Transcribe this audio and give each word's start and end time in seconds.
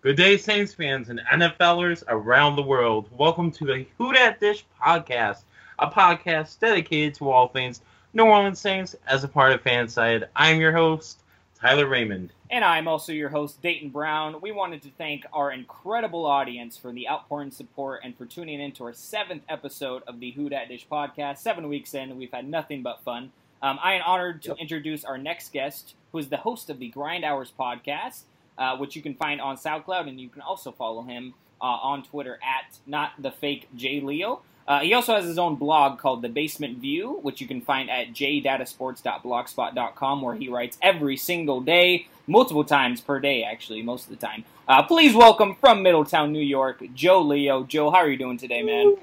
Good 0.00 0.16
day, 0.16 0.36
Saints 0.36 0.72
fans 0.72 1.08
and 1.08 1.20
NFLers 1.32 2.04
around 2.06 2.54
the 2.54 2.62
world. 2.62 3.08
Welcome 3.18 3.50
to 3.50 3.64
the 3.64 3.84
Who 3.98 4.12
Dat 4.12 4.38
Dish 4.38 4.64
podcast, 4.80 5.42
a 5.80 5.90
podcast 5.90 6.60
dedicated 6.60 7.16
to 7.16 7.28
all 7.28 7.48
things 7.48 7.80
New 8.12 8.22
Orleans 8.22 8.60
Saints 8.60 8.94
as 9.08 9.24
a 9.24 9.28
part 9.28 9.52
of 9.52 9.64
Fanside. 9.64 10.28
I'm 10.36 10.60
your 10.60 10.70
host, 10.70 11.24
Tyler 11.60 11.88
Raymond. 11.88 12.32
And 12.48 12.64
I'm 12.64 12.86
also 12.86 13.10
your 13.10 13.28
host, 13.28 13.60
Dayton 13.60 13.88
Brown. 13.88 14.40
We 14.40 14.52
wanted 14.52 14.82
to 14.82 14.90
thank 14.96 15.26
our 15.32 15.50
incredible 15.50 16.26
audience 16.26 16.76
for 16.76 16.92
the 16.92 17.08
outpouring 17.08 17.50
support 17.50 18.02
and 18.04 18.16
for 18.16 18.24
tuning 18.24 18.60
in 18.60 18.70
to 18.74 18.84
our 18.84 18.92
seventh 18.92 19.42
episode 19.48 20.04
of 20.06 20.20
the 20.20 20.30
Who 20.30 20.48
Dat 20.48 20.68
Dish 20.68 20.86
podcast. 20.86 21.38
Seven 21.38 21.68
weeks 21.68 21.92
in, 21.94 22.16
we've 22.16 22.30
had 22.30 22.48
nothing 22.48 22.82
but 22.82 23.02
fun. 23.02 23.32
Um, 23.60 23.80
I 23.82 23.94
am 23.94 24.02
honored 24.06 24.42
to 24.42 24.54
introduce 24.54 25.04
our 25.04 25.18
next 25.18 25.52
guest, 25.52 25.94
who 26.12 26.18
is 26.18 26.28
the 26.28 26.36
host 26.36 26.70
of 26.70 26.78
the 26.78 26.88
Grind 26.88 27.24
Hours 27.24 27.52
podcast, 27.58 28.22
uh, 28.58 28.76
which 28.76 28.94
you 28.96 29.02
can 29.02 29.14
find 29.14 29.40
on 29.40 29.56
SoundCloud, 29.56 30.08
and 30.08 30.20
you 30.20 30.28
can 30.28 30.42
also 30.42 30.72
follow 30.72 31.02
him 31.02 31.32
uh, 31.60 31.64
on 31.64 32.02
Twitter 32.02 32.40
at 32.42 32.76
not 32.86 33.12
the 33.18 33.30
fake 33.30 33.68
J 33.76 34.00
Leo. 34.00 34.40
Uh, 34.66 34.80
he 34.80 34.92
also 34.92 35.14
has 35.14 35.24
his 35.24 35.38
own 35.38 35.54
blog 35.56 35.98
called 35.98 36.20
The 36.20 36.28
Basement 36.28 36.78
View, 36.78 37.20
which 37.22 37.40
you 37.40 37.48
can 37.48 37.62
find 37.62 37.88
at 37.88 38.12
jdatasports.blogspot.com, 38.12 40.20
where 40.20 40.34
he 40.34 40.50
writes 40.50 40.76
every 40.82 41.16
single 41.16 41.62
day, 41.62 42.06
multiple 42.26 42.64
times 42.64 43.00
per 43.00 43.18
day, 43.18 43.44
actually, 43.44 43.80
most 43.80 44.04
of 44.04 44.10
the 44.10 44.26
time. 44.26 44.44
Uh, 44.68 44.82
please 44.82 45.14
welcome 45.14 45.54
from 45.54 45.82
Middletown, 45.82 46.32
New 46.32 46.44
York, 46.44 46.82
Joe 46.94 47.22
Leo. 47.22 47.64
Joe, 47.64 47.90
how 47.90 47.96
are 47.96 48.10
you 48.10 48.18
doing 48.18 48.36
today, 48.36 48.62
man? 48.62 48.96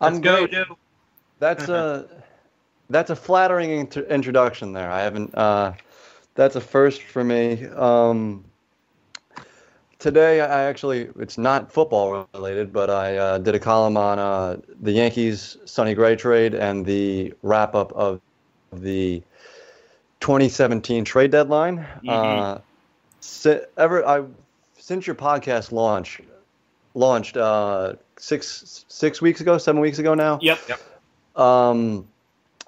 I'm 0.00 0.20
go. 0.20 0.46
Joe. 0.46 0.78
That's 1.40 1.68
a 1.68 2.06
that's 2.90 3.10
a 3.10 3.16
flattering 3.16 3.70
inter- 3.70 4.02
introduction 4.02 4.72
there. 4.72 4.92
I 4.92 5.00
haven't. 5.00 5.34
Uh, 5.34 5.72
that's 6.36 6.54
a 6.54 6.60
first 6.60 7.02
for 7.02 7.24
me. 7.24 7.66
Um, 7.66 8.44
today, 9.98 10.40
I 10.40 10.64
actually 10.64 11.08
it's 11.18 11.38
not 11.38 11.72
football 11.72 12.28
related, 12.34 12.72
but 12.72 12.90
I 12.90 13.16
uh, 13.16 13.38
did 13.38 13.54
a 13.54 13.58
column 13.58 13.96
on 13.96 14.18
uh, 14.18 14.56
the 14.80 14.92
Yankees 14.92 15.56
Sonny 15.64 15.94
Gray 15.94 16.16
trade 16.16 16.54
and 16.54 16.84
the 16.84 17.32
wrap 17.42 17.74
up 17.74 17.92
of 17.92 18.20
the 18.72 19.22
2017 20.20 21.04
trade 21.04 21.30
deadline. 21.30 21.86
Uh, 22.08 22.58
si- 23.20 23.60
ever 23.76 24.06
I 24.06 24.24
since 24.78 25.06
your 25.06 25.16
podcast 25.16 25.72
launch 25.72 26.20
launched 26.94 27.36
uh, 27.36 27.94
six 28.16 28.84
six 28.88 29.20
weeks 29.20 29.40
ago, 29.40 29.58
seven 29.58 29.80
weeks 29.80 29.98
ago 29.98 30.14
now. 30.14 30.38
Yep. 30.42 30.60
Yep. 30.68 31.40
Um, 31.40 32.06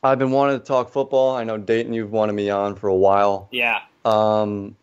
I've 0.02 0.18
been 0.18 0.30
wanting 0.30 0.58
to 0.58 0.64
talk 0.64 0.90
football. 0.90 1.34
I 1.34 1.44
know 1.44 1.58
Dayton, 1.58 1.92
you've 1.92 2.12
wanted 2.12 2.34
me 2.34 2.50
on 2.50 2.74
for 2.74 2.88
a 2.88 2.94
while. 2.94 3.48
Yeah. 3.50 3.80
Um, 4.04 4.76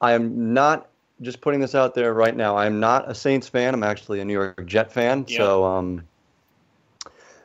I 0.00 0.12
am 0.12 0.54
not 0.54 0.88
just 1.22 1.40
putting 1.40 1.60
this 1.60 1.74
out 1.74 1.94
there 1.94 2.12
right 2.14 2.36
now. 2.36 2.56
I'm 2.56 2.80
not 2.80 3.10
a 3.10 3.14
Saints 3.14 3.48
fan. 3.48 3.74
I'm 3.74 3.82
actually 3.82 4.20
a 4.20 4.24
New 4.24 4.32
York 4.34 4.66
Jet 4.66 4.92
fan. 4.92 5.24
Yeah. 5.28 5.38
So, 5.38 5.64
um, 5.64 6.02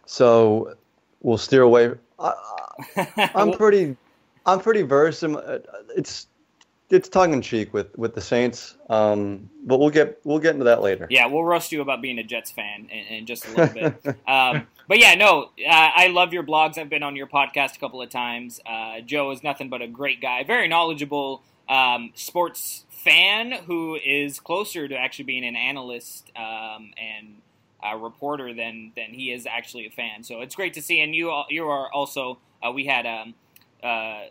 so 0.06 0.76
we'll 1.22 1.38
steer 1.38 1.62
away. 1.62 1.94
I, 2.20 2.34
I'm 3.36 3.52
pretty, 3.54 3.96
I'm 4.46 4.60
pretty 4.60 4.82
versed. 4.82 5.24
in- 5.24 5.36
uh, 5.36 5.60
It's, 5.96 6.28
it's 6.90 7.10
tongue 7.10 7.34
in 7.34 7.42
cheek 7.42 7.74
with 7.74 7.98
with 7.98 8.16
the 8.16 8.22
Saints. 8.22 8.78
Um, 8.90 9.50
but 9.66 9.78
we'll 9.80 9.90
get 9.90 10.20
we'll 10.24 10.40
get 10.40 10.54
into 10.54 10.66
that 10.66 10.82
later. 10.82 11.08
Yeah, 11.10 11.26
we'll 11.28 11.44
roast 11.44 11.72
you 11.72 11.82
about 11.82 12.02
being 12.02 12.18
a 12.18 12.24
Jets 12.24 12.52
fan 12.52 12.88
in, 12.90 13.16
in 13.16 13.26
just 13.26 13.46
a 13.46 13.50
little 13.50 13.74
bit. 13.74 14.16
um, 14.28 14.66
but 14.88 14.98
yeah, 15.00 15.16
no, 15.16 15.50
uh, 15.68 15.70
I 15.70 16.08
love 16.08 16.32
your 16.32 16.44
blogs. 16.44 16.78
I've 16.78 16.90
been 16.90 17.04
on 17.04 17.16
your 17.18 17.28
podcast 17.28 17.76
a 17.76 17.80
couple 17.80 18.02
of 18.02 18.10
times. 18.10 18.62
Uh, 18.66 19.02
Joe 19.02 19.32
is 19.32 19.44
nothing 19.44 19.70
but 19.70 19.82
a 19.82 19.88
great 19.88 20.22
guy, 20.22 20.46
very 20.46 20.70
knowledgeable 20.70 21.44
um, 21.70 22.12
sports 22.16 22.86
fan 22.90 23.52
who 23.52 23.96
is 23.96 24.40
closer 24.40 24.88
to 24.88 24.96
actually 24.96 25.26
being 25.26 25.46
an 25.46 25.56
analyst 25.56 26.32
um, 26.36 26.92
and 26.98 27.42
a 27.84 27.98
reporter 27.98 28.54
than 28.54 28.92
than 28.96 29.10
he 29.12 29.32
is 29.32 29.46
actually 29.46 29.86
a 29.86 29.92
fan. 29.92 30.24
So 30.24 30.42
it's 30.42 30.56
great 30.56 30.74
to 30.76 30.82
see. 30.82 31.00
And 31.02 31.16
you 31.16 31.44
you 31.50 31.68
are 31.68 31.92
also 31.92 32.40
uh, 32.66 32.72
we 32.72 32.86
had. 32.86 33.06
Um, 33.06 33.36
uh, 33.84 34.26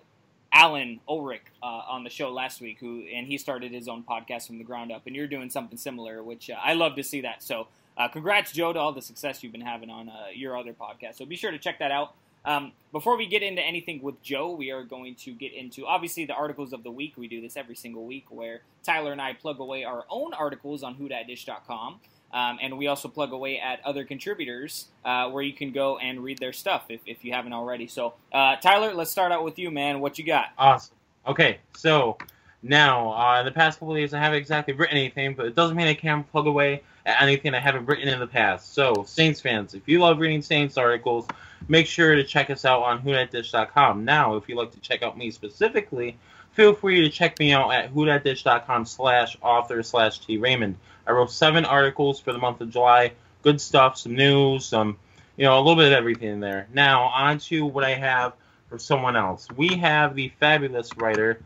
Alan 0.52 1.00
Ulrich 1.06 1.42
uh, 1.62 1.66
on 1.66 2.02
the 2.02 2.08
show 2.08 2.30
last 2.30 2.62
week, 2.62 2.78
who 2.80 3.02
and 3.02 3.26
he 3.26 3.36
started 3.36 3.72
his 3.72 3.88
own 3.88 4.02
podcast 4.04 4.46
from 4.46 4.56
the 4.56 4.64
ground 4.64 4.90
up, 4.90 5.06
and 5.06 5.14
you're 5.14 5.26
doing 5.26 5.50
something 5.50 5.76
similar, 5.76 6.22
which 6.22 6.48
uh, 6.48 6.54
I 6.62 6.72
love 6.72 6.96
to 6.96 7.02
see 7.02 7.20
that. 7.22 7.42
So, 7.42 7.68
uh, 7.98 8.08
congrats, 8.08 8.52
Joe, 8.52 8.72
to 8.72 8.78
all 8.78 8.92
the 8.92 9.02
success 9.02 9.42
you've 9.42 9.52
been 9.52 9.60
having 9.60 9.90
on 9.90 10.08
uh, 10.08 10.28
your 10.34 10.56
other 10.56 10.72
podcast. 10.72 11.16
So 11.16 11.26
be 11.26 11.36
sure 11.36 11.50
to 11.50 11.58
check 11.58 11.78
that 11.80 11.90
out. 11.90 12.14
Um, 12.46 12.72
before 12.92 13.18
we 13.18 13.26
get 13.26 13.42
into 13.42 13.60
anything 13.60 14.00
with 14.00 14.22
Joe, 14.22 14.52
we 14.52 14.70
are 14.70 14.84
going 14.84 15.16
to 15.16 15.32
get 15.32 15.52
into 15.52 15.84
obviously 15.84 16.24
the 16.24 16.32
articles 16.32 16.72
of 16.72 16.84
the 16.84 16.90
week. 16.90 17.14
We 17.16 17.26
do 17.26 17.40
this 17.40 17.56
every 17.56 17.74
single 17.74 18.06
week, 18.06 18.26
where 18.30 18.62
Tyler 18.84 19.12
and 19.12 19.20
I 19.20 19.32
plug 19.34 19.58
away 19.58 19.84
our 19.84 20.04
own 20.08 20.32
articles 20.32 20.82
on 20.82 20.94
WhoDatDish.com. 20.94 22.00
Um, 22.32 22.58
and 22.60 22.78
we 22.78 22.86
also 22.86 23.08
plug 23.08 23.32
away 23.32 23.58
at 23.58 23.84
other 23.84 24.04
contributors 24.04 24.86
uh, 25.04 25.28
where 25.30 25.42
you 25.42 25.52
can 25.52 25.72
go 25.72 25.98
and 25.98 26.22
read 26.22 26.38
their 26.38 26.52
stuff 26.52 26.84
if, 26.88 27.00
if 27.06 27.24
you 27.24 27.32
haven't 27.32 27.52
already. 27.52 27.86
So, 27.86 28.14
uh, 28.32 28.56
Tyler, 28.56 28.94
let's 28.94 29.10
start 29.10 29.32
out 29.32 29.44
with 29.44 29.58
you, 29.58 29.70
man. 29.70 30.00
What 30.00 30.18
you 30.18 30.24
got? 30.24 30.46
Awesome. 30.56 30.94
Okay, 31.26 31.58
so 31.76 32.16
now, 32.62 33.12
uh, 33.12 33.40
in 33.40 33.46
the 33.46 33.52
past 33.52 33.78
couple 33.78 33.94
of 33.94 33.98
days, 33.98 34.14
I 34.14 34.18
haven't 34.18 34.38
exactly 34.38 34.74
written 34.74 34.96
anything, 34.96 35.34
but 35.34 35.46
it 35.46 35.54
doesn't 35.54 35.76
mean 35.76 35.86
I 35.86 35.94
can't 35.94 36.30
plug 36.30 36.46
away 36.46 36.82
at 37.04 37.22
anything 37.22 37.54
I 37.54 37.60
haven't 37.60 37.86
written 37.86 38.08
in 38.08 38.18
the 38.18 38.26
past. 38.26 38.74
So, 38.74 39.04
Saints 39.06 39.40
fans, 39.40 39.74
if 39.74 39.86
you 39.86 40.00
love 40.00 40.18
reading 40.18 40.42
Saints 40.42 40.76
articles, 40.76 41.26
make 41.68 41.86
sure 41.86 42.14
to 42.14 42.24
check 42.24 42.50
us 42.50 42.64
out 42.64 42.82
on 42.82 43.02
WhoDatDish.com. 43.02 44.04
Now, 44.04 44.36
if 44.36 44.48
you'd 44.48 44.58
like 44.58 44.72
to 44.72 44.80
check 44.80 45.02
out 45.02 45.16
me 45.16 45.30
specifically, 45.30 46.16
feel 46.52 46.74
free 46.74 47.02
to 47.02 47.10
check 47.10 47.38
me 47.38 47.52
out 47.52 47.72
at 47.72 47.94
WhoDatDish.com 47.94 48.86
slash 48.86 49.36
author 49.42 49.82
slash 49.82 50.18
T 50.18 50.38
Raymond. 50.38 50.76
I 51.06 51.12
wrote 51.12 51.30
seven 51.30 51.64
articles 51.64 52.18
for 52.18 52.32
the 52.32 52.38
month 52.38 52.60
of 52.60 52.70
July. 52.70 53.12
Good 53.42 53.60
stuff, 53.60 53.96
some 53.98 54.16
news, 54.16 54.66
some, 54.66 54.96
you 55.36 55.44
know, 55.44 55.56
a 55.56 55.60
little 55.60 55.76
bit 55.76 55.86
of 55.86 55.92
everything 55.92 56.30
in 56.30 56.40
there. 56.40 56.66
Now, 56.72 57.04
on 57.04 57.38
to 57.40 57.64
what 57.64 57.84
I 57.84 57.94
have 57.94 58.32
for 58.68 58.78
someone 58.78 59.14
else. 59.14 59.46
We 59.56 59.76
have 59.76 60.16
the 60.16 60.32
fabulous 60.40 60.96
writer, 60.96 61.40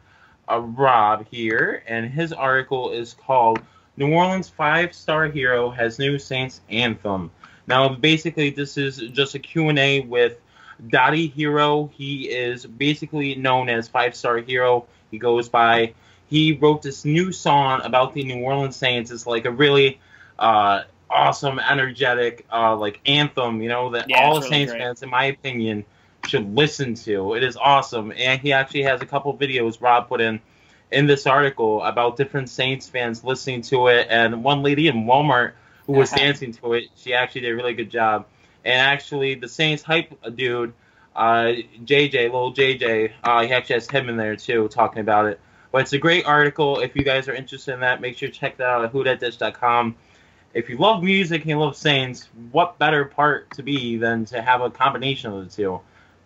uh, 0.50 0.58
Rob, 0.60 1.26
here, 1.30 1.82
and 1.86 2.10
his 2.10 2.32
article 2.32 2.90
is 2.90 3.14
called 3.14 3.60
New 3.96 4.12
Orleans 4.12 4.48
Five 4.48 4.94
Star 4.94 5.26
Hero 5.26 5.70
Has 5.70 5.98
New 5.98 6.18
Saints 6.18 6.60
Anthem. 6.68 7.30
Now, 7.66 7.88
basically, 7.94 8.50
this 8.50 8.76
is 8.76 8.96
just 8.96 9.34
a 9.34 9.38
Q&A 9.38 10.00
with 10.00 10.38
Dottie 10.88 11.28
Hero. 11.28 11.90
He 11.94 12.28
is 12.28 12.66
basically 12.66 13.34
known 13.34 13.68
as 13.68 13.88
Five 13.88 14.16
Star 14.16 14.38
Hero. 14.38 14.86
He 15.10 15.18
goes 15.18 15.48
by. 15.48 15.94
He 16.28 16.52
wrote 16.52 16.82
this 16.82 17.04
new 17.04 17.32
song 17.32 17.80
about 17.82 18.14
the 18.14 18.24
New 18.24 18.42
Orleans 18.42 18.76
Saints. 18.76 19.10
It's 19.10 19.26
like 19.26 19.44
a 19.46 19.50
really 19.50 20.00
uh, 20.38 20.82
awesome, 21.10 21.58
energetic, 21.58 22.46
uh, 22.52 22.76
like 22.76 23.00
anthem. 23.04 23.60
You 23.62 23.68
know 23.68 23.90
that 23.90 24.08
Yeah, 24.08 24.22
all 24.22 24.34
the 24.34 24.40
really 24.42 24.50
Saints 24.50 24.72
great. 24.72 24.82
fans, 24.82 25.02
in 25.02 25.10
my 25.10 25.24
opinion, 25.24 25.84
should 26.30 26.54
listen 26.56 26.94
to. 26.94 27.34
It 27.34 27.42
is 27.42 27.56
awesome, 27.56 28.12
and 28.16 28.40
he 28.40 28.52
actually 28.52 28.84
has 28.84 29.02
a 29.02 29.06
couple 29.06 29.36
videos 29.36 29.80
Rob 29.80 30.08
put 30.08 30.20
in 30.20 30.40
in 30.90 31.06
this 31.06 31.26
article 31.26 31.82
about 31.82 32.16
different 32.16 32.48
Saints 32.48 32.88
fans 32.88 33.22
listening 33.22 33.62
to 33.62 33.88
it, 33.88 34.06
and 34.10 34.42
one 34.42 34.62
lady 34.62 34.88
in 34.88 35.04
Walmart 35.04 35.52
who 35.86 35.92
was 35.94 36.12
Uh-huh. 36.12 36.22
dancing 36.24 36.52
to 36.52 36.74
it. 36.74 36.84
She 36.96 37.14
actually 37.14 37.42
did 37.42 37.52
a 37.52 37.56
really 37.56 37.74
good 37.74 37.90
job, 37.90 38.26
and 38.64 38.74
actually 38.80 39.34
the 39.34 39.48
Saints 39.48 39.82
hype 39.82 40.12
dude, 40.34 40.72
uh, 41.14 41.52
JJ, 41.84 42.24
little 42.24 42.52
JJ, 42.52 43.10
uh, 43.24 43.42
he 43.44 43.52
actually 43.52 43.74
has 43.74 43.90
him 43.90 44.08
in 44.08 44.16
there 44.16 44.36
too 44.36 44.68
talking 44.68 45.00
about 45.00 45.26
it. 45.26 45.40
But 45.72 45.82
it's 45.82 45.92
a 45.92 45.98
great 45.98 46.24
article. 46.26 46.80
If 46.80 46.96
you 46.96 47.02
guys 47.04 47.28
are 47.28 47.34
interested 47.34 47.74
in 47.74 47.80
that, 47.80 48.00
make 48.00 48.16
sure 48.16 48.28
to 48.28 48.34
check 48.34 48.56
that 48.56 48.66
out 48.66 48.84
at 48.84 48.92
whodatdish.com. 48.92 49.96
If 50.52 50.68
you 50.68 50.78
love 50.78 51.02
music 51.04 51.42
and 51.42 51.50
you 51.50 51.58
love 51.60 51.76
Saints, 51.76 52.28
what 52.50 52.78
better 52.78 53.04
part 53.04 53.50
to 53.56 53.62
be 53.62 53.96
than 53.96 54.24
to 54.26 54.42
have 54.42 54.60
a 54.62 54.70
combination 54.70 55.32
of 55.32 55.44
the 55.44 55.50
two? 55.54 55.80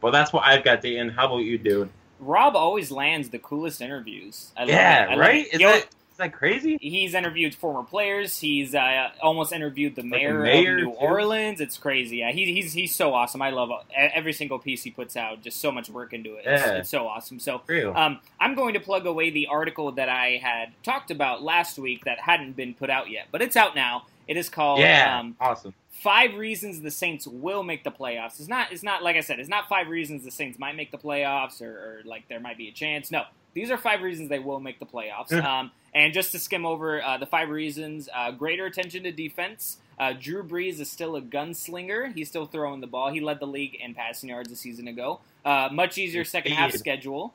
Well, 0.04 0.12
that's 0.12 0.34
what 0.34 0.44
I've 0.44 0.62
got, 0.62 0.82
Dayton. 0.82 1.08
How 1.08 1.24
about 1.28 1.38
you, 1.38 1.56
dude? 1.56 1.88
Rob 2.20 2.56
always 2.56 2.90
lands 2.90 3.30
the 3.30 3.38
coolest 3.38 3.80
interviews. 3.80 4.52
I 4.54 4.64
Yeah, 4.64 5.14
right? 5.14 5.46
Is 5.50 5.58
Yo, 5.58 5.68
that, 5.70 5.84
is 5.84 6.18
that 6.18 6.34
crazy? 6.34 6.76
He's 6.78 7.14
interviewed 7.14 7.54
former 7.54 7.82
players. 7.82 8.38
He's 8.38 8.74
uh, 8.74 9.12
almost 9.22 9.50
interviewed 9.50 9.94
the 9.94 10.02
the 10.02 10.08
mayor, 10.08 10.42
mayor, 10.42 10.74
of 10.74 10.84
New 10.84 10.90
too. 10.90 10.98
Orleans. 10.98 11.62
It's 11.62 11.78
crazy. 11.78 12.18
Yeah, 12.18 12.32
he, 12.32 12.52
he's 12.52 12.74
he's 12.74 12.94
so 12.94 13.14
awesome. 13.14 13.40
I 13.40 13.48
love 13.48 13.70
every 13.96 14.34
single 14.34 14.58
piece 14.58 14.82
he 14.82 14.90
puts 14.90 15.16
out. 15.16 15.40
Just 15.40 15.58
so 15.62 15.72
much 15.72 15.88
work 15.88 16.12
into 16.12 16.34
it. 16.34 16.44
It's, 16.44 16.66
Yeah. 16.66 16.72
it's 16.74 16.90
so 16.90 17.08
awesome. 17.08 17.40
So 17.40 17.62
um, 17.96 18.20
I'm 18.38 18.54
going 18.54 18.74
to 18.74 18.80
plug 18.80 19.06
away 19.06 19.30
the 19.30 19.46
article 19.46 19.90
that 19.92 20.10
I 20.10 20.38
had 20.42 20.74
talked 20.82 21.12
about 21.12 21.42
last 21.42 21.78
week 21.78 22.04
that 22.04 22.20
hadn't 22.20 22.56
been 22.56 22.74
put 22.74 22.90
out 22.90 23.08
yet, 23.08 23.28
but 23.32 23.40
it's 23.40 23.56
out 23.56 23.74
now. 23.74 24.04
It 24.28 24.36
is 24.36 24.50
called 24.50 24.80
yeah, 24.80 25.18
um, 25.18 25.34
awesome. 25.40 25.72
Five 26.04 26.34
Reasons 26.34 26.82
the 26.82 26.90
Saints 26.90 27.26
Will 27.26 27.62
Make 27.62 27.82
the 27.82 27.90
Playoffs. 27.90 28.38
It's 28.38 28.46
not. 28.46 28.70
It's 28.72 28.82
not 28.82 29.02
like 29.02 29.16
I 29.16 29.20
said. 29.20 29.40
It's 29.40 29.48
not 29.48 29.70
five 29.70 29.88
reasons 29.88 30.22
the 30.22 30.30
Saints 30.30 30.58
might 30.58 30.76
make 30.76 30.90
the 30.90 30.98
playoffs 30.98 31.62
or, 31.62 31.70
or 31.70 32.00
like 32.04 32.28
there 32.28 32.40
might 32.40 32.58
be 32.58 32.68
a 32.68 32.72
chance. 32.72 33.10
No, 33.10 33.22
these 33.54 33.70
are 33.70 33.78
five 33.78 34.02
reasons 34.02 34.28
they 34.28 34.38
will 34.38 34.60
make 34.60 34.78
the 34.78 34.84
playoffs. 34.84 35.32
Um, 35.32 35.70
and 35.94 36.12
just 36.12 36.32
to 36.32 36.38
skim 36.38 36.66
over 36.66 37.02
uh, 37.02 37.16
the 37.16 37.24
five 37.24 37.48
reasons: 37.48 38.10
uh, 38.14 38.32
greater 38.32 38.66
attention 38.66 39.04
to 39.04 39.12
defense. 39.12 39.78
Uh, 39.98 40.12
Drew 40.12 40.42
Brees 40.42 40.78
is 40.78 40.90
still 40.90 41.16
a 41.16 41.22
gunslinger. 41.22 42.12
He's 42.14 42.28
still 42.28 42.44
throwing 42.44 42.82
the 42.82 42.86
ball. 42.86 43.10
He 43.10 43.20
led 43.20 43.40
the 43.40 43.46
league 43.46 43.74
in 43.74 43.94
passing 43.94 44.28
yards 44.28 44.52
a 44.52 44.56
season 44.56 44.86
ago. 44.88 45.20
Uh, 45.42 45.70
much 45.72 45.96
easier 45.96 46.24
second 46.24 46.52
half 46.52 46.72
schedule. 46.72 47.32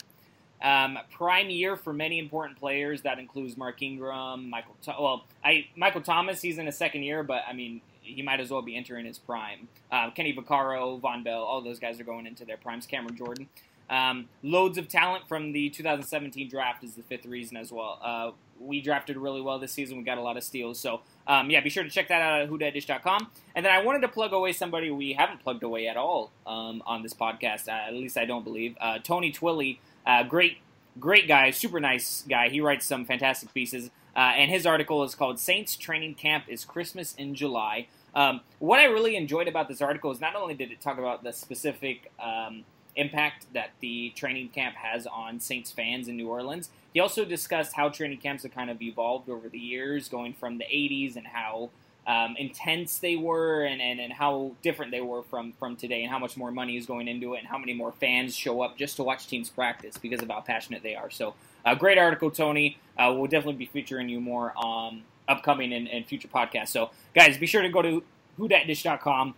Um, 0.61 0.99
prime 1.11 1.49
year 1.49 1.75
for 1.75 1.91
many 1.91 2.19
important 2.19 2.59
players. 2.59 3.01
That 3.01 3.17
includes 3.17 3.57
Mark 3.57 3.81
Ingram, 3.81 4.47
Michael. 4.47 4.75
Well, 4.87 5.25
I 5.43 5.69
Michael 5.75 6.01
Thomas. 6.01 6.39
He's 6.39 6.59
in 6.59 6.67
his 6.67 6.77
second 6.77 7.01
year, 7.01 7.23
but 7.23 7.43
I 7.49 7.53
mean, 7.53 7.81
he 8.13 8.21
might 8.21 8.39
as 8.39 8.51
well 8.51 8.61
be 8.61 8.75
entering 8.75 9.05
his 9.05 9.17
prime. 9.17 9.67
Uh, 9.91 10.11
Kenny 10.11 10.33
Vaccaro, 10.33 10.99
Vonn 10.99 11.23
Bell, 11.23 11.41
all 11.41 11.61
those 11.61 11.79
guys 11.79 11.99
are 11.99 12.03
going 12.03 12.25
into 12.25 12.45
their 12.45 12.57
primes. 12.57 12.85
Cameron 12.85 13.15
Jordan. 13.15 13.47
Um, 13.89 14.29
loads 14.43 14.77
of 14.77 14.87
talent 14.87 15.27
from 15.27 15.51
the 15.51 15.69
2017 15.69 16.47
draft 16.49 16.83
is 16.83 16.93
the 16.93 17.03
fifth 17.03 17.25
reason 17.25 17.57
as 17.57 17.71
well. 17.71 17.99
Uh, 18.01 18.31
we 18.59 18.81
drafted 18.81 19.17
really 19.17 19.41
well 19.41 19.57
this 19.57 19.71
season. 19.71 19.97
We 19.97 20.03
got 20.03 20.17
a 20.17 20.21
lot 20.21 20.37
of 20.37 20.43
steals. 20.43 20.79
So, 20.79 21.01
um, 21.27 21.49
yeah, 21.49 21.61
be 21.61 21.69
sure 21.69 21.83
to 21.83 21.89
check 21.89 22.09
that 22.09 22.21
out 22.21 22.41
at 22.41 22.49
whodatdish.com. 22.49 23.31
And 23.55 23.65
then 23.65 23.71
I 23.71 23.83
wanted 23.83 24.01
to 24.01 24.07
plug 24.09 24.33
away 24.33 24.51
somebody 24.51 24.91
we 24.91 25.13
haven't 25.13 25.41
plugged 25.41 25.63
away 25.63 25.87
at 25.87 25.97
all 25.97 26.31
um, 26.45 26.83
on 26.85 27.01
this 27.01 27.13
podcast. 27.13 27.67
Uh, 27.67 27.87
at 27.87 27.93
least 27.93 28.17
I 28.17 28.25
don't 28.25 28.43
believe. 28.43 28.75
Uh, 28.79 28.99
Tony 28.99 29.31
Twilly, 29.31 29.79
uh, 30.05 30.23
great, 30.23 30.57
great 30.99 31.27
guy, 31.27 31.51
super 31.51 31.79
nice 31.79 32.23
guy. 32.29 32.49
He 32.49 32.61
writes 32.61 32.85
some 32.85 33.05
fantastic 33.05 33.53
pieces. 33.53 33.89
Uh, 34.15 34.33
and 34.35 34.51
his 34.51 34.65
article 34.65 35.03
is 35.03 35.15
called 35.15 35.39
Saints 35.39 35.75
Training 35.75 36.15
Camp 36.15 36.45
is 36.47 36.65
Christmas 36.65 37.15
in 37.15 37.35
July. 37.35 37.87
Um, 38.15 38.41
what 38.59 38.79
I 38.79 38.85
really 38.85 39.15
enjoyed 39.15 39.47
about 39.47 39.67
this 39.67 39.81
article 39.81 40.11
is 40.11 40.19
not 40.19 40.35
only 40.35 40.53
did 40.53 40.71
it 40.71 40.81
talk 40.81 40.97
about 40.97 41.23
the 41.23 41.31
specific 41.31 42.11
um, 42.23 42.63
impact 42.95 43.45
that 43.53 43.71
the 43.79 44.11
training 44.15 44.49
camp 44.49 44.75
has 44.75 45.07
on 45.07 45.39
Saints 45.39 45.71
fans 45.71 46.07
in 46.07 46.17
New 46.17 46.27
Orleans, 46.27 46.69
he 46.93 46.99
also 46.99 47.23
discussed 47.23 47.73
how 47.73 47.89
training 47.89 48.17
camps 48.17 48.43
have 48.43 48.53
kind 48.53 48.69
of 48.69 48.81
evolved 48.81 49.29
over 49.29 49.47
the 49.47 49.59
years, 49.59 50.09
going 50.09 50.33
from 50.33 50.57
the 50.57 50.65
80s 50.65 51.15
and 51.15 51.27
how 51.27 51.69
um, 52.07 52.35
intense 52.39 52.97
they 52.97 53.15
were 53.15 53.65
and, 53.65 53.79
and, 53.81 53.99
and 53.99 54.11
how 54.11 54.51
different 54.63 54.91
they 54.91 55.01
were 55.01 55.21
from, 55.21 55.53
from 55.53 55.75
today 55.75 56.01
and 56.01 56.11
how 56.11 56.17
much 56.17 56.35
more 56.35 56.49
money 56.49 56.75
is 56.75 56.87
going 56.87 57.07
into 57.07 57.35
it 57.35 57.39
and 57.39 57.47
how 57.47 57.59
many 57.59 57.73
more 57.73 57.91
fans 57.91 58.35
show 58.35 58.61
up 58.61 58.77
just 58.77 58.95
to 58.95 59.03
watch 59.03 59.27
teams 59.27 59.49
practice 59.49 59.95
because 59.97 60.21
of 60.21 60.29
how 60.29 60.41
passionate 60.41 60.81
they 60.81 60.95
are. 60.95 61.11
So, 61.11 61.35
a 61.65 61.69
uh, 61.69 61.75
great 61.75 61.97
article, 61.97 62.31
Tony. 62.31 62.77
Uh, 62.97 63.13
we'll 63.15 63.27
definitely 63.27 63.53
be 63.53 63.65
featuring 63.65 64.09
you 64.09 64.21
more 64.21 64.57
um, 64.57 65.03
upcoming 65.29 65.73
and, 65.73 65.87
and 65.87 66.05
future 66.05 66.27
podcasts. 66.27 66.69
So, 66.69 66.89
guys, 67.15 67.37
be 67.37 67.47
sure 67.47 67.61
to 67.61 67.69
go 67.69 67.81
to 67.81 68.03
whodatdish.com. 68.39 69.35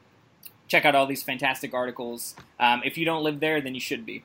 Check 0.68 0.86
out 0.86 0.96
all 0.96 1.06
these 1.06 1.22
fantastic 1.22 1.74
articles. 1.74 2.36
Um, 2.60 2.82
if 2.86 2.98
you 2.98 3.06
don't 3.06 3.24
live 3.24 3.40
there, 3.40 3.62
then 3.62 3.76
you 3.76 3.82
should 3.82 4.06
be. 4.06 4.24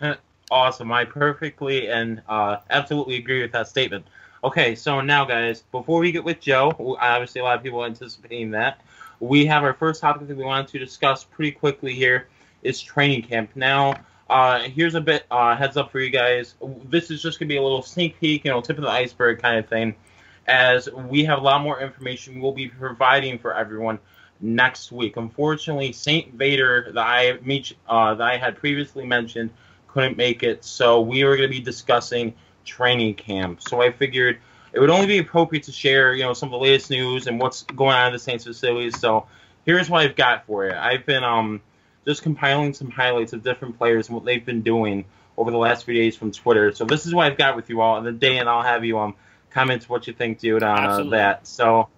Uh, 0.00 0.16
awesome. 0.50 0.92
I 0.92 1.04
perfectly 1.04 1.88
and 1.88 2.22
uh, 2.28 2.58
absolutely 2.70 3.16
agree 3.16 3.40
with 3.42 3.52
that 3.52 3.68
statement. 3.68 4.06
Okay, 4.44 4.74
so 4.74 5.00
now, 5.00 5.24
guys, 5.24 5.62
before 5.72 5.98
we 5.98 6.12
get 6.12 6.22
with 6.22 6.40
Joe, 6.40 6.96
obviously 7.00 7.40
a 7.40 7.44
lot 7.44 7.56
of 7.56 7.62
people 7.62 7.84
anticipating 7.84 8.50
that, 8.52 8.82
we 9.18 9.46
have 9.46 9.64
our 9.64 9.74
first 9.74 10.00
topic 10.00 10.28
that 10.28 10.36
we 10.36 10.44
wanted 10.44 10.68
to 10.68 10.78
discuss 10.78 11.24
pretty 11.24 11.52
quickly 11.52 11.94
here 11.94 12.28
is 12.62 12.80
training 12.80 13.22
camp. 13.22 13.50
Now, 13.54 13.94
uh, 14.28 14.60
here's 14.60 14.94
a 14.94 15.00
bit 15.00 15.24
uh, 15.30 15.56
heads 15.56 15.76
up 15.76 15.90
for 15.90 16.00
you 16.00 16.10
guys. 16.10 16.54
This 16.84 17.10
is 17.10 17.22
just 17.22 17.38
gonna 17.38 17.48
be 17.48 17.56
a 17.56 17.62
little 17.62 17.82
sneak 17.82 18.18
peek, 18.20 18.44
you 18.44 18.50
know, 18.50 18.60
tip 18.60 18.76
of 18.76 18.84
the 18.84 18.90
iceberg 18.90 19.40
kind 19.40 19.58
of 19.58 19.68
thing, 19.68 19.94
as 20.46 20.88
we 20.90 21.24
have 21.24 21.38
a 21.38 21.42
lot 21.42 21.60
more 21.62 21.80
information 21.80 22.40
we'll 22.40 22.52
be 22.52 22.68
providing 22.68 23.38
for 23.38 23.54
everyone 23.54 23.98
next 24.40 24.92
week. 24.92 25.16
Unfortunately, 25.16 25.92
Saint 25.92 26.34
Vader 26.34 26.92
that 26.92 27.06
I 27.06 27.32
uh, 27.88 28.14
that 28.14 28.26
I 28.26 28.36
had 28.36 28.56
previously 28.56 29.06
mentioned 29.06 29.50
couldn't 29.88 30.16
make 30.16 30.42
it, 30.42 30.64
so 30.64 31.00
we 31.00 31.24
were 31.24 31.36
going 31.36 31.48
to 31.48 31.54
be 31.56 31.62
discussing 31.62 32.34
training 32.64 33.14
camp. 33.14 33.62
So 33.62 33.80
I 33.80 33.90
figured 33.90 34.38
it 34.72 34.80
would 34.80 34.90
only 34.90 35.06
be 35.06 35.18
appropriate 35.18 35.64
to 35.64 35.72
share, 35.72 36.14
you 36.14 36.22
know, 36.22 36.34
some 36.34 36.48
of 36.48 36.52
the 36.52 36.58
latest 36.58 36.90
news 36.90 37.26
and 37.26 37.40
what's 37.40 37.62
going 37.62 37.94
on 37.94 38.08
in 38.08 38.12
the 38.12 38.18
Saints 38.18 38.44
facilities. 38.44 38.98
So 38.98 39.26
here's 39.64 39.88
what 39.88 40.02
I've 40.02 40.16
got 40.16 40.46
for 40.46 40.66
you. 40.66 40.72
I've 40.72 41.06
been 41.06 41.24
um 41.24 41.62
just 42.04 42.22
compiling 42.22 42.72
some 42.72 42.90
highlights 42.90 43.32
of 43.32 43.42
different 43.42 43.78
players 43.78 44.08
and 44.08 44.14
what 44.14 44.24
they've 44.24 44.44
been 44.44 44.62
doing 44.62 45.04
over 45.36 45.50
the 45.50 45.56
last 45.58 45.84
few 45.84 45.94
days 45.94 46.16
from 46.16 46.30
Twitter. 46.30 46.72
So 46.72 46.84
this 46.84 47.06
is 47.06 47.14
what 47.14 47.26
I've 47.26 47.38
got 47.38 47.56
with 47.56 47.68
you 47.68 47.80
all. 47.80 47.96
And 47.96 48.06
then 48.06 48.18
Dan, 48.18 48.48
I'll 48.48 48.62
have 48.62 48.84
you 48.84 48.98
um 48.98 49.14
comment 49.50 49.88
what 49.88 50.06
you 50.06 50.12
think, 50.12 50.38
dude, 50.38 50.62
on 50.62 50.78
uh, 50.84 51.10
that. 51.10 51.46
So. 51.46 51.88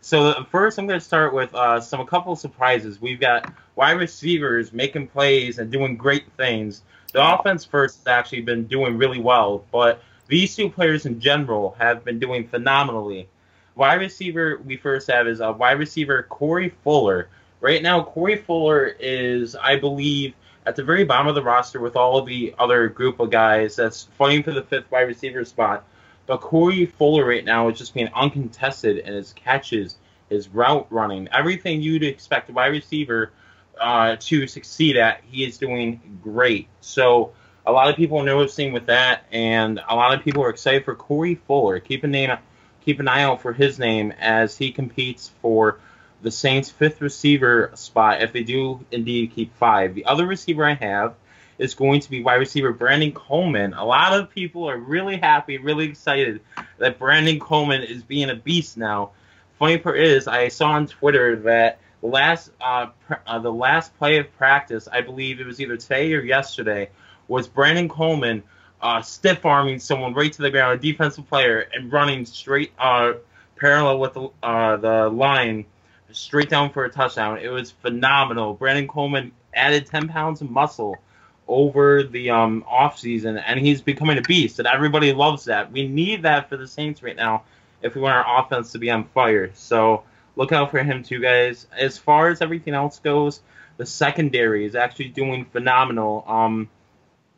So 0.00 0.44
first, 0.50 0.78
I'm 0.78 0.86
going 0.86 1.00
to 1.00 1.04
start 1.04 1.32
with 1.32 1.54
uh, 1.54 1.80
some 1.80 1.98
a 2.00 2.04
couple 2.04 2.36
surprises. 2.36 3.00
We've 3.00 3.18
got 3.18 3.50
wide 3.74 3.92
receivers 3.92 4.70
making 4.70 5.08
plays 5.08 5.58
and 5.58 5.72
doing 5.72 5.96
great 5.96 6.30
things. 6.36 6.82
The 7.14 7.26
offense 7.26 7.64
first 7.64 8.00
has 8.00 8.06
actually 8.06 8.42
been 8.42 8.66
doing 8.66 8.98
really 8.98 9.18
well, 9.18 9.64
but 9.72 10.02
these 10.28 10.54
two 10.54 10.68
players 10.68 11.06
in 11.06 11.20
general 11.20 11.74
have 11.78 12.04
been 12.04 12.18
doing 12.18 12.46
phenomenally. 12.46 13.28
Wide 13.76 13.94
receiver 14.00 14.60
we 14.64 14.76
first 14.76 15.10
have 15.10 15.26
is 15.26 15.40
a 15.40 15.48
uh, 15.48 15.52
wide 15.52 15.78
receiver 15.78 16.24
Corey 16.24 16.74
Fuller. 16.82 17.28
Right 17.60 17.82
now, 17.82 18.02
Corey 18.02 18.36
Fuller 18.36 18.96
is, 19.00 19.56
I 19.56 19.76
believe, 19.76 20.34
at 20.66 20.76
the 20.76 20.84
very 20.84 21.04
bottom 21.04 21.26
of 21.26 21.34
the 21.34 21.42
roster 21.42 21.80
with 21.80 21.96
all 21.96 22.18
of 22.18 22.26
the 22.26 22.54
other 22.58 22.88
group 22.88 23.20
of 23.20 23.30
guys 23.30 23.76
that's 23.76 24.04
fighting 24.18 24.42
for 24.42 24.52
the 24.52 24.62
fifth 24.62 24.90
wide 24.90 25.02
receiver 25.02 25.44
spot. 25.44 25.84
But 26.26 26.40
Corey 26.40 26.86
Fuller 26.86 27.26
right 27.26 27.44
now 27.44 27.68
is 27.68 27.78
just 27.78 27.94
being 27.94 28.08
uncontested 28.14 28.98
in 28.98 29.12
his 29.12 29.32
catches, 29.34 29.96
his 30.30 30.48
route 30.48 30.86
running, 30.90 31.28
everything 31.32 31.82
you'd 31.82 32.02
expect 32.02 32.48
a 32.48 32.52
wide 32.52 32.68
receiver 32.68 33.32
uh, 33.80 34.16
to 34.20 34.46
succeed 34.46 34.96
at, 34.96 35.20
he 35.30 35.44
is 35.44 35.58
doing 35.58 36.18
great. 36.22 36.68
So 36.80 37.32
a 37.66 37.72
lot 37.72 37.88
of 37.88 37.96
people 37.96 38.18
are 38.18 38.24
noticing 38.24 38.72
with 38.72 38.86
that, 38.86 39.24
and 39.32 39.80
a 39.88 39.94
lot 39.94 40.16
of 40.16 40.24
people 40.24 40.42
are 40.44 40.50
excited 40.50 40.84
for 40.84 40.94
Corey 40.94 41.34
Fuller. 41.34 41.80
Keep 41.80 42.04
a 42.04 42.06
name, 42.06 42.36
keep 42.84 43.00
an 43.00 43.08
eye 43.08 43.22
out 43.22 43.42
for 43.42 43.52
his 43.52 43.78
name 43.78 44.12
as 44.18 44.56
he 44.56 44.72
competes 44.72 45.30
for 45.42 45.78
the 46.22 46.30
Saints' 46.30 46.70
fifth 46.70 47.00
receiver 47.00 47.70
spot. 47.74 48.22
If 48.22 48.32
they 48.32 48.44
do 48.44 48.84
indeed 48.90 49.32
keep 49.34 49.54
five, 49.56 49.94
the 49.94 50.06
other 50.06 50.26
receiver 50.26 50.64
I 50.64 50.74
have 50.74 51.14
is 51.58 51.74
going 51.74 52.00
to 52.00 52.10
be 52.10 52.22
wide 52.22 52.36
receiver 52.36 52.72
Brandon 52.72 53.12
Coleman. 53.12 53.74
A 53.74 53.84
lot 53.84 54.18
of 54.18 54.30
people 54.30 54.68
are 54.68 54.76
really 54.76 55.16
happy, 55.16 55.58
really 55.58 55.86
excited 55.86 56.40
that 56.78 56.98
Brandon 56.98 57.38
Coleman 57.38 57.82
is 57.82 58.02
being 58.02 58.30
a 58.30 58.34
beast 58.34 58.76
now. 58.76 59.10
Funny 59.58 59.78
part 59.78 59.98
is, 60.00 60.26
I 60.26 60.48
saw 60.48 60.70
on 60.70 60.86
Twitter 60.86 61.36
that 61.36 61.78
last 62.02 62.50
uh, 62.60 62.86
pr- 63.06 63.14
uh, 63.26 63.38
the 63.38 63.52
last 63.52 63.96
play 63.98 64.18
of 64.18 64.36
practice, 64.36 64.88
I 64.90 65.00
believe 65.00 65.40
it 65.40 65.46
was 65.46 65.60
either 65.60 65.76
today 65.76 66.12
or 66.14 66.20
yesterday, 66.20 66.90
was 67.28 67.48
Brandon 67.48 67.88
Coleman 67.88 68.42
uh, 68.80 69.00
stiff 69.00 69.44
arming 69.46 69.78
someone 69.78 70.12
right 70.12 70.32
to 70.32 70.42
the 70.42 70.50
ground, 70.50 70.78
a 70.78 70.82
defensive 70.82 71.26
player, 71.28 71.66
and 71.72 71.90
running 71.92 72.26
straight 72.26 72.72
uh, 72.78 73.14
parallel 73.56 73.98
with 73.98 74.12
the 74.14 74.28
uh, 74.42 74.76
the 74.76 75.08
line, 75.08 75.64
straight 76.12 76.50
down 76.50 76.70
for 76.70 76.84
a 76.84 76.90
touchdown. 76.90 77.38
It 77.38 77.48
was 77.48 77.70
phenomenal. 77.70 78.54
Brandon 78.54 78.86
Coleman 78.86 79.32
added 79.54 79.86
10 79.86 80.08
pounds 80.08 80.42
of 80.42 80.50
muscle 80.50 80.98
over 81.46 82.02
the 82.02 82.30
um, 82.30 82.64
off 82.68 82.98
season, 82.98 83.36
and 83.38 83.60
he's 83.60 83.82
becoming 83.82 84.18
a 84.18 84.22
beast, 84.22 84.58
and 84.58 84.68
everybody 84.68 85.12
loves 85.12 85.44
that. 85.44 85.70
We 85.70 85.86
need 85.88 86.22
that 86.22 86.48
for 86.48 86.56
the 86.56 86.66
Saints 86.66 87.02
right 87.02 87.16
now 87.16 87.44
if 87.82 87.94
we 87.94 88.00
want 88.00 88.16
our 88.16 88.42
offense 88.42 88.72
to 88.72 88.78
be 88.78 88.90
on 88.90 89.04
fire. 89.04 89.50
So 89.54 90.04
look 90.36 90.52
out 90.52 90.70
for 90.70 90.82
him 90.82 91.02
too, 91.02 91.20
guys. 91.20 91.66
As 91.76 91.98
far 91.98 92.28
as 92.28 92.40
everything 92.40 92.74
else 92.74 92.98
goes, 92.98 93.42
the 93.76 93.86
secondary 93.86 94.64
is 94.64 94.74
actually 94.74 95.08
doing 95.08 95.44
phenomenal. 95.44 96.24
Um, 96.26 96.68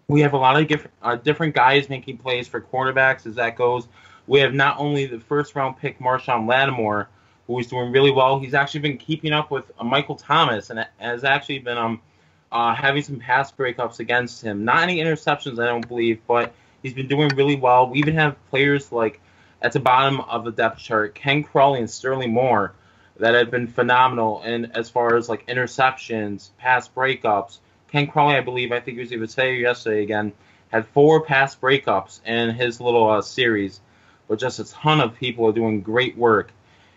we 0.08 0.20
have 0.20 0.34
a 0.34 0.38
lot 0.38 0.60
of 0.60 0.68
different 0.68 0.94
uh, 1.02 1.16
different 1.16 1.54
guys 1.54 1.88
making 1.88 2.18
plays 2.18 2.46
for 2.46 2.60
quarterbacks 2.60 3.26
as 3.26 3.34
that 3.34 3.56
goes. 3.56 3.88
We 4.28 4.40
have 4.40 4.54
not 4.54 4.78
only 4.78 5.06
the 5.06 5.20
first 5.20 5.54
round 5.54 5.78
pick 5.78 5.98
Marshon 5.98 6.46
Lattimore, 6.46 7.08
who 7.46 7.58
is 7.58 7.66
doing 7.66 7.90
really 7.92 8.10
well. 8.10 8.38
He's 8.38 8.54
actually 8.54 8.80
been 8.80 8.98
keeping 8.98 9.32
up 9.32 9.50
with 9.50 9.70
uh, 9.78 9.84
Michael 9.84 10.16
Thomas 10.16 10.70
and 10.70 10.86
has 10.98 11.24
actually 11.24 11.58
been 11.58 11.78
um 11.78 12.00
uh, 12.52 12.74
having 12.74 13.02
some 13.02 13.18
pass 13.18 13.52
breakups 13.52 13.98
against 13.98 14.42
him. 14.42 14.64
Not 14.64 14.82
any 14.82 14.98
interceptions, 14.98 15.62
I 15.62 15.66
don't 15.66 15.86
believe, 15.86 16.20
but 16.26 16.54
he's 16.82 16.94
been 16.94 17.08
doing 17.08 17.28
really 17.34 17.56
well. 17.56 17.88
We 17.88 17.98
even 17.98 18.14
have 18.14 18.36
players 18.50 18.92
like 18.92 19.20
at 19.62 19.72
the 19.72 19.80
bottom 19.80 20.20
of 20.20 20.44
the 20.44 20.52
depth 20.52 20.78
chart, 20.78 21.14
Ken 21.14 21.42
Crawley 21.42 21.80
and 21.80 21.90
Sterling 21.90 22.32
Moore, 22.32 22.74
that 23.18 23.34
have 23.34 23.50
been 23.50 23.66
phenomenal 23.66 24.42
And 24.44 24.76
as 24.76 24.90
far 24.90 25.16
as 25.16 25.28
like 25.28 25.46
interceptions, 25.46 26.50
pass 26.58 26.88
breakups. 26.88 27.58
Ken 27.90 28.06
Crawley, 28.06 28.36
I 28.36 28.42
believe, 28.42 28.72
I 28.72 28.80
think 28.80 28.98
it 28.98 29.18
was 29.18 29.34
today 29.34 29.52
or 29.52 29.54
yesterday 29.54 30.02
again, 30.02 30.32
had 30.68 30.86
four 30.88 31.22
pass 31.22 31.56
breakups 31.56 32.20
in 32.26 32.54
his 32.54 32.80
little 32.80 33.08
uh, 33.08 33.22
series. 33.22 33.80
But 34.28 34.38
just 34.38 34.58
a 34.58 34.64
ton 34.64 35.00
of 35.00 35.14
people 35.14 35.46
are 35.46 35.52
doing 35.52 35.80
great 35.80 36.16
work. 36.16 36.52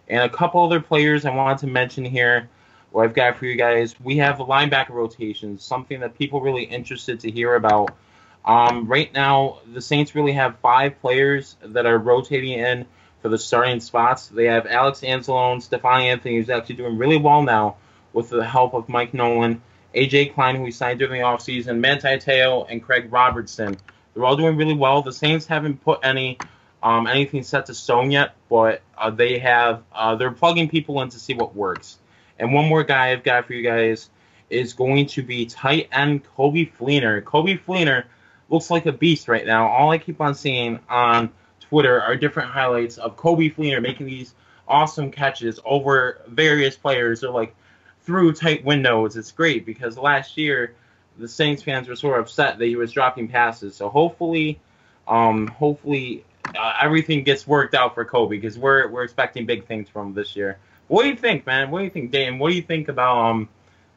And 0.08 0.24
a 0.24 0.30
couple 0.30 0.64
other 0.64 0.82
players 0.82 1.26
I 1.26 1.36
wanted 1.36 1.60
to 1.60 1.68
mention 1.68 2.04
here. 2.04 2.50
What 2.92 3.04
I've 3.04 3.14
got 3.14 3.38
for 3.38 3.46
you 3.46 3.56
guys, 3.56 3.96
we 4.00 4.18
have 4.18 4.38
linebacker 4.38 4.90
rotations, 4.90 5.64
something 5.64 6.00
that 6.00 6.18
people 6.18 6.42
really 6.42 6.64
interested 6.64 7.20
to 7.22 7.32
hear 7.32 7.56
about. 7.56 7.96
Um, 8.44 8.88
right 8.88 9.14
now, 9.14 9.60
the 9.72 9.82
Saints 9.82 10.16
really 10.16 10.32
have 10.32 10.58
five 10.60 11.00
players 11.02 11.56
that 11.62 11.86
are 11.86 11.98
rotating 11.98 12.58
in 12.58 12.88
for 13.22 13.30
the 13.30 13.38
starting 13.38 13.80
spots. 13.80 14.28
They 14.28 14.46
have 14.46 14.66
Alex 14.66 15.02
Anzalone, 15.02 15.62
Stephone 15.62 16.02
Anthony, 16.02 16.38
who's 16.38 16.50
actually 16.50 16.76
doing 16.76 16.98
really 16.98 17.18
well 17.18 17.44
now 17.44 17.76
with 18.12 18.30
the 18.30 18.44
help 18.44 18.74
of 18.74 18.90
Mike 18.90 19.14
Nolan, 19.14 19.62
AJ 19.94 20.34
Klein, 20.34 20.56
who 20.56 20.64
we 20.64 20.72
signed 20.72 20.98
during 20.98 21.22
the 21.22 21.28
offseason, 21.28 21.78
Manti 21.80 22.18
Te'o, 22.18 22.66
and 22.70 22.82
Craig 22.82 23.12
Robertson. 23.12 23.78
They're 24.14 24.26
all 24.26 24.36
doing 24.36 24.58
really 24.58 24.74
well. 24.74 25.04
The 25.04 25.14
Saints 25.14 25.46
haven't 25.46 25.84
put 25.84 26.00
any 26.02 26.40
um, 26.82 27.06
anything 27.06 27.44
set 27.44 27.68
to 27.68 27.76
stone 27.76 28.10
yet, 28.10 28.36
but 28.50 28.82
uh, 28.98 29.12
they 29.12 29.38
have 29.40 29.84
uh, 29.94 30.16
they're 30.16 30.32
plugging 30.32 30.70
people 30.70 31.02
in 31.02 31.10
to 31.10 31.20
see 31.20 31.36
what 31.36 31.56
works. 31.56 31.99
And 32.40 32.54
one 32.54 32.68
more 32.68 32.84
guy 32.84 33.12
I've 33.12 33.24
got 33.24 33.46
for 33.46 33.54
you 33.54 33.64
guys 33.64 34.10
is 34.50 34.74
going 34.74 35.06
to 35.08 35.22
be 35.22 35.46
tight 35.46 35.90
end 35.92 36.24
Coby 36.38 36.72
Fleener. 36.74 37.22
Coby 37.22 37.60
Fleener 37.62 38.06
looks 38.50 38.72
like 38.72 38.86
a 38.86 38.92
beast 38.92 39.28
right 39.28 39.46
now. 39.46 39.68
All 39.68 39.92
I 39.92 39.98
keep 39.98 40.20
on 40.22 40.34
seeing 40.34 40.80
on 40.90 41.30
Twitter 41.60 42.02
are 42.02 42.16
different 42.16 42.50
highlights 42.50 42.98
of 42.98 43.16
Coby 43.16 43.54
Fleener 43.54 43.82
making 43.82 44.08
these 44.08 44.34
awesome 44.68 45.12
catches 45.12 45.60
over 45.66 46.22
various 46.28 46.76
players 46.76 47.24
or 47.24 47.32
like 47.32 47.56
through 48.02 48.34
tight 48.34 48.64
windows. 48.64 49.18
It's 49.18 49.32
great 49.32 49.66
because 49.66 49.98
last 49.98 50.38
year 50.38 50.76
the 51.18 51.28
Saints 51.28 51.62
fans 51.62 51.88
were 51.88 51.96
sort 51.96 52.20
of 52.20 52.26
upset 52.26 52.58
that 52.58 52.66
he 52.66 52.76
was 52.76 52.92
dropping 52.92 53.28
passes. 53.28 53.76
So 53.76 53.90
hopefully, 53.90 54.60
um, 55.08 55.48
hopefully 55.48 56.24
uh, 56.58 56.74
everything 56.82 57.24
gets 57.24 57.46
worked 57.46 57.76
out 57.76 57.94
for 57.94 58.06
Coby 58.06 58.30
because 58.32 58.58
we're 58.58 58.88
we're 58.88 59.04
expecting 59.04 59.46
big 59.46 59.66
things 59.66 59.90
from 59.90 60.08
him 60.08 60.14
this 60.14 60.36
year. 60.36 60.58
What 60.90 61.04
do 61.04 61.10
you 61.10 61.16
think, 61.16 61.46
man? 61.46 61.72
What 61.72 61.80
do 61.80 61.86
you 61.86 61.90
think, 61.90 62.12
Dan? 62.12 62.40
What 62.40 62.50
do 62.50 62.56
you 62.56 62.62
think 62.62 62.90
about 62.90 63.18
um? 63.18 63.50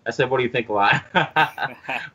I 0.04 0.10
said, 0.10 0.30
what 0.30 0.38
do 0.38 0.42
you 0.42 0.48
think 0.48 0.68
a 0.68 0.72
lot? 0.72 1.04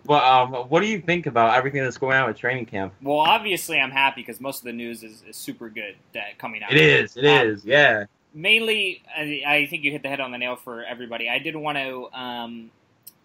but 0.05 0.23
um, 0.23 0.53
what 0.69 0.81
do 0.81 0.87
you 0.87 0.99
think 0.99 1.25
about 1.25 1.55
everything 1.55 1.83
that's 1.83 1.97
going 1.97 2.17
on 2.17 2.27
with 2.27 2.37
training 2.37 2.65
camp? 2.65 2.93
Well, 3.01 3.19
obviously, 3.19 3.79
I'm 3.79 3.91
happy 3.91 4.21
because 4.21 4.41
most 4.41 4.59
of 4.59 4.65
the 4.65 4.73
news 4.73 5.03
is, 5.03 5.23
is 5.27 5.37
super 5.37 5.69
good 5.69 5.95
that 6.13 6.37
coming 6.37 6.63
out. 6.63 6.73
It 6.73 6.81
is. 6.81 7.15
It 7.15 7.25
um, 7.25 7.47
is. 7.47 7.63
Yeah. 7.63 8.05
Mainly, 8.33 9.03
I, 9.15 9.41
I, 9.47 9.65
think 9.67 9.83
you 9.83 9.91
hit 9.91 10.03
the 10.03 10.09
head 10.09 10.19
on 10.19 10.31
the 10.31 10.37
nail 10.37 10.57
for 10.57 10.83
everybody. 10.83 11.29
I 11.29 11.39
did 11.39 11.55
want 11.55 11.77
to 11.77 12.09
um, 12.11 12.71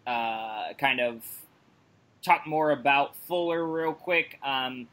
uh, 0.06 0.74
kind 0.78 1.00
of 1.00 1.24
talk 2.22 2.46
more 2.46 2.70
about 2.70 3.16
Fuller 3.16 3.66
real 3.66 3.94
quick. 3.94 4.38
Um, 4.44 4.86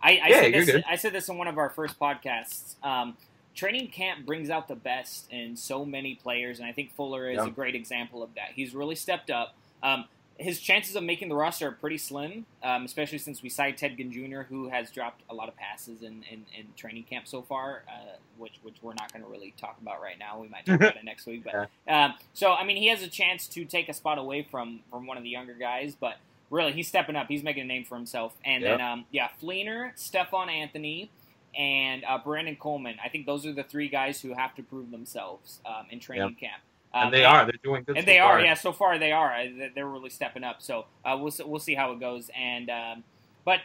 I, 0.00 0.10
I, 0.10 0.28
yeah, 0.28 0.40
said 0.40 0.52
you're 0.52 0.64
this, 0.64 0.74
good. 0.76 0.84
I 0.88 0.96
said 0.96 1.12
this 1.12 1.28
in 1.28 1.36
one 1.36 1.48
of 1.48 1.58
our 1.58 1.70
first 1.70 1.98
podcasts. 1.98 2.76
Um, 2.84 3.16
training 3.56 3.88
camp 3.88 4.24
brings 4.26 4.50
out 4.50 4.68
the 4.68 4.76
best 4.76 5.26
in 5.32 5.56
so 5.56 5.84
many 5.84 6.14
players, 6.14 6.58
and 6.60 6.68
I 6.68 6.72
think 6.72 6.92
Fuller 6.94 7.28
is 7.30 7.38
Yeah. 7.38 7.46
a 7.46 7.50
great 7.50 7.74
example 7.74 8.22
of 8.22 8.34
that. 8.34 8.50
He's 8.54 8.74
really 8.74 8.94
stepped 8.94 9.30
up. 9.30 9.54
Um, 9.82 10.04
his 10.38 10.60
chances 10.60 10.94
of 10.96 11.02
making 11.02 11.30
the 11.30 11.34
roster 11.34 11.68
are 11.68 11.72
pretty 11.72 11.96
slim, 11.96 12.44
um, 12.62 12.84
especially 12.84 13.16
since 13.16 13.42
we 13.42 13.48
signed 13.48 13.78
Ted 13.78 13.96
Ginn 13.96 14.12
Jr., 14.12 14.42
who 14.42 14.68
has 14.68 14.90
dropped 14.90 15.22
a 15.30 15.34
lot 15.34 15.48
of 15.48 15.56
passes 15.56 16.02
in, 16.02 16.22
in, 16.30 16.44
in 16.54 16.66
training 16.76 17.04
camp 17.04 17.26
so 17.26 17.40
far, 17.40 17.84
uh, 17.88 18.16
which 18.36 18.58
which 18.62 18.76
we're 18.82 18.92
not 18.92 19.10
going 19.12 19.24
to 19.24 19.30
really 19.30 19.54
talk 19.58 19.78
about 19.80 20.02
right 20.02 20.18
now. 20.18 20.38
We 20.38 20.48
might 20.48 20.66
talk 20.66 20.76
about 20.76 20.96
it 20.96 21.04
next 21.12 21.24
week, 21.26 21.42
but 21.44 21.70
um, 21.90 22.14
so 22.34 22.52
I 22.52 22.64
mean, 22.64 22.76
he 22.76 22.88
has 22.88 23.02
a 23.02 23.08
chance 23.08 23.46
to 23.48 23.64
take 23.64 23.88
a 23.88 23.94
spot 23.94 24.18
away 24.18 24.42
from 24.42 24.80
from 24.90 25.06
one 25.06 25.16
of 25.16 25.22
the 25.22 25.30
younger 25.30 25.54
guys, 25.54 25.94
but 25.98 26.18
really, 26.50 26.72
he's 26.72 26.86
stepping 26.86 27.16
up. 27.16 27.28
He's 27.28 27.42
making 27.42 27.62
a 27.62 27.66
name 27.66 27.84
for 27.84 27.96
himself. 27.96 28.34
And 28.44 28.62
Yep. 28.62 28.78
then, 28.78 28.86
um, 28.86 29.06
yeah, 29.10 29.28
Fleener, 29.42 29.92
Stephone 29.98 30.50
Anthony, 30.50 31.10
and 31.56 32.04
uh, 32.04 32.18
Brandon 32.18 32.56
Coleman. 32.56 32.96
I 33.04 33.08
think 33.08 33.26
those 33.26 33.46
are 33.46 33.52
the 33.52 33.62
three 33.62 33.88
guys 33.88 34.20
who 34.20 34.34
have 34.34 34.54
to 34.56 34.62
prove 34.62 34.90
themselves 34.90 35.60
um, 35.66 35.86
in 35.90 36.00
training 36.00 36.34
camp. 36.34 36.62
Um, 36.94 37.04
and 37.06 37.14
they 37.14 37.24
are. 37.24 37.44
They're 37.44 37.52
doing 37.62 37.82
good. 37.84 37.96
and 37.96 38.04
so 38.04 38.10
they 38.12 38.18
far. 38.18 38.32
are, 38.34 38.40
yeah. 38.40 38.54
So 38.54 38.72
far, 38.72 38.98
they 38.98 39.12
are. 39.12 39.32
Uh, 39.34 39.44
they- 39.58 39.70
They're 39.74 39.86
really 39.88 40.10
stepping 40.10 40.44
up. 40.44 40.62
So 40.62 40.86
uh, 41.04 41.16
we'll 41.20 41.30
see- 41.30 41.44
we'll 41.44 41.60
see 41.60 41.74
how 41.74 41.92
it 41.92 42.00
goes. 42.00 42.30
And 42.36 42.70
um, 42.70 43.04
but 43.44 43.60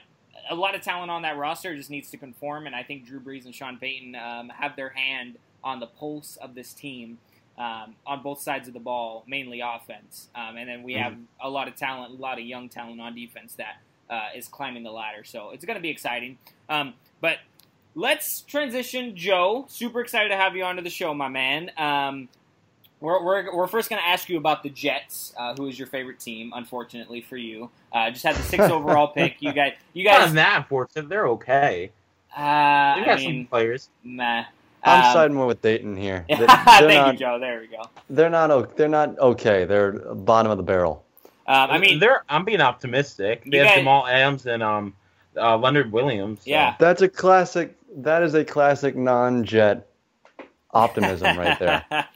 a 0.49 0.55
lot 0.55 0.75
of 0.75 0.81
talent 0.81 1.11
on 1.11 1.21
that 1.21 1.37
roster 1.37 1.75
just 1.75 1.89
needs 1.89 2.09
to 2.11 2.17
conform. 2.17 2.65
And 2.67 2.75
I 2.75 2.83
think 2.83 3.05
Drew 3.05 3.19
Brees 3.19 3.45
and 3.45 3.53
Sean 3.53 3.77
Payton 3.77 4.15
um, 4.15 4.49
have 4.49 4.75
their 4.75 4.89
hand 4.89 5.37
on 5.63 5.79
the 5.79 5.87
pulse 5.87 6.37
of 6.37 6.55
this 6.55 6.73
team 6.73 7.19
um, 7.57 7.95
on 8.07 8.23
both 8.23 8.41
sides 8.41 8.67
of 8.67 8.73
the 8.73 8.79
ball, 8.79 9.23
mainly 9.27 9.61
offense. 9.61 10.29
Um, 10.35 10.57
and 10.57 10.67
then 10.67 10.81
we 10.83 10.93
have 10.93 11.15
a 11.39 11.49
lot 11.49 11.67
of 11.67 11.75
talent, 11.75 12.17
a 12.17 12.21
lot 12.21 12.39
of 12.39 12.45
young 12.45 12.69
talent 12.69 12.99
on 12.99 13.13
defense 13.13 13.53
that 13.55 13.77
uh, 14.09 14.29
is 14.35 14.47
climbing 14.47 14.83
the 14.83 14.91
ladder. 14.91 15.23
So 15.23 15.51
it's 15.51 15.63
going 15.63 15.75
to 15.77 15.81
be 15.81 15.89
exciting. 15.89 16.37
Um, 16.69 16.95
but 17.21 17.37
let's 17.95 18.41
transition, 18.41 19.15
Joe. 19.15 19.65
Super 19.69 20.01
excited 20.01 20.29
to 20.29 20.35
have 20.37 20.55
you 20.55 20.63
onto 20.63 20.81
the 20.81 20.89
show, 20.89 21.13
my 21.13 21.27
man. 21.27 21.71
Um, 21.77 22.29
we're, 22.99 23.23
we're, 23.23 23.55
we're 23.55 23.67
first 23.67 23.89
going 23.89 24.01
to 24.01 24.07
ask 24.07 24.29
you 24.29 24.37
about 24.37 24.61
the 24.63 24.69
Jets, 24.69 25.33
uh, 25.37 25.55
who 25.55 25.67
is 25.67 25.77
your 25.79 25.87
favorite 25.87 26.19
team, 26.19 26.51
unfortunately 26.55 27.21
for 27.21 27.37
you. 27.37 27.69
Uh, 27.91 28.11
just 28.11 28.23
had 28.23 28.35
the 28.35 28.43
sixth 28.43 28.69
overall 28.71 29.07
pick. 29.07 29.37
You 29.39 29.53
guys, 29.53 29.73
you 29.93 30.03
Not 30.05 30.19
guys, 30.19 30.33
that 30.33 30.57
unfortunate. 30.57 31.09
They're 31.09 31.27
okay. 31.29 31.91
uh, 32.35 32.39
They 32.39 32.43
I 33.01 33.03
got 33.05 33.19
mean, 33.19 33.43
some 33.43 33.47
players. 33.47 33.89
meh. 34.03 34.43
I'm 34.83 35.05
Um, 35.05 35.13
siding 35.13 35.35
more 35.35 35.45
with 35.47 35.61
Dayton 35.61 35.95
here. 35.95 36.25
They- 36.29 36.35
Thank 36.37 36.47
They're 36.47 36.87
not, 36.89 37.13
you, 37.13 37.19
Joe. 37.19 37.39
There 37.39 37.59
we 37.59 37.67
go. 37.67 37.83
they're 38.09 38.29
not. 38.29 38.49
o- 38.51 38.65
They're 38.75 38.87
not 38.87 39.17
okay. 39.19 39.65
They're 39.65 39.91
bottom 39.91 40.51
of 40.51 40.57
the 40.57 40.63
barrel. 40.63 41.03
Um, 41.47 41.69
I 41.71 41.77
mean, 41.79 41.99
they're. 41.99 42.23
I'm 42.29 42.45
being 42.45 42.61
optimistic. 42.61 43.43
They 43.45 43.57
You 43.57 43.63
have 43.63 43.67
guys- 43.69 43.77
Jamal 43.79 44.07
Adams 44.07 44.45
and 44.47 44.61
um, 44.63 44.93
uh, 45.37 45.57
Leonard 45.57 45.91
Williams. 45.91 46.39
so- 46.39 46.49
Yeah. 46.51 46.75
That's 46.79 47.01
a 47.01 47.09
classic. 47.09 47.75
That 47.97 48.23
is 48.23 48.33
a 48.35 48.45
classic 48.45 48.95
non-jet 48.95 49.87
optimism 50.73 51.37
right 51.37 51.59
there. 51.59 51.85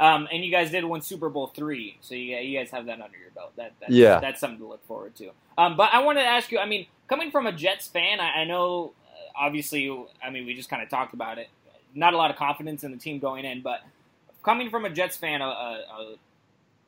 um, 0.00 0.28
and 0.32 0.44
you 0.44 0.50
guys 0.50 0.70
did 0.70 0.84
win 0.84 1.00
Super 1.02 1.28
Bowl 1.28 1.48
three, 1.48 1.98
so 2.00 2.14
you, 2.14 2.36
you 2.36 2.58
guys 2.58 2.70
have 2.70 2.86
that 2.86 3.00
under 3.00 3.18
your 3.18 3.30
belt. 3.34 3.52
That, 3.56 3.72
that's, 3.80 3.92
Yeah. 3.92 4.20
that's 4.20 4.40
something 4.40 4.58
to 4.60 4.66
look 4.66 4.86
forward 4.86 5.14
to. 5.16 5.30
Um, 5.58 5.76
but 5.76 5.90
I 5.92 6.02
wanted 6.02 6.20
to 6.22 6.26
ask 6.26 6.50
you. 6.50 6.58
I 6.58 6.66
mean, 6.66 6.86
coming 7.08 7.30
from 7.30 7.46
a 7.46 7.52
Jets 7.52 7.86
fan, 7.88 8.20
I, 8.20 8.40
I 8.40 8.44
know 8.44 8.92
uh, 9.06 9.44
obviously. 9.46 9.90
I 10.24 10.30
mean, 10.30 10.46
we 10.46 10.54
just 10.54 10.68
kind 10.70 10.82
of 10.82 10.88
talked 10.88 11.14
about 11.14 11.38
it. 11.38 11.48
Not 11.94 12.14
a 12.14 12.16
lot 12.16 12.30
of 12.30 12.36
confidence 12.36 12.84
in 12.84 12.90
the 12.90 12.98
team 12.98 13.18
going 13.18 13.44
in, 13.44 13.62
but 13.62 13.80
coming 14.42 14.68
from 14.70 14.84
a 14.84 14.90
Jets 14.90 15.16
fan, 15.16 15.40
a, 15.40 15.44
a, 15.46 15.48
a 15.48 16.14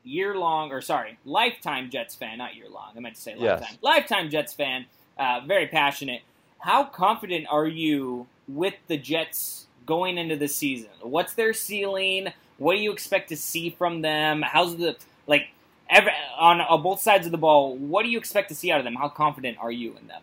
year 0.03 0.35
long 0.35 0.71
or 0.71 0.81
sorry, 0.81 1.17
lifetime 1.25 1.89
Jets 1.89 2.15
fan, 2.15 2.37
not 2.37 2.55
year 2.55 2.69
long. 2.69 2.91
I 2.95 2.99
meant 2.99 3.15
to 3.15 3.21
say 3.21 3.35
Yes. 3.37 3.59
lifetime. 3.61 3.77
Lifetime 3.81 4.29
Jets 4.29 4.53
fan, 4.53 4.85
uh, 5.17 5.41
very 5.47 5.67
passionate. 5.67 6.21
How 6.59 6.83
confident 6.83 7.47
are 7.49 7.67
you 7.67 8.27
with 8.47 8.75
the 8.87 8.97
Jets 8.97 9.67
going 9.85 10.17
into 10.17 10.35
the 10.35 10.47
season? 10.47 10.89
What's 11.01 11.33
their 11.33 11.53
ceiling? 11.53 12.31
What 12.57 12.75
do 12.75 12.79
you 12.79 12.91
expect 12.91 13.29
to 13.29 13.37
see 13.37 13.69
from 13.69 14.01
them? 14.01 14.41
How's 14.41 14.75
the 14.77 14.97
like 15.25 15.47
every, 15.89 16.11
on, 16.37 16.61
on 16.61 16.83
both 16.83 17.01
sides 17.01 17.25
of 17.25 17.31
the 17.31 17.37
ball? 17.37 17.75
What 17.77 18.03
do 18.03 18.09
you 18.09 18.17
expect 18.17 18.49
to 18.49 18.55
see 18.55 18.71
out 18.71 18.79
of 18.79 18.83
them? 18.83 18.95
How 18.95 19.09
confident 19.09 19.57
are 19.59 19.71
you 19.71 19.95
in 19.99 20.07
them? 20.07 20.21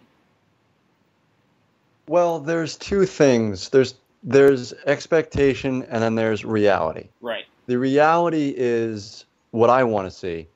Well, 2.08 2.38
there's 2.38 2.76
two 2.76 3.06
things. 3.06 3.70
There's 3.70 3.94
there's 4.22 4.72
expectation 4.86 5.84
and 5.84 6.02
then 6.02 6.14
there's 6.16 6.44
reality. 6.44 7.08
Right. 7.20 7.44
The 7.66 7.78
reality 7.78 8.54
is 8.56 9.24
what 9.52 9.70
I 9.70 9.84
want 9.84 10.06
to 10.06 10.10
see 10.10 10.48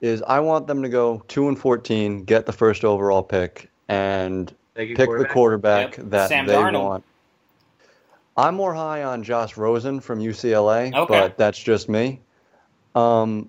is 0.00 0.22
I 0.22 0.40
want 0.40 0.66
them 0.66 0.82
to 0.82 0.88
go 0.88 1.22
2 1.28 1.48
and 1.48 1.58
14, 1.58 2.24
get 2.24 2.46
the 2.46 2.52
first 2.52 2.84
overall 2.84 3.22
pick 3.22 3.68
and 3.88 4.54
Thank 4.78 4.90
you, 4.90 4.96
pick 4.96 5.10
the 5.10 5.24
quarterback 5.24 5.96
Yep. 5.96 6.10
that 6.10 6.28
Sam 6.28 6.46
they 6.46 6.54
Darnold. 6.54 6.84
want. 6.84 7.04
I'm 8.36 8.54
more 8.54 8.72
high 8.72 9.02
on 9.02 9.24
Josh 9.24 9.56
Rosen 9.56 9.98
from 9.98 10.20
UCLA, 10.20 10.94
Okay. 10.94 11.06
but 11.08 11.36
that's 11.36 11.58
just 11.58 11.88
me. 11.88 12.20
Um, 12.94 13.48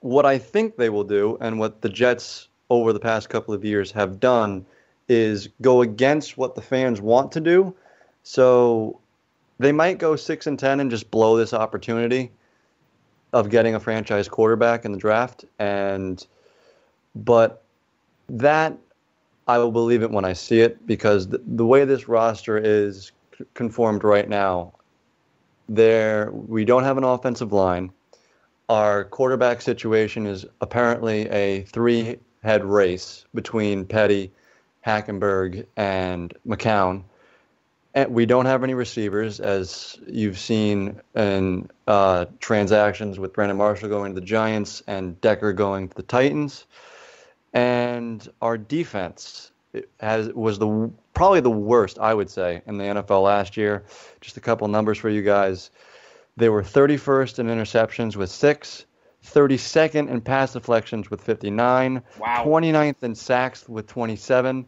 what 0.00 0.26
I 0.26 0.38
think 0.38 0.76
they 0.76 0.90
will 0.90 1.04
do, 1.04 1.38
and 1.40 1.60
what 1.60 1.80
the 1.80 1.88
Jets 1.88 2.48
over 2.70 2.92
the 2.92 2.98
past 2.98 3.28
couple 3.28 3.54
of 3.54 3.64
years 3.64 3.92
have 3.92 4.18
done, 4.18 4.66
is 5.08 5.48
go 5.60 5.82
against 5.82 6.36
what 6.36 6.56
the 6.56 6.60
fans 6.60 7.00
want 7.00 7.30
to 7.32 7.40
do. 7.40 7.72
So 8.24 8.98
they 9.60 9.70
might 9.70 9.98
go 9.98 10.16
six 10.16 10.48
and 10.48 10.58
ten 10.58 10.80
and 10.80 10.90
just 10.90 11.08
blow 11.12 11.36
this 11.36 11.54
opportunity 11.54 12.32
of 13.32 13.48
getting 13.48 13.76
a 13.76 13.80
franchise 13.80 14.26
quarterback 14.28 14.84
in 14.84 14.90
the 14.90 14.98
draft. 14.98 15.44
And 15.60 16.26
but 17.14 17.62
that 18.28 18.76
I 19.52 19.58
will 19.58 19.70
believe 19.70 20.02
it 20.02 20.10
when 20.10 20.24
I 20.24 20.32
see 20.32 20.60
it 20.60 20.86
because 20.86 21.28
the, 21.28 21.42
the 21.46 21.66
way 21.66 21.84
this 21.84 22.08
roster 22.08 22.56
is 22.56 23.12
c- 23.36 23.44
conformed 23.52 24.02
right 24.02 24.26
now, 24.26 24.72
there 25.68 26.30
we 26.32 26.64
don't 26.64 26.84
have 26.84 26.96
an 26.96 27.04
offensive 27.04 27.52
line. 27.52 27.92
Our 28.70 29.04
quarterback 29.04 29.60
situation 29.60 30.26
is 30.26 30.46
apparently 30.62 31.28
a 31.28 31.64
three-head 31.64 32.64
race 32.64 33.26
between 33.34 33.84
Petty, 33.84 34.32
Hackenberg, 34.86 35.66
and 35.76 36.32
McCown. 36.48 37.04
And 37.92 38.14
we 38.14 38.24
don't 38.24 38.46
have 38.46 38.64
any 38.64 38.72
receivers, 38.72 39.38
as 39.38 39.98
you've 40.06 40.38
seen 40.38 40.98
in 41.14 41.68
uh, 41.86 42.24
transactions 42.40 43.18
with 43.18 43.34
Brandon 43.34 43.58
Marshall 43.58 43.90
going 43.90 44.14
to 44.14 44.18
the 44.18 44.26
Giants 44.26 44.82
and 44.86 45.20
Decker 45.20 45.52
going 45.52 45.90
to 45.90 45.94
the 45.94 46.04
Titans 46.04 46.64
and 47.52 48.26
our 48.40 48.56
defense 48.56 49.50
has 50.00 50.28
was 50.32 50.58
the 50.58 50.90
probably 51.14 51.40
the 51.40 51.50
worst 51.50 51.98
I 51.98 52.14
would 52.14 52.30
say 52.30 52.62
in 52.66 52.78
the 52.78 52.84
NFL 52.84 53.22
last 53.24 53.56
year. 53.56 53.84
Just 54.20 54.36
a 54.36 54.40
couple 54.40 54.68
numbers 54.68 54.98
for 54.98 55.08
you 55.08 55.22
guys. 55.22 55.70
They 56.36 56.48
were 56.48 56.62
31st 56.62 57.38
in 57.40 57.46
interceptions 57.48 58.16
with 58.16 58.30
6, 58.30 58.86
32nd 59.24 60.08
in 60.10 60.20
pass 60.22 60.54
deflections 60.54 61.10
with 61.10 61.20
59, 61.20 62.02
Wow. 62.18 62.44
29th 62.44 63.02
in 63.02 63.14
sacks 63.14 63.68
with 63.68 63.86
27, 63.86 64.66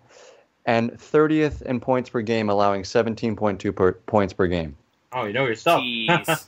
and 0.67 0.93
30th 0.93 1.63
in 1.63 1.81
points 1.81 2.11
per 2.11 2.21
game 2.21 2.51
allowing 2.51 2.83
17.2 2.83 3.75
per, 3.75 3.93
points 3.93 4.35
per 4.35 4.47
game. 4.47 4.77
Oh, 5.13 5.25
you 5.25 5.33
know 5.33 5.47
your 5.47 5.55
stuff. 5.55 5.81
Jeez. 5.81 6.47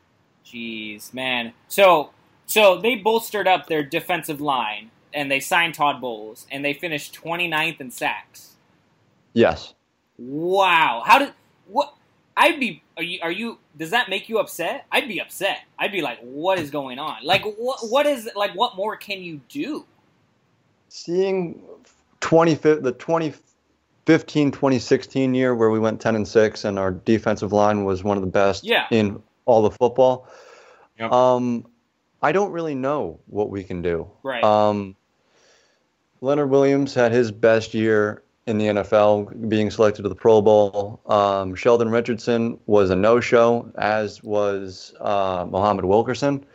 Jeez, 0.46 1.12
man. 1.12 1.52
So 1.68 2.10
so 2.46 2.78
they 2.80 2.96
bolstered 2.96 3.48
up 3.48 3.66
their 3.66 3.82
defensive 3.82 4.40
line 4.40 4.90
and 5.14 5.30
they 5.30 5.40
signed 5.40 5.74
Todd 5.74 6.00
Bowles 6.00 6.46
and 6.50 6.64
they 6.64 6.74
finished 6.74 7.14
29th 7.22 7.80
in 7.80 7.90
sacks. 7.90 8.56
Yes. 9.32 9.74
Wow. 10.18 11.02
How 11.06 11.18
did 11.18 11.32
what 11.68 11.94
I'd 12.36 12.58
be 12.60 12.82
are 12.96 13.02
you 13.02 13.18
are 13.22 13.30
you 13.32 13.58
does 13.76 13.90
that 13.90 14.08
make 14.08 14.28
you 14.28 14.38
upset? 14.38 14.86
I'd 14.92 15.08
be 15.08 15.20
upset. 15.20 15.60
I'd 15.78 15.92
be 15.92 16.00
like 16.02 16.18
what 16.20 16.58
is 16.58 16.70
going 16.70 16.98
on? 16.98 17.16
Like 17.24 17.44
what 17.44 17.80
what 17.88 18.06
is 18.06 18.28
like 18.36 18.54
what 18.54 18.76
more 18.76 18.96
can 18.96 19.22
you 19.22 19.40
do? 19.48 19.86
seeing 20.88 21.60
20 22.20 22.54
the 22.54 22.92
2015 22.98 24.52
2016 24.52 25.34
year 25.34 25.54
where 25.54 25.70
we 25.70 25.78
went 25.80 26.00
10 26.00 26.14
and 26.14 26.28
6 26.28 26.64
and 26.64 26.78
our 26.78 26.92
defensive 26.92 27.52
line 27.52 27.84
was 27.84 28.04
one 28.04 28.16
of 28.16 28.22
the 28.22 28.30
best 28.30 28.62
Yeah. 28.64 28.86
in 28.92 29.20
all 29.44 29.62
the 29.62 29.70
football. 29.72 30.28
Yep. 30.98 31.10
Um, 31.10 31.66
I 32.22 32.30
don't 32.32 32.52
really 32.52 32.74
know 32.76 33.18
what 33.26 33.50
we 33.50 33.64
can 33.64 33.82
do. 33.82 34.08
Right. 34.22 34.44
Um, 34.44 34.94
Leonard 36.24 36.48
Williams 36.48 36.94
had 36.94 37.12
his 37.12 37.30
best 37.30 37.74
year 37.74 38.22
in 38.46 38.56
the 38.56 38.64
NFL, 38.64 39.46
being 39.46 39.70
selected 39.70 40.04
to 40.04 40.08
the 40.08 40.14
Pro 40.14 40.40
Bowl. 40.40 40.98
Um, 41.04 41.54
Sheldon 41.54 41.90
Richardson 41.90 42.58
was 42.64 42.88
a 42.88 42.96
no-show, 42.96 43.70
as 43.76 44.22
was 44.22 44.94
uh, 45.00 45.46
Muhammad 45.46 45.84
Wilkerson. 45.84 46.46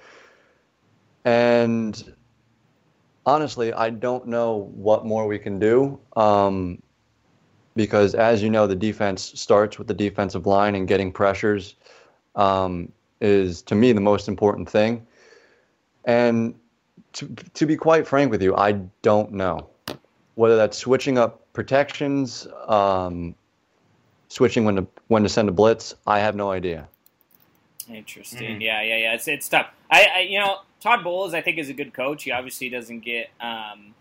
And 1.23 2.15
honestly, 3.27 3.71
I 3.71 3.91
don't 3.91 4.25
know 4.25 4.71
what 4.73 5.05
more 5.05 5.27
we 5.27 5.37
can 5.37 5.59
do. 5.59 5.99
Um, 6.15 6.81
because 7.75 8.15
as 8.15 8.41
you 8.41 8.49
know, 8.49 8.65
the 8.65 8.75
defense 8.75 9.39
starts 9.39 9.77
with 9.77 9.85
the 9.85 9.93
defensive 9.93 10.47
line 10.47 10.73
and 10.73 10.87
getting 10.87 11.11
pressures 11.11 11.75
um, 12.35 12.91
is 13.21 13.61
to 13.63 13.75
me 13.75 13.91
the 13.93 14.01
most 14.01 14.27
important 14.27 14.67
thing. 14.67 15.05
And 16.05 16.55
to, 17.13 17.27
to 17.53 17.65
be 17.65 17.75
quite 17.75 18.07
frank 18.07 18.31
with 18.31 18.41
you, 18.41 18.55
I 18.55 18.73
don't 19.01 19.33
know 19.33 19.69
whether 20.35 20.55
that's 20.55 20.77
switching 20.77 21.17
up 21.17 21.41
protections, 21.53 22.47
um, 22.67 23.35
switching 24.29 24.65
when 24.65 24.75
to 24.77 24.87
when 25.07 25.23
to 25.23 25.29
send 25.29 25.49
a 25.49 25.51
blitz. 25.51 25.95
I 26.07 26.19
have 26.19 26.35
no 26.35 26.51
idea. 26.51 26.87
Interesting. 27.91 28.57
Mhm. 28.57 28.61
Yeah, 28.61 28.81
yeah, 28.81 28.97
yeah. 28.97 29.13
It's 29.13 29.27
it's 29.27 29.49
tough. 29.49 29.67
I, 29.89 30.07
I 30.15 30.19
you 30.21 30.39
know 30.39 30.59
Todd 30.79 31.03
Bowles 31.03 31.33
I 31.33 31.41
think 31.41 31.57
is 31.57 31.69
a 31.69 31.73
good 31.73 31.93
coach. 31.93 32.23
He 32.23 32.31
obviously 32.31 32.69
doesn't 32.69 32.99
get 32.99 33.29
um, 33.41 33.95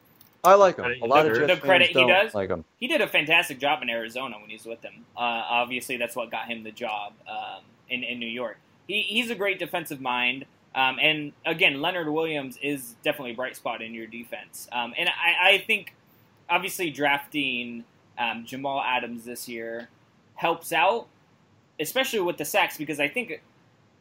I 0.44 0.54
like 0.54 0.76
him. 0.76 1.02
A 1.02 1.06
lot 1.06 1.26
of. 1.26 1.36
Jets 1.36 1.60
The 1.60 1.66
credit 1.66 1.88
he 1.88 2.06
does? 2.06 2.34
like 2.34 2.50
him. 2.50 2.64
he 2.78 2.86
did 2.86 3.00
a 3.00 3.08
fantastic 3.08 3.58
job 3.58 3.82
in 3.82 3.90
Arizona 3.90 4.36
when 4.38 4.48
he 4.48 4.56
was 4.56 4.66
with 4.66 4.80
them. 4.82 5.04
Uh, 5.16 5.20
obviously, 5.20 5.96
that's 5.96 6.14
what 6.14 6.30
got 6.30 6.46
him 6.46 6.62
the 6.62 6.70
job 6.70 7.12
um, 7.28 7.62
in 7.88 8.04
in 8.04 8.18
New 8.18 8.28
York. 8.28 8.58
He, 8.86 9.02
he's 9.02 9.30
a 9.30 9.34
great 9.34 9.58
defensive 9.58 10.00
mind, 10.00 10.46
um, 10.74 10.98
and 11.00 11.32
again, 11.46 11.80
Leonard 11.80 12.08
Williams 12.08 12.58
is 12.62 12.94
definitely 13.02 13.32
a 13.32 13.34
bright 13.34 13.56
spot 13.56 13.82
in 13.82 13.94
your 13.94 14.06
defense. 14.06 14.68
Um, 14.72 14.94
and 14.98 15.08
I, 15.08 15.54
I 15.54 15.58
think, 15.58 15.94
obviously, 16.48 16.90
drafting 16.90 17.84
um, 18.18 18.44
Jamal 18.46 18.82
Adams 18.82 19.24
this 19.24 19.48
year 19.48 19.88
helps 20.34 20.72
out, 20.72 21.06
especially 21.80 22.20
with 22.20 22.36
the 22.36 22.44
sacks, 22.44 22.76
because 22.76 23.00
I 23.00 23.08
think 23.08 23.42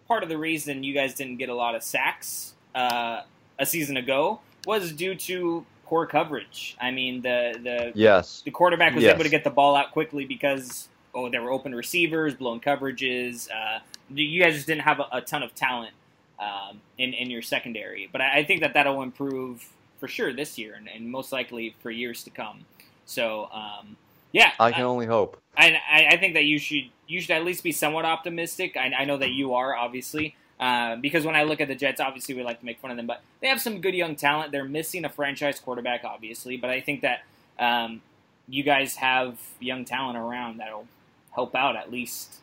part 0.08 0.24
of 0.24 0.30
the 0.30 0.38
reason 0.38 0.84
you 0.84 0.94
guys 0.94 1.14
didn't 1.14 1.38
get 1.38 1.50
a 1.50 1.56
lot 1.56 1.76
of 1.76 1.84
sacks 1.84 2.54
uh, 2.76 3.22
a 3.60 3.66
season 3.66 3.98
ago 3.98 4.40
was 4.66 4.92
due 4.92 5.16
to 5.16 5.66
poor 5.86 6.06
coverage. 6.06 6.76
I 6.82 6.92
mean, 6.92 7.22
the 7.22 7.58
the 7.64 7.92
Yes. 7.96 8.42
the 8.44 8.52
quarterback 8.52 8.94
was 8.94 9.04
Yes. 9.04 9.14
able 9.16 9.24
to 9.24 9.30
get 9.30 9.44
the 9.44 9.50
ball 9.50 9.76
out 9.76 9.92
quickly 9.92 10.26
because 10.26 10.90
oh 11.16 11.30
there 11.30 11.42
were 11.42 11.52
open 11.52 11.74
receivers, 11.74 12.36
blown 12.36 12.60
coverages. 12.60 13.50
Uh, 13.50 13.80
you 14.14 14.42
guys 14.44 14.54
just 14.56 14.68
didn't 14.68 14.82
have 14.82 15.00
a, 15.00 15.08
a 15.14 15.22
ton 15.22 15.44
of 15.44 15.56
talent 15.56 15.92
um, 16.40 16.82
in 16.98 17.14
in 17.14 17.30
your 17.30 17.42
secondary, 17.42 18.10
but 18.12 18.22
I, 18.22 18.40
I 18.40 18.44
think 18.44 18.62
that 18.62 18.74
that'll 18.74 19.02
improve 19.02 19.70
for 20.00 20.08
sure 20.08 20.32
this 20.34 20.58
year 20.58 20.76
and, 20.76 20.88
and 20.88 21.10
most 21.10 21.32
likely 21.32 21.76
for 21.82 21.90
years 21.90 22.24
to 22.24 22.30
come. 22.30 22.66
So 23.06 23.50
um, 23.52 23.98
yeah, 24.32 24.52
I 24.60 24.72
can 24.72 24.84
only 24.84 25.06
hope. 25.06 25.42
I, 25.58 25.80
I, 25.92 26.08
I 26.12 26.18
think 26.18 26.36
that 26.36 26.44
you 26.44 26.60
should 26.60 26.90
you 27.08 27.22
should 27.22 27.32
at 27.32 27.44
least 27.44 27.64
be 27.64 27.72
somewhat 27.72 28.06
optimistic. 28.06 28.78
I, 28.78 28.92
I 29.00 29.06
know 29.06 29.18
that 29.18 29.32
you 29.32 29.54
are, 29.56 29.76
obviously, 29.76 30.36
uh, 30.60 30.98
because 30.98 31.26
when 31.26 31.36
I 31.36 31.44
look 31.44 31.62
at 31.62 31.68
the 31.68 31.76
Jets, 31.76 32.00
obviously 32.00 32.36
we 32.36 32.44
like 32.44 32.60
to 32.60 32.66
make 32.66 32.80
fun 32.80 32.92
of 32.92 32.98
them, 32.98 33.08
but 33.08 33.22
they 33.42 33.48
have 33.48 33.62
some 33.62 33.82
good 33.82 33.96
young 33.96 34.16
talent. 34.16 34.52
They're 34.52 34.66
missing 34.66 35.06
a 35.06 35.10
franchise 35.10 35.60
quarterback, 35.60 36.04
obviously, 36.04 36.58
but 36.58 36.70
I 36.70 36.82
think 36.82 37.02
that 37.02 37.24
um, 37.58 38.02
you 38.48 38.64
guys 38.64 38.96
have 38.98 39.40
young 39.60 39.86
talent 39.86 40.18
around 40.18 40.60
that'll 40.60 40.88
help 41.32 41.56
out 41.56 41.76
at 41.76 41.92
least 41.92 42.38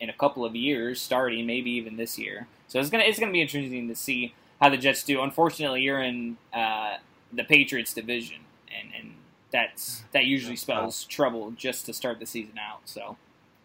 in 0.00 0.08
a 0.08 0.12
couple 0.12 0.44
of 0.44 0.56
years, 0.56 1.00
starting 1.00 1.46
maybe 1.46 1.70
even 1.72 1.96
this 1.96 2.18
year. 2.18 2.46
So 2.68 2.78
it's 2.78 2.90
gonna 2.90 3.04
it's 3.04 3.18
gonna 3.18 3.32
be 3.32 3.42
interesting 3.42 3.88
to 3.88 3.94
see 3.94 4.34
how 4.60 4.68
the 4.68 4.76
Jets 4.76 5.02
do. 5.02 5.22
Unfortunately, 5.22 5.82
you're 5.82 6.02
in 6.02 6.36
uh, 6.52 6.96
the 7.32 7.44
Patriots 7.44 7.94
division, 7.94 8.38
and, 8.68 8.90
and 8.98 9.14
that's 9.50 10.04
that 10.12 10.24
usually 10.26 10.56
spells 10.56 11.04
trouble 11.04 11.50
just 11.52 11.86
to 11.86 11.92
start 11.92 12.20
the 12.20 12.26
season 12.26 12.58
out. 12.58 12.80
So 12.84 13.16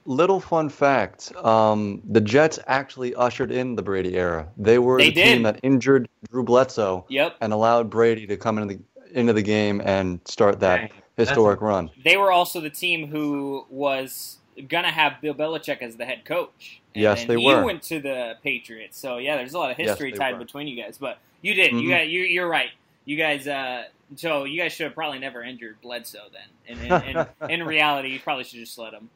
Little 0.06 0.42
fun 0.42 0.68
fact: 0.68 1.34
um, 1.38 2.02
the 2.10 2.20
Jets 2.20 2.60
actually 2.68 3.16
ushered 3.16 3.52
in 3.52 3.76
the 3.76 3.82
Brady 3.82 4.18
era. 4.18 4.50
They 4.58 4.78
were 4.78 4.98
They 4.98 5.12
the 5.12 5.24
team 5.24 5.44
that 5.44 5.62
injured 5.64 6.10
Drew 6.30 6.44
Bledsoe 6.44 7.06
yep, 7.08 7.38
and 7.40 7.54
allowed 7.54 7.90
Brady 7.90 8.28
to 8.28 8.36
come 8.36 8.58
into 8.58 8.76
the 8.76 8.82
into 9.18 9.32
the 9.32 9.42
game 9.42 9.82
and 9.86 10.20
start 10.26 10.60
that 10.60 10.90
Dang, 10.90 11.02
historic 11.16 11.62
run. 11.62 11.90
they 12.04 12.18
were 12.18 12.32
also 12.32 12.60
the 12.60 12.70
team 12.70 13.08
who 13.08 13.66
was 13.70 14.40
gonna 14.68 14.92
have 14.92 15.22
Bill 15.22 15.34
Belichick 15.34 15.82
as 15.82 15.96
the 15.96 16.06
head 16.06 16.26
coach. 16.26 16.82
And 16.96 17.02
Yes, 17.04 17.20
then 17.20 17.28
they 17.36 17.42
you 17.42 17.48
were. 17.48 17.64
went 17.64 17.82
to 17.84 18.00
the 18.00 18.36
Patriots, 18.44 18.98
so 18.98 19.18
yeah, 19.18 19.36
there's 19.36 19.54
a 19.54 19.60
lot 19.60 19.72
of 19.72 19.78
history 19.78 20.12
they 20.12 20.18
tied 20.18 20.34
were. 20.34 20.40
between 20.40 20.68
you 20.68 20.82
guys. 20.82 20.98
But 20.98 21.18
you 21.42 21.54
did. 21.54 21.72
You 21.74 21.82
Mhm. 21.82 21.90
got. 21.90 22.08
You, 22.10 22.22
you're 22.22 22.48
right. 22.48 22.70
You 23.06 23.18
guys. 23.18 23.48
Uh, 23.48 23.86
so 24.16 24.44
you 24.44 24.60
guys 24.62 24.72
should 24.74 24.84
have 24.86 24.94
probably 24.94 25.20
never 25.20 25.42
injured 25.44 25.82
Bledsoe 25.82 26.28
then. 26.32 26.78
And 26.78 27.08
in, 27.08 27.18
in, 27.50 27.60
in 27.62 27.68
reality, 27.68 28.10
you 28.10 28.20
probably 28.20 28.44
should 28.44 28.60
just 28.60 28.78
let 28.78 28.94
him. 28.94 29.10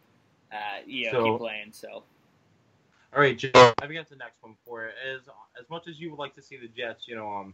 Uh, 0.52 0.56
you 0.86 1.06
know, 1.06 1.12
So- 1.12 1.32
keep 1.32 1.38
playing. 1.40 1.70
So 1.74 1.90
All 3.14 3.22
right, 3.22 3.38
Joe. 3.38 3.50
I've 3.56 3.92
got 3.94 4.10
the 4.10 4.16
next 4.16 4.42
one 4.42 4.56
for 4.66 4.86
it. 4.86 4.96
As 5.08 5.22
as 5.60 5.70
much 5.70 5.88
as 5.88 6.00
you 6.00 6.10
would 6.12 6.20
like 6.20 6.34
to 6.36 6.42
see 6.42 6.58
the 6.58 6.68
Jets, 6.68 7.08
you 7.08 7.16
know, 7.16 7.30
um, 7.32 7.54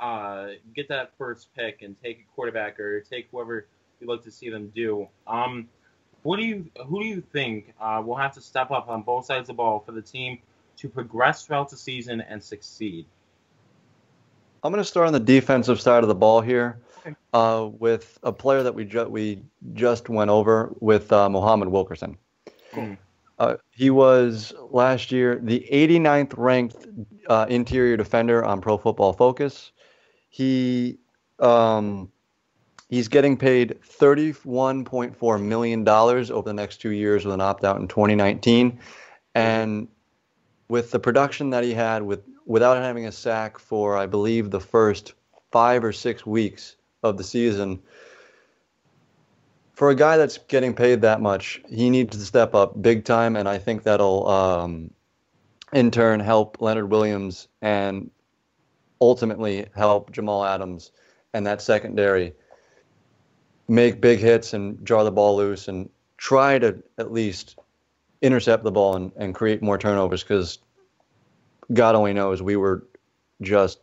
uh, 0.00 0.48
get 0.74 0.88
that 0.88 1.12
first 1.16 1.54
pick 1.54 1.82
and 1.82 1.94
take 2.02 2.20
a 2.20 2.34
quarterback 2.34 2.78
or 2.80 3.00
take 3.00 3.28
whoever 3.30 3.66
you'd 4.00 4.08
like 4.10 4.22
to 4.24 4.30
see 4.30 4.50
them 4.50 4.70
do. 4.74 5.08
Um, 5.26 5.68
what 6.22 6.36
do 6.38 6.44
you 6.44 6.70
who 6.86 7.02
do 7.02 7.08
you 7.08 7.20
think 7.20 7.74
uh, 7.80 8.02
will 8.04 8.16
have 8.16 8.32
to 8.34 8.40
step 8.40 8.70
up 8.70 8.88
on 8.88 9.02
both 9.02 9.26
sides 9.26 9.42
of 9.42 9.46
the 9.48 9.54
ball 9.54 9.80
for 9.80 9.92
the 9.92 10.02
team 10.02 10.38
to 10.76 10.88
progress 10.88 11.44
throughout 11.46 11.68
the 11.70 11.76
season 11.76 12.20
and 12.20 12.42
succeed? 12.42 13.06
I'm 14.64 14.72
going 14.72 14.82
to 14.82 14.88
start 14.88 15.08
on 15.08 15.12
the 15.12 15.20
defensive 15.20 15.80
side 15.80 16.04
of 16.04 16.08
the 16.08 16.14
ball 16.14 16.40
here 16.40 16.80
Okay. 17.04 17.16
uh, 17.32 17.68
with 17.68 18.18
a 18.22 18.32
player 18.32 18.62
that 18.62 18.74
we 18.74 18.84
ju- 18.84 19.08
we 19.08 19.42
just 19.74 20.08
went 20.08 20.30
over 20.30 20.72
with 20.80 21.12
uh, 21.12 21.28
Muhammad 21.28 21.68
Wilkerson. 21.68 22.16
Cool. 22.72 22.96
Uh, 23.38 23.56
he 23.72 23.90
was 23.90 24.54
last 24.70 25.10
year 25.10 25.40
the 25.42 25.66
89th 25.72 26.34
ranked 26.36 26.86
uh, 27.28 27.46
interior 27.48 27.96
defender 27.96 28.44
on 28.44 28.60
Pro 28.60 28.78
Football 28.78 29.12
Focus. 29.12 29.72
He 30.28 30.98
um, 31.40 32.12
he's 32.92 33.08
getting 33.08 33.38
paid 33.38 33.80
31.4 33.98 35.42
million 35.42 35.82
dollars 35.82 36.30
over 36.30 36.46
the 36.46 36.52
next 36.52 36.76
two 36.82 36.90
years 36.90 37.24
with 37.24 37.32
an 37.32 37.40
opt 37.40 37.64
out 37.64 37.80
in 37.80 37.88
2019, 37.88 38.78
and 39.34 39.88
with 40.68 40.90
the 40.90 41.00
production 41.00 41.48
that 41.50 41.64
he 41.64 41.72
had 41.72 42.02
with 42.02 42.22
without 42.44 42.76
having 42.76 43.06
a 43.06 43.12
sack 43.12 43.58
for 43.58 43.96
I 43.96 44.04
believe 44.04 44.50
the 44.50 44.60
first 44.60 45.14
five 45.50 45.82
or 45.82 45.92
six 45.92 46.26
weeks 46.26 46.76
of 47.02 47.16
the 47.16 47.24
season. 47.24 47.82
For 49.72 49.88
a 49.88 49.94
guy 49.94 50.18
that's 50.18 50.36
getting 50.36 50.74
paid 50.74 51.00
that 51.00 51.22
much, 51.22 51.62
he 51.70 51.88
needs 51.88 52.14
to 52.14 52.22
step 52.22 52.54
up 52.54 52.80
big 52.80 53.06
time, 53.06 53.36
and 53.36 53.48
I 53.48 53.56
think 53.56 53.84
that'll, 53.84 54.28
um, 54.28 54.90
in 55.72 55.90
turn, 55.90 56.20
help 56.20 56.60
Leonard 56.60 56.90
Williams 56.90 57.48
and 57.62 58.10
ultimately 59.00 59.66
help 59.74 60.12
Jamal 60.12 60.44
Adams 60.44 60.92
and 61.32 61.46
that 61.46 61.62
secondary 61.62 62.34
make 63.72 64.02
big 64.02 64.18
hits 64.18 64.52
and 64.52 64.84
draw 64.84 65.02
the 65.02 65.10
ball 65.10 65.34
loose 65.34 65.66
and 65.66 65.88
try 66.18 66.58
to 66.58 66.76
at 66.98 67.10
least 67.10 67.56
intercept 68.20 68.64
the 68.64 68.70
ball 68.70 68.96
and, 68.96 69.10
and 69.16 69.34
create 69.34 69.62
more 69.62 69.78
turnovers 69.78 70.22
because 70.22 70.58
God 71.72 71.94
only 71.94 72.12
knows 72.12 72.42
we 72.42 72.56
were 72.56 72.84
just 73.40 73.80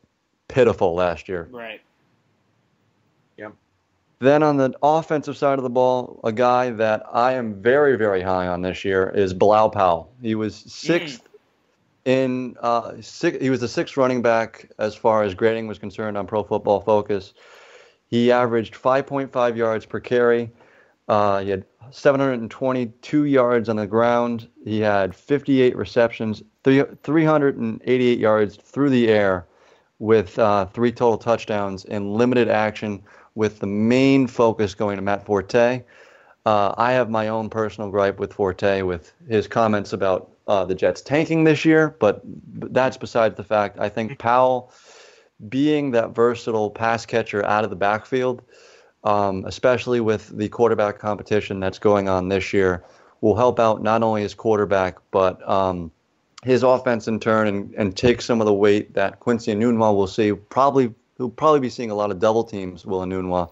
pitiful 0.47 0.93
last 0.93 1.28
year. 1.28 1.49
right. 1.52 1.82
Yep. 3.38 3.54
Then 4.19 4.43
on 4.43 4.58
the 4.58 4.73
offensive 4.84 5.36
side 5.36 5.58
of 5.58 5.63
the 5.63 5.69
ball, 5.71 6.19
a 6.23 6.32
guy 6.32 6.69
that 6.69 7.04
I 7.12 7.34
am 7.34 7.60
very, 7.60 7.97
very 7.97 8.21
high 8.21 8.47
on 8.47 8.62
this 8.62 8.86
year 8.86 9.10
is 9.10 9.34
Bilal 9.34 9.71
Powell. 9.71 10.12
He 10.21 10.36
was 10.36 10.56
sixth 10.56 11.28
in 12.06 12.56
uh, 12.62 12.93
six, 13.02 13.39
he 13.41 13.49
was 13.49 13.60
the 13.60 13.67
sixth 13.67 13.97
running 13.97 14.21
back 14.21 14.69
as 14.78 14.93
far 14.93 15.23
as 15.23 15.34
grading 15.34 15.67
was 15.67 15.80
concerned 15.80 16.15
on 16.15 16.28
Pro 16.28 16.43
Football 16.43 16.82
Focus. 16.82 17.34
He 18.10 18.32
averaged 18.32 18.76
5.5 18.76 19.56
yards 19.56 19.86
per 19.86 20.00
carry. 20.00 20.52
Uh, 21.08 21.39
he 21.39 21.50
had 21.50 21.65
722 21.91 23.26
yards 23.26 23.69
on 23.69 23.76
the 23.76 23.88
ground. 23.88 24.48
He 24.63 24.80
had 24.80 25.15
58 25.15 25.76
receptions, 25.76 26.43
388 26.63 28.19
yards 28.19 28.56
through 28.58 28.89
the 28.89 29.08
air, 29.10 29.45
with 30.00 30.38
uh, 30.39 30.65
three 30.67 30.91
total 30.91 31.17
touchdowns 31.17 31.86
in 31.86 32.13
limited 32.13 32.48
action 32.48 33.04
with 33.36 33.60
the 33.60 33.67
main 33.67 34.28
focus 34.28 34.74
going 34.74 34.95
to 34.95 35.02
Matt 35.02 35.26
Forte. 35.26 35.84
Uh, 36.45 36.74
I 36.78 36.93
have 36.93 37.10
my 37.10 37.28
own 37.28 37.50
personal 37.50 37.89
gripe 37.91 38.17
with 38.17 38.34
Forte 38.34 38.82
with 38.82 39.13
his 39.28 39.48
comments 39.48 39.93
about 39.93 40.32
uh, 40.48 40.65
the 40.65 40.74
Jets 40.74 41.02
tanking 41.02 41.43
this 41.43 41.63
year, 41.63 41.95
but 42.00 42.22
that's 42.26 42.98
besides 42.98 43.36
the 43.36 43.43
fact. 43.43 43.78
I 43.80 43.89
think 43.89 44.17
Powell, 44.19 44.72
being 45.47 45.91
that 45.91 46.13
versatile 46.13 46.69
pass 46.69 47.06
catcher 47.06 47.45
out 47.45 47.63
of 47.63 47.69
the 47.69 47.75
backfield, 47.75 48.41
um, 49.04 49.45
especially 49.45 50.02
with 50.02 50.36
the 50.38 50.49
quarterback 50.49 50.99
competition 50.99 51.60
that's 51.60 51.80
going 51.80 52.10
on 52.10 52.28
this 52.28 52.52
year, 52.52 52.84
will 53.21 53.36
help 53.36 53.60
out 53.60 53.82
not 53.82 54.04
only 54.04 54.21
his 54.21 54.34
quarterback 54.34 54.97
but 55.12 55.47
um, 55.49 55.91
his 56.43 56.63
offense 56.63 57.08
in 57.08 57.19
turn, 57.19 57.47
and, 57.47 57.73
and 57.75 57.95
take 57.95 58.21
some 58.21 58.41
of 58.41 58.45
the 58.45 58.54
weight 58.54 58.93
that 58.93 59.19
Quincy 59.19 59.54
Enunwa 59.54 59.95
will 59.95 60.08
see. 60.08 60.34
Probably 60.34 60.93
he'll 61.17 61.30
probably 61.30 61.60
be 61.60 61.69
seeing 61.69 61.91
a 61.91 61.95
lot 61.95 62.12
of 62.12 62.19
double 62.19 62.43
teams. 62.43 62.86
Will 62.86 63.02
Enunwa. 63.02 63.49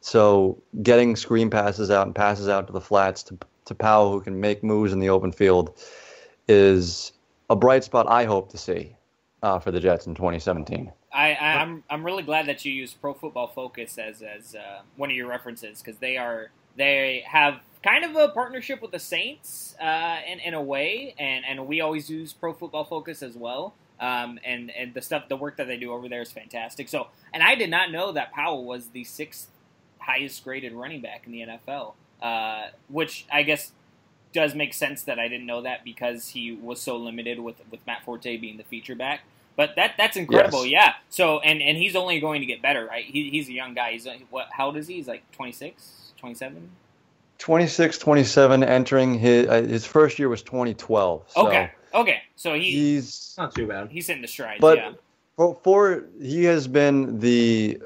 So 0.00 0.60
getting 0.82 1.16
screen 1.16 1.50
passes 1.50 1.90
out 1.90 2.06
and 2.06 2.14
passes 2.14 2.48
out 2.48 2.66
to 2.66 2.72
the 2.72 2.80
flats 2.80 3.22
to 3.24 3.38
to 3.66 3.74
Powell, 3.74 4.12
who 4.12 4.20
can 4.20 4.40
make 4.40 4.62
moves 4.62 4.92
in 4.92 5.00
the 5.00 5.08
open 5.08 5.32
field, 5.32 5.76
is 6.48 7.12
a 7.50 7.56
bright 7.56 7.84
spot 7.84 8.06
I 8.08 8.24
hope 8.24 8.50
to 8.52 8.58
see 8.58 8.96
uh, 9.42 9.58
for 9.58 9.70
the 9.70 9.80
Jets 9.80 10.06
in 10.06 10.14
2017. 10.14 10.92
I, 11.16 11.30
I, 11.30 11.62
am 11.62 11.82
I'm 11.88 12.04
really 12.04 12.22
glad 12.22 12.46
that 12.46 12.64
you 12.66 12.72
use 12.72 12.92
Pro 12.92 13.14
Football 13.14 13.48
Focus 13.48 13.96
as 13.96 14.20
as 14.20 14.54
uh, 14.54 14.82
one 14.96 15.10
of 15.10 15.16
your 15.16 15.28
references 15.28 15.80
because 15.82 15.98
they 15.98 16.18
are 16.18 16.50
they 16.76 17.24
have 17.26 17.60
kind 17.82 18.04
of 18.04 18.14
a 18.16 18.28
partnership 18.28 18.82
with 18.82 18.90
the 18.90 18.98
Saints 18.98 19.74
uh, 19.80 20.18
in 20.30 20.40
in 20.40 20.52
a 20.52 20.62
way, 20.62 21.14
and 21.18 21.44
and 21.48 21.66
we 21.66 21.80
always 21.80 22.10
use 22.10 22.34
Pro 22.34 22.52
Football 22.52 22.84
Focus 22.84 23.22
as 23.22 23.34
well. 23.34 23.74
Um, 23.98 24.38
and 24.44 24.70
and 24.70 24.92
the 24.92 25.00
stuff, 25.00 25.28
the 25.28 25.38
work 25.38 25.56
that 25.56 25.66
they 25.66 25.78
do 25.78 25.90
over 25.90 26.06
there 26.06 26.20
is 26.20 26.30
fantastic. 26.30 26.86
So, 26.88 27.08
and 27.32 27.42
I 27.42 27.54
did 27.54 27.70
not 27.70 27.90
know 27.90 28.12
that 28.12 28.30
Powell 28.32 28.66
was 28.66 28.88
the 28.88 29.04
sixth 29.04 29.48
highest 29.98 30.44
graded 30.44 30.74
running 30.74 31.00
back 31.00 31.22
in 31.24 31.32
the 31.32 31.40
NFL, 31.40 31.94
uh, 32.20 32.68
which 32.88 33.24
I 33.32 33.42
guess 33.42 33.72
does 34.34 34.54
make 34.54 34.74
sense 34.74 35.02
that 35.04 35.18
I 35.18 35.28
didn't 35.28 35.46
know 35.46 35.62
that 35.62 35.82
because 35.82 36.28
he 36.28 36.52
was 36.52 36.78
so 36.78 36.98
limited 36.98 37.40
with 37.40 37.56
with 37.70 37.80
Matt 37.86 38.04
Forte 38.04 38.36
being 38.36 38.58
the 38.58 38.64
feature 38.64 38.94
back. 38.94 39.22
But 39.56 39.70
that 39.76 39.92
that's 39.96 40.16
incredible, 40.16 40.66
Yes. 40.66 40.72
yeah. 40.86 40.92
So 41.08 41.40
and 41.40 41.62
and 41.62 41.78
he's 41.78 41.96
only 41.96 42.20
going 42.20 42.40
to 42.40 42.46
get 42.46 42.60
better, 42.62 42.84
right? 42.86 43.04
He, 43.04 43.30
he's 43.30 43.48
a 43.48 43.52
young 43.52 43.72
guy. 43.74 43.92
He's 43.92 44.06
uh, 44.06 44.16
what? 44.30 44.48
How 44.52 44.66
old 44.66 44.76
is 44.76 44.86
he? 44.86 44.94
He's 44.96 45.08
like 45.08 45.22
26, 45.32 46.12
27? 46.18 46.70
26, 47.38 47.98
27, 47.98 48.62
entering 48.64 49.18
his 49.18 49.46
uh, 49.48 49.62
his 49.62 49.84
first 49.86 50.18
year 50.18 50.28
was 50.28 50.42
2012. 50.42 51.24
So 51.28 51.46
Okay, 51.48 51.70
okay. 51.94 52.22
So 52.36 52.54
he 52.54 52.70
he's 52.70 53.34
Not 53.38 53.54
too 53.54 53.66
bad. 53.66 53.88
he's 53.90 54.08
in 54.08 54.20
the 54.22 54.28
strides. 54.28 54.60
but 54.60 54.78
yeah, 54.78 54.92
for, 55.36 55.58
for 55.62 56.04
he 56.20 56.44
has 56.44 56.66
been 56.68 57.18
the 57.18 57.80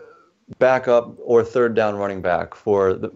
backup 0.59 1.15
or 1.21 1.45
third 1.45 1.75
down 1.75 1.97
running 1.97 2.21
back 2.23 2.55
for 2.55 2.95
the, 2.95 3.13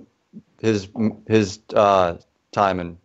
his 0.61 0.89
his 1.29 1.59
uh, 1.75 2.17
time 2.53 2.79
in 2.81 2.99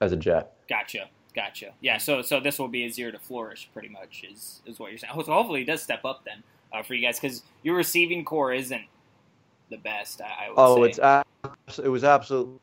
as 0.00 0.12
a 0.12 0.16
Jet. 0.16 0.52
gotcha, 0.68 1.08
gotcha. 1.34 1.72
Yeah. 1.80 1.98
So 1.98 2.22
so 2.22 2.40
this 2.40 2.58
will 2.58 2.68
be 2.68 2.82
his 2.84 2.98
year 2.98 3.10
to 3.12 3.18
flourish, 3.18 3.68
pretty 3.72 3.88
much, 3.88 4.24
is 4.30 4.60
is 4.66 4.78
what 4.78 4.90
you're 4.90 4.98
saying. 4.98 5.12
So 5.14 5.32
hopefully 5.32 5.60
he 5.60 5.64
does 5.66 5.82
step 5.82 6.04
up 6.04 6.24
then 6.24 6.42
uh, 6.72 6.82
for 6.82 6.94
you 6.94 7.06
guys 7.06 7.18
because 7.20 7.42
your 7.62 7.76
receiving 7.76 8.24
core 8.24 8.52
isn't 8.52 8.82
the 9.70 9.76
best. 9.78 10.20
I, 10.20 10.46
I 10.46 10.48
would 10.48 10.54
Oh, 10.56 10.82
say. 10.84 10.88
it's 10.90 10.98
abs- 10.98 11.78
it 11.78 11.88
was 11.88 12.04
absolutely 12.04 12.58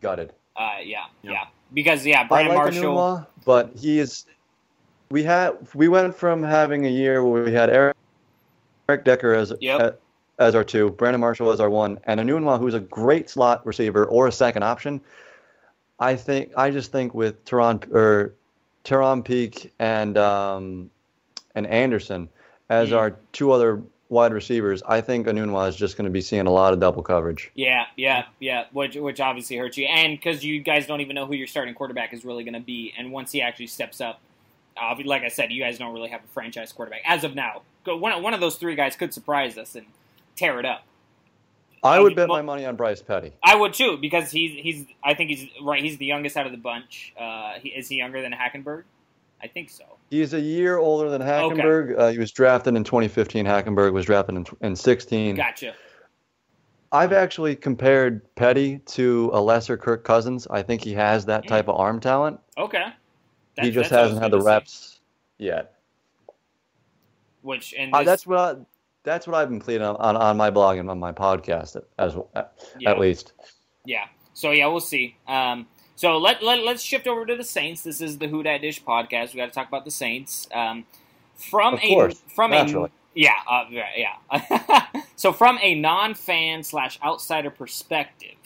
gutted. 0.00 0.32
uh, 0.56 0.76
yeah, 0.82 1.04
Yeah. 1.22 1.30
yeah, 1.32 1.44
Because 1.72 2.06
yeah, 2.06 2.20
I 2.22 2.24
Brandon 2.24 2.54
like 2.54 2.64
Marshall. 2.64 2.82
Enunwa, 2.94 3.26
but 3.44 3.70
he 3.76 3.98
is. 3.98 4.26
We 5.10 5.22
had 5.22 5.56
we 5.74 5.88
went 5.88 6.14
from 6.14 6.42
having 6.42 6.86
a 6.86 6.90
year 6.90 7.24
where 7.24 7.44
we 7.44 7.52
had 7.52 7.70
Eric, 7.70 7.96
Eric 8.88 9.04
Decker 9.04 9.34
as 9.34 9.52
Yep. 9.60 10.00
as 10.38 10.54
our 10.54 10.64
two, 10.64 10.90
Brandon 10.90 11.20
Marshall 11.20 11.50
as 11.52 11.60
our 11.60 11.70
one, 11.70 11.98
and 12.04 12.18
Enunwa, 12.20 12.58
who's 12.58 12.74
a 12.74 12.80
great 12.80 13.28
slot 13.30 13.64
receiver 13.66 14.06
or 14.06 14.26
a 14.28 14.32
second 14.32 14.62
option. 14.62 15.00
I 15.98 16.16
think 16.16 16.52
I 16.56 16.70
just 16.70 16.92
think 16.92 17.14
with 17.14 17.44
Charone 17.44 17.90
or 17.94 18.34
Charone 18.84 19.24
Peake 19.24 19.72
and 19.78 20.18
um, 20.18 20.90
and 21.54 21.66
Anderson 21.66 22.28
as 22.68 22.90
Mhm. 22.90 22.96
our 22.98 23.10
two 23.32 23.52
other 23.52 23.82
wide 24.08 24.32
receivers, 24.32 24.82
I 24.86 25.00
think 25.00 25.26
Enunwa 25.26 25.68
is 25.68 25.76
just 25.76 25.96
going 25.96 26.04
to 26.04 26.10
be 26.10 26.20
seeing 26.20 26.46
a 26.46 26.50
lot 26.50 26.72
of 26.72 26.80
double 26.80 27.02
coverage. 27.02 27.50
Yeah, 27.54 27.86
yeah, 27.96 28.24
yeah. 28.40 28.64
Which 28.72 28.96
which 28.96 29.20
obviously 29.20 29.56
hurts 29.56 29.76
you, 29.78 29.86
and 29.86 30.18
because 30.18 30.44
you 30.44 30.60
guys 30.60 30.86
don't 30.86 31.00
even 31.00 31.14
know 31.14 31.26
who 31.26 31.34
your 31.34 31.46
starting 31.46 31.74
quarterback 31.74 32.12
is 32.12 32.24
really 32.24 32.44
going 32.44 32.54
to 32.54 32.60
be, 32.60 32.92
and 32.98 33.12
once 33.12 33.32
he 33.32 33.40
actually 33.40 33.68
steps 33.68 34.00
up, 34.00 34.20
uh, 34.76 34.94
like 35.04 35.22
I 35.22 35.28
said, 35.28 35.52
you 35.52 35.62
guys 35.62 35.78
don't 35.78 35.94
really 35.94 36.10
have 36.10 36.22
a 36.24 36.28
franchise 36.28 36.72
quarterback 36.72 37.02
as 37.06 37.24
of 37.24 37.34
now. 37.34 37.62
One 37.86 38.22
one 38.22 38.34
of 38.34 38.40
those 38.40 38.56
three 38.56 38.74
guys 38.74 38.96
could 38.96 39.14
surprise 39.14 39.56
us 39.58 39.74
and 39.74 39.86
tear 40.36 40.58
it 40.58 40.66
up. 40.66 40.84
I 41.84 41.98
Uh, 41.98 42.02
would 42.02 42.16
bet 42.16 42.28
my 42.28 42.42
money 42.42 42.64
on 42.64 42.76
Bryce 42.76 43.02
Petty. 43.02 43.32
I 43.42 43.54
would 43.54 43.74
too 43.74 43.98
because 43.98 44.30
he's 44.30 44.52
he's 44.60 44.86
I 45.04 45.14
think 45.14 45.30
he's 45.30 45.48
right. 45.62 45.82
He's 45.82 45.98
the 45.98 46.06
youngest 46.06 46.36
out 46.36 46.46
of 46.46 46.52
the 46.52 46.58
bunch. 46.58 47.12
Uh, 47.18 47.54
he, 47.60 47.68
is 47.68 47.88
he 47.88 47.96
younger 47.96 48.22
than 48.22 48.32
Hackenberg? 48.32 48.84
I 49.42 49.46
think 49.48 49.68
so. 49.68 49.84
He's 50.10 50.32
a 50.32 50.40
year 50.40 50.78
older 50.78 51.10
than 51.10 51.20
Hackenberg. 51.20 51.98
Uh, 51.98 52.08
he 52.08 52.18
was 52.18 52.32
drafted 52.32 52.74
in 52.76 52.84
2015. 52.84 53.44
Hackenberg 53.44 53.92
was 53.92 54.06
drafted 54.06 54.36
in, 54.36 54.46
in 54.62 54.74
16. 54.76 55.34
Gotcha. 55.36 55.74
I've 56.92 57.12
actually 57.12 57.56
compared 57.56 58.22
Petty 58.36 58.78
to 58.86 59.30
a 59.34 59.40
lesser 59.40 59.76
Kirk 59.76 60.04
Cousins. 60.04 60.46
I 60.48 60.62
think 60.62 60.82
he 60.82 60.94
has 60.94 61.26
that 61.26 61.46
type 61.48 61.68
of 61.68 61.74
arm 61.76 62.00
talent. 62.00 62.38
Okay. 62.56 62.86
he 63.60 63.70
just 63.70 63.90
hasn't 63.90 64.22
had 64.22 64.30
the 64.30 64.40
see. 64.40 64.46
reps 64.46 65.00
yet. 65.38 65.74
Which 67.42 67.74
and 67.76 67.92
Uh, 67.94 68.04
that's 68.04 68.26
what 68.26 68.38
I, 68.38 68.56
that's 69.04 69.26
what 69.26 69.36
I've 69.36 69.48
been 69.48 69.60
pleading 69.60 69.82
on, 69.82 69.96
on, 69.96 70.16
on 70.16 70.36
my 70.36 70.50
blog 70.50 70.78
and 70.78 70.90
on 70.90 70.98
my 70.98 71.12
podcast 71.12 71.80
as 71.98 72.16
at, 72.34 72.52
yeah. 72.78 72.90
at 72.90 72.98
least. 72.98 73.32
Yeah. 73.84 74.06
So 74.32 74.50
yeah, 74.50 74.66
we'll 74.66 74.80
see. 74.80 75.16
Um, 75.28 75.66
so 75.94 76.18
let, 76.18 76.42
let 76.42 76.64
let's 76.64 76.82
shift 76.82 77.06
over 77.06 77.24
to 77.24 77.36
the 77.36 77.44
Saints. 77.44 77.82
This 77.82 78.00
is 78.00 78.18
the 78.18 78.26
Who 78.26 78.42
Dat 78.42 78.58
Dish 78.58 78.82
podcast. 78.82 79.32
We 79.32 79.36
got 79.36 79.46
to 79.46 79.52
talk 79.52 79.68
about 79.68 79.84
the 79.84 79.90
Saints. 79.90 80.48
Um, 80.52 80.84
from 81.36 81.74
Of 81.74 81.80
a 81.84 81.88
course, 81.88 82.22
from 82.34 82.50
naturally. 82.50 82.88
a 82.88 83.18
yeah 83.18 83.34
uh, 83.48 83.64
yeah 83.70 84.16
yeah. 84.32 85.02
so 85.16 85.32
from 85.32 85.58
a 85.62 85.74
non-fan 85.74 86.62
slash 86.62 86.98
outsider 87.02 87.50
perspective, 87.50 88.36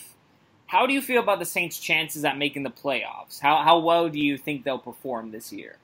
how 0.66 0.86
do 0.86 0.92
you 0.92 1.00
feel 1.00 1.22
about 1.22 1.38
the 1.38 1.46
Saints' 1.46 1.78
chances 1.78 2.24
at 2.24 2.36
making 2.36 2.64
the 2.64 2.70
playoffs? 2.70 3.40
How 3.40 3.62
how 3.62 3.78
well 3.78 4.08
do 4.08 4.18
you 4.18 4.36
think 4.36 4.64
they'll 4.64 4.78
perform 4.78 5.30
this 5.30 5.52
year? 5.52 5.76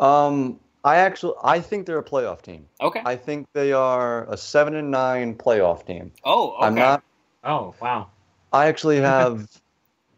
Um, 0.00 0.58
I 0.84 0.96
actually 0.96 1.34
I 1.42 1.60
think 1.60 1.86
they're 1.86 1.98
a 1.98 2.04
playoff 2.04 2.42
team. 2.42 2.66
Okay. 2.80 3.00
I 3.04 3.16
think 3.16 3.46
they 3.54 3.72
are 3.72 4.30
a 4.30 4.36
seven 4.36 4.74
and 4.76 4.90
nine 4.90 5.34
playoff 5.34 5.86
team. 5.86 6.12
oh, 6.24 6.50
okay. 6.56 6.66
I'm 6.66 6.74
not 6.74 7.02
Oh 7.42 7.74
wow. 7.80 8.08
I 8.52 8.66
actually 8.66 8.98
have. 9.00 9.48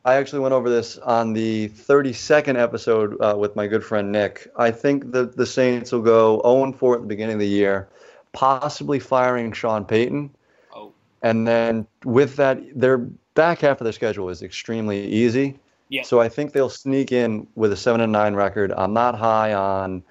I 0.04 0.14
actually 0.14 0.38
went 0.38 0.54
over 0.54 0.70
this 0.70 0.98
on 0.98 1.32
the 1.32 1.68
32nd 1.70 2.56
episode 2.56 3.20
uh, 3.20 3.34
with 3.36 3.56
my 3.56 3.66
good 3.66 3.82
friend 3.82 4.12
Nick. 4.12 4.46
I 4.56 4.70
think 4.70 5.10
the 5.10 5.26
the 5.26 5.46
Saints 5.46 5.90
will 5.90 6.02
go 6.02 6.40
0 6.44 6.72
4 6.72 6.94
at 6.94 7.00
the 7.00 7.06
beginning 7.08 7.34
of 7.34 7.40
the 7.40 7.48
year, 7.48 7.88
possibly 8.32 9.00
firing 9.00 9.52
Sean 9.52 9.84
Payton, 9.84 10.30
Oh, 10.72 10.92
and 11.22 11.46
then 11.48 11.86
with 12.04 12.36
that, 12.36 12.60
their 12.78 12.98
back 13.34 13.60
half 13.60 13.80
of 13.80 13.84
their 13.84 13.92
schedule 13.92 14.28
is 14.28 14.42
extremely 14.42 15.04
easy. 15.06 15.58
Yeah. 15.88 16.02
So 16.02 16.20
I 16.20 16.28
think 16.28 16.52
they'll 16.52 16.68
sneak 16.70 17.10
in 17.10 17.46
with 17.56 17.72
a 17.72 17.76
seven 17.76 18.00
and 18.00 18.12
nine 18.12 18.34
record. 18.34 18.72
I'm 18.76 18.92
not 18.92 19.16
high 19.16 19.54
on 19.54 20.04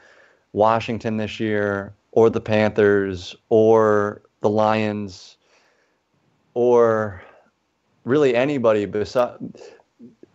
Washington 0.55 1.17
this 1.17 1.39
year, 1.39 1.93
or 2.13 2.29
the 2.29 2.39
Panthers, 2.39 3.35
or 3.49 4.21
the 4.39 4.49
Lions, 4.49 5.35
or 6.53 7.21
really 8.05 8.35
anybody 8.35 8.85
besides. 8.85 9.37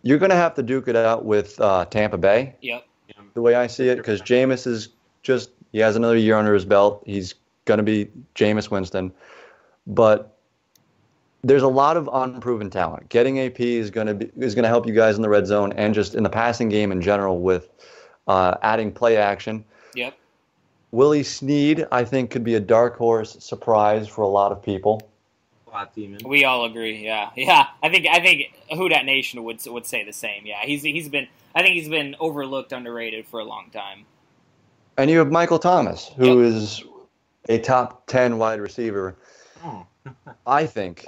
You're 0.03 0.19
going 0.19 0.29
to 0.29 0.35
have 0.35 0.53
to 0.55 0.63
duke 0.63 0.87
it 0.87 0.95
out 0.95 1.25
with 1.25 1.59
uh, 1.59 1.85
Tampa 1.85 2.17
Bay, 2.17 2.55
yep. 2.61 2.85
the 3.33 3.41
way 3.41 3.55
I 3.55 3.67
see 3.67 3.89
it, 3.89 3.97
because 3.97 4.21
Jameis 4.21 4.65
is 4.65 4.89
just 5.23 5.49
he 5.71 5.79
has 5.79 5.95
another 5.95 6.17
year 6.17 6.35
under 6.35 6.53
his 6.53 6.65
belt. 6.65 7.03
He's 7.05 7.33
going 7.65 7.79
to 7.79 7.83
be 7.83 8.09
Jameis 8.35 8.69
Winston, 8.69 9.11
but 9.87 10.37
there's 11.43 11.63
a 11.63 11.67
lot 11.67 11.97
of 11.97 12.07
unproven 12.13 12.69
talent. 12.69 13.09
Getting 13.09 13.39
AP 13.39 13.59
is 13.59 13.89
going 13.89 14.07
to 14.07 14.13
be 14.13 14.31
is 14.37 14.53
going 14.53 14.63
to 14.63 14.69
help 14.69 14.85
you 14.85 14.93
guys 14.93 15.15
in 15.15 15.23
the 15.23 15.29
red 15.29 15.47
zone 15.47 15.73
and 15.73 15.95
just 15.95 16.13
in 16.13 16.21
the 16.21 16.29
passing 16.29 16.69
game 16.69 16.91
in 16.91 17.01
general 17.01 17.39
with 17.39 17.69
uh, 18.27 18.55
adding 18.61 18.91
play 18.91 19.17
action. 19.17 19.65
Yep. 19.95 20.17
Willie 20.91 21.23
Snead, 21.23 21.87
I 21.91 22.03
think, 22.03 22.31
could 22.31 22.43
be 22.43 22.55
a 22.55 22.59
dark 22.59 22.97
horse 22.97 23.37
surprise 23.43 24.07
for 24.07 24.23
a 24.23 24.27
lot 24.27 24.51
of 24.51 24.61
people. 24.61 25.01
Plot 25.65 25.93
demon. 25.95 26.19
We 26.25 26.43
all 26.43 26.65
agree. 26.65 26.97
Yeah, 27.05 27.29
yeah. 27.35 27.67
I 27.81 27.89
think 27.89 28.05
I 28.09 28.19
think 28.19 28.53
Who 28.75 28.89
Dat 28.89 29.05
Nation 29.05 29.43
would 29.43 29.65
would 29.67 29.85
say 29.85 30.03
the 30.03 30.11
same. 30.13 30.45
Yeah, 30.45 30.59
he's 30.63 30.81
he's 30.83 31.07
been 31.07 31.27
I 31.55 31.61
think 31.61 31.75
he's 31.75 31.87
been 31.89 32.15
overlooked, 32.19 32.73
underrated 32.73 33.25
for 33.27 33.39
a 33.39 33.45
long 33.45 33.69
time. 33.71 34.05
And 34.97 35.09
you 35.09 35.17
have 35.19 35.31
Michael 35.31 35.59
Thomas, 35.59 36.11
who 36.17 36.41
is 36.43 36.83
a 37.49 37.57
top 37.57 38.05
10 38.07 38.37
wide 38.37 38.59
receiver, 38.59 39.15
Oh. 39.63 39.85
I 40.45 40.65
think, 40.65 41.07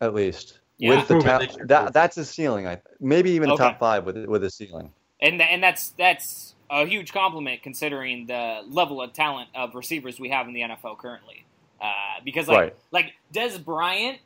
at 0.00 0.14
least. 0.14 0.60
Yeah. 0.78 0.90
With 0.96 1.08
the 1.08 1.14
Prove 1.14 1.26
it 1.42 1.50
ta- 1.50 1.56
that, 1.66 1.92
that's 1.92 2.16
his 2.16 2.30
ceiling. 2.30 2.66
I 2.68 2.80
maybe 3.00 3.30
even 3.32 3.50
Okay. 3.50 3.62
top 3.64 3.78
five 3.80 4.04
with 4.04 4.24
with 4.26 4.42
his 4.42 4.54
ceiling. 4.54 4.92
and 5.20 5.40
and 5.42 5.62
that's 5.62 5.90
that's 5.90 6.51
a 6.72 6.86
huge 6.86 7.12
compliment 7.12 7.62
considering 7.62 8.26
the 8.26 8.62
level 8.68 9.00
of 9.02 9.12
talent 9.12 9.50
of 9.54 9.74
receivers 9.74 10.18
we 10.18 10.30
have 10.30 10.48
in 10.48 10.54
the 10.54 10.62
NFL 10.62 10.98
currently. 10.98 11.44
Uh, 11.80 11.90
because 12.24 12.48
like 12.48 12.58
Right. 12.58 12.76
like 12.90 13.12
Dez 13.32 13.62
Bryant, 13.62 14.18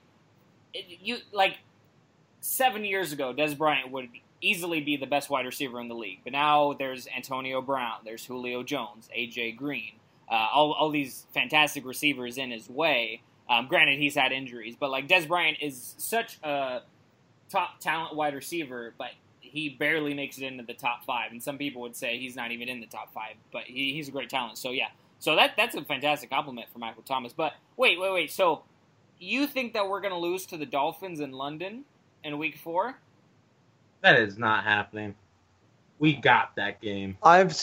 you 0.74 1.18
like 1.32 1.58
seven 2.40 2.84
years 2.84 3.12
ago, 3.12 3.34
Dez 3.34 3.56
Bryant 3.56 3.90
would 3.90 4.08
easily 4.40 4.80
be 4.80 4.96
the 4.96 5.06
best 5.06 5.30
wide 5.30 5.46
receiver 5.46 5.80
in 5.80 5.88
the 5.88 5.94
league. 5.94 6.20
But 6.22 6.32
now 6.32 6.74
there's 6.74 7.08
Antonio 7.14 7.60
Brown, 7.62 7.98
there's 8.04 8.24
Julio 8.24 8.62
Jones, 8.62 9.08
AJ 9.16 9.56
Green, 9.56 9.94
uh, 10.30 10.48
all 10.54 10.72
all 10.72 10.90
these 10.90 11.26
fantastic 11.34 11.84
receivers 11.84 12.38
in 12.38 12.50
his 12.50 12.68
way. 12.70 13.22
Um, 13.48 13.66
granted, 13.68 13.98
he's 13.98 14.14
had 14.14 14.32
injuries, 14.32 14.76
but 14.78 14.90
like 14.90 15.08
Dez 15.08 15.26
Bryant 15.26 15.58
is 15.60 15.94
such 15.98 16.38
a 16.42 16.82
top 17.48 17.80
talent 17.80 18.14
wide 18.14 18.34
receiver, 18.34 18.92
but 18.98 19.10
he 19.56 19.70
barely 19.70 20.12
makes 20.12 20.36
it 20.36 20.44
into 20.44 20.62
the 20.62 20.74
top 20.74 21.04
five. 21.04 21.32
And 21.32 21.42
some 21.42 21.56
people 21.56 21.80
would 21.80 21.96
say 21.96 22.18
he's 22.18 22.36
not 22.36 22.50
even 22.50 22.68
in 22.68 22.78
the 22.78 22.86
top 22.86 23.12
five, 23.14 23.34
but 23.52 23.62
he, 23.62 23.94
he's 23.94 24.08
a 24.08 24.10
great 24.10 24.28
talent. 24.28 24.58
So 24.58 24.70
yeah, 24.70 24.88
so 25.18 25.34
that 25.34 25.52
that's 25.56 25.74
a 25.74 25.82
fantastic 25.82 26.30
compliment 26.30 26.68
for 26.72 26.78
Michael 26.78 27.02
Thomas. 27.02 27.32
But 27.32 27.54
wait, 27.78 27.98
wait, 27.98 28.12
wait. 28.12 28.30
So 28.30 28.62
you 29.18 29.46
think 29.46 29.72
that 29.72 29.88
we're 29.88 30.02
going 30.02 30.12
to 30.12 30.18
lose 30.18 30.44
to 30.46 30.58
the 30.58 30.66
Dolphins 30.66 31.20
in 31.20 31.32
London 31.32 31.84
in 32.22 32.36
Week 32.36 32.58
Four? 32.58 32.98
That 34.02 34.18
is 34.18 34.36
not 34.36 34.64
happening. 34.64 35.14
We 35.98 36.12
got 36.12 36.54
that 36.56 36.82
game. 36.82 37.16
I've 37.22 37.56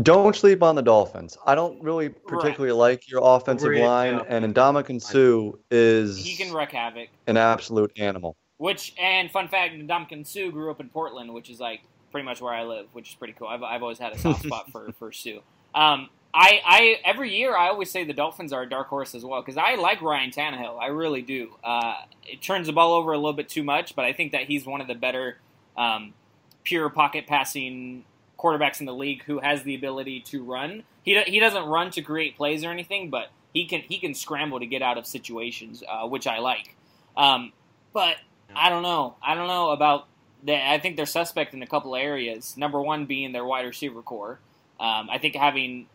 don't 0.00 0.34
sleep 0.34 0.62
on 0.62 0.74
the 0.74 0.82
Dolphins. 0.82 1.36
I 1.44 1.54
don't 1.54 1.82
really 1.82 2.08
particularly 2.08 2.72
like 2.72 3.10
your 3.10 3.20
offensive 3.22 3.66
Agreed, 3.66 3.84
line, 3.84 4.14
yeah. 4.14 4.24
and 4.26 4.54
Ndamukong 4.54 5.02
Suh 5.02 5.58
is 5.70 6.24
He 6.24 6.34
can 6.34 6.50
wreak 6.50 6.72
havoc. 6.72 7.10
an 7.26 7.36
absolute 7.36 7.92
animal. 7.98 8.34
Which 8.62 8.94
and 8.96 9.28
fun 9.28 9.48
fact, 9.48 9.74
Ndamukong 9.74 10.24
Suh 10.24 10.52
grew 10.52 10.70
up 10.70 10.78
in 10.78 10.88
Portland, 10.88 11.34
which 11.34 11.50
is 11.50 11.58
like 11.58 11.82
pretty 12.12 12.24
much 12.24 12.40
where 12.40 12.54
I 12.54 12.62
live, 12.62 12.86
which 12.92 13.08
is 13.08 13.14
pretty 13.16 13.34
cool. 13.36 13.48
I've, 13.48 13.64
I've 13.64 13.82
always 13.82 13.98
had 13.98 14.12
a 14.12 14.18
soft 14.18 14.44
spot 14.44 14.70
for 14.70 14.92
for 15.00 15.10
Suh. 15.10 15.40
Um, 15.74 16.10
I, 16.32 16.60
I 16.64 16.96
every 17.04 17.34
year 17.34 17.56
I 17.56 17.70
always 17.70 17.90
say 17.90 18.04
the 18.04 18.12
Dolphins 18.12 18.52
are 18.52 18.62
a 18.62 18.68
dark 18.68 18.86
horse 18.86 19.16
as 19.16 19.24
well 19.24 19.42
because 19.42 19.56
I 19.56 19.74
like 19.74 20.00
Ryan 20.00 20.30
Tannehill, 20.30 20.80
I 20.80 20.86
really 20.86 21.22
do. 21.22 21.56
Uh, 21.64 21.94
it 22.24 22.40
turns 22.40 22.68
the 22.68 22.72
ball 22.72 22.92
over 22.92 23.12
a 23.12 23.16
little 23.16 23.32
bit 23.32 23.48
too 23.48 23.64
much, 23.64 23.96
but 23.96 24.04
I 24.04 24.12
think 24.12 24.30
that 24.30 24.44
he's 24.44 24.64
one 24.64 24.80
of 24.80 24.86
the 24.86 24.94
better 24.94 25.38
um, 25.76 26.14
pure 26.62 26.88
pocket 26.88 27.26
passing 27.26 28.04
quarterbacks 28.38 28.78
in 28.78 28.86
the 28.86 28.94
league 28.94 29.24
who 29.24 29.40
has 29.40 29.64
the 29.64 29.74
ability 29.74 30.20
to 30.26 30.44
run. 30.44 30.84
He 31.02 31.20
he 31.22 31.40
doesn't 31.40 31.64
run 31.64 31.90
to 31.90 32.00
create 32.00 32.36
plays 32.36 32.62
or 32.62 32.70
anything, 32.70 33.10
but 33.10 33.26
he 33.52 33.66
can 33.66 33.80
he 33.80 33.98
can 33.98 34.14
scramble 34.14 34.60
to 34.60 34.66
get 34.66 34.82
out 34.82 34.98
of 34.98 35.04
situations, 35.04 35.82
uh, 35.88 36.06
which 36.06 36.28
I 36.28 36.38
like. 36.38 36.76
Um, 37.16 37.52
but 37.92 38.18
I 38.56 38.68
don't 38.68 38.82
know. 38.82 39.16
I 39.22 39.34
don't 39.34 39.48
know 39.48 39.70
about 39.70 40.06
that. 40.44 40.70
I 40.70 40.78
think 40.78 40.96
they're 40.96 41.06
suspect 41.06 41.54
in 41.54 41.62
a 41.62 41.66
couple 41.66 41.94
areas. 41.96 42.56
Number 42.56 42.80
one 42.80 43.06
being 43.06 43.32
their 43.32 43.44
wide 43.44 43.66
receiver 43.66 44.02
core. 44.02 44.38
Um, 44.80 45.08
I 45.10 45.18
think 45.18 45.36
having 45.36 45.86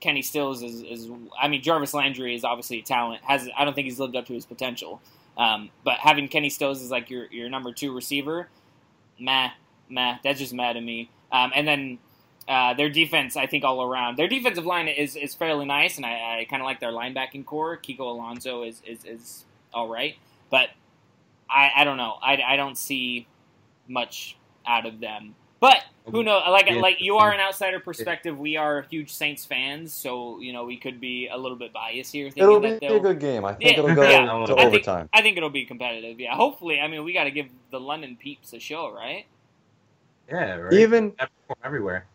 Kenny 0.00 0.22
Stills 0.22 0.62
is, 0.62 0.82
is, 0.82 1.10
I 1.40 1.48
mean, 1.48 1.62
Jarvis 1.62 1.94
Landry 1.94 2.34
is 2.34 2.44
obviously 2.44 2.80
a 2.80 2.82
talent. 2.82 3.22
Has 3.24 3.48
I 3.56 3.64
don't 3.64 3.74
think 3.74 3.86
he's 3.86 4.00
lived 4.00 4.16
up 4.16 4.26
to 4.26 4.34
his 4.34 4.46
potential. 4.46 5.00
Um, 5.38 5.70
but 5.84 5.98
having 5.98 6.28
Kenny 6.28 6.50
Stills 6.50 6.82
as 6.82 6.90
like 6.90 7.08
your 7.08 7.26
your 7.32 7.48
number 7.48 7.72
two 7.72 7.94
receiver, 7.94 8.48
meh, 9.18 9.50
meh. 9.88 10.16
That's 10.22 10.38
just 10.38 10.52
mad 10.52 10.74
to 10.74 10.80
me. 10.80 11.10
Um, 11.30 11.52
and 11.54 11.66
then 11.66 11.98
uh, 12.48 12.74
their 12.74 12.90
defense, 12.90 13.36
I 13.36 13.46
think 13.46 13.64
all 13.64 13.82
around, 13.82 14.18
their 14.18 14.28
defensive 14.28 14.66
line 14.66 14.88
is, 14.88 15.16
is 15.16 15.34
fairly 15.34 15.64
nice, 15.64 15.96
and 15.96 16.04
I, 16.04 16.40
I 16.40 16.46
kind 16.50 16.60
of 16.60 16.66
like 16.66 16.80
their 16.80 16.90
linebacking 16.90 17.46
core. 17.46 17.76
Kiko 17.76 18.00
Alonso 18.00 18.64
is 18.64 18.82
is, 18.86 19.04
is 19.04 19.44
all 19.72 19.88
right, 19.88 20.16
but 20.50 20.68
I, 21.52 21.70
I 21.76 21.84
don't 21.84 21.96
know. 21.96 22.16
I, 22.22 22.38
I 22.46 22.56
don't 22.56 22.78
see 22.78 23.26
much 23.88 24.36
out 24.66 24.86
of 24.86 25.00
them. 25.00 25.34
But 25.60 25.84
who 26.10 26.18
um, 26.18 26.24
knows? 26.24 26.42
Like 26.48 26.68
like 26.70 27.00
you 27.00 27.18
are 27.18 27.30
an 27.30 27.38
outsider 27.38 27.78
perspective. 27.78 28.36
We 28.36 28.56
are 28.56 28.82
huge 28.90 29.12
Saints 29.12 29.44
fans, 29.44 29.92
so 29.92 30.40
you 30.40 30.52
know 30.52 30.64
we 30.64 30.76
could 30.76 31.00
be 31.00 31.28
a 31.28 31.36
little 31.36 31.56
bit 31.56 31.72
biased 31.72 32.12
here. 32.12 32.26
Thinking 32.26 32.42
It'll 32.42 32.58
be 32.58 32.70
that 32.80 32.92
a 32.92 32.98
good 32.98 33.20
game. 33.20 33.44
I 33.44 33.54
think 33.54 33.76
Yeah, 33.76 33.78
it'll 33.78 33.94
go 33.94 34.02
yeah, 34.02 34.24
to 34.24 34.32
I 34.32 34.42
I 34.42 34.46
think, 34.46 34.58
overtime. 34.58 35.08
I 35.12 35.22
think 35.22 35.36
it'll 35.36 35.50
be 35.50 35.64
competitive. 35.64 36.18
Yeah, 36.18 36.34
hopefully. 36.34 36.80
I 36.80 36.88
mean, 36.88 37.04
we 37.04 37.12
got 37.12 37.24
to 37.24 37.30
give 37.30 37.46
the 37.70 37.78
London 37.78 38.16
peeps 38.20 38.52
a 38.52 38.58
show, 38.58 38.92
right? 38.92 39.26
Yeah, 40.28 40.54
right. 40.56 40.72
Even 40.72 41.12
everywhere. 41.62 42.06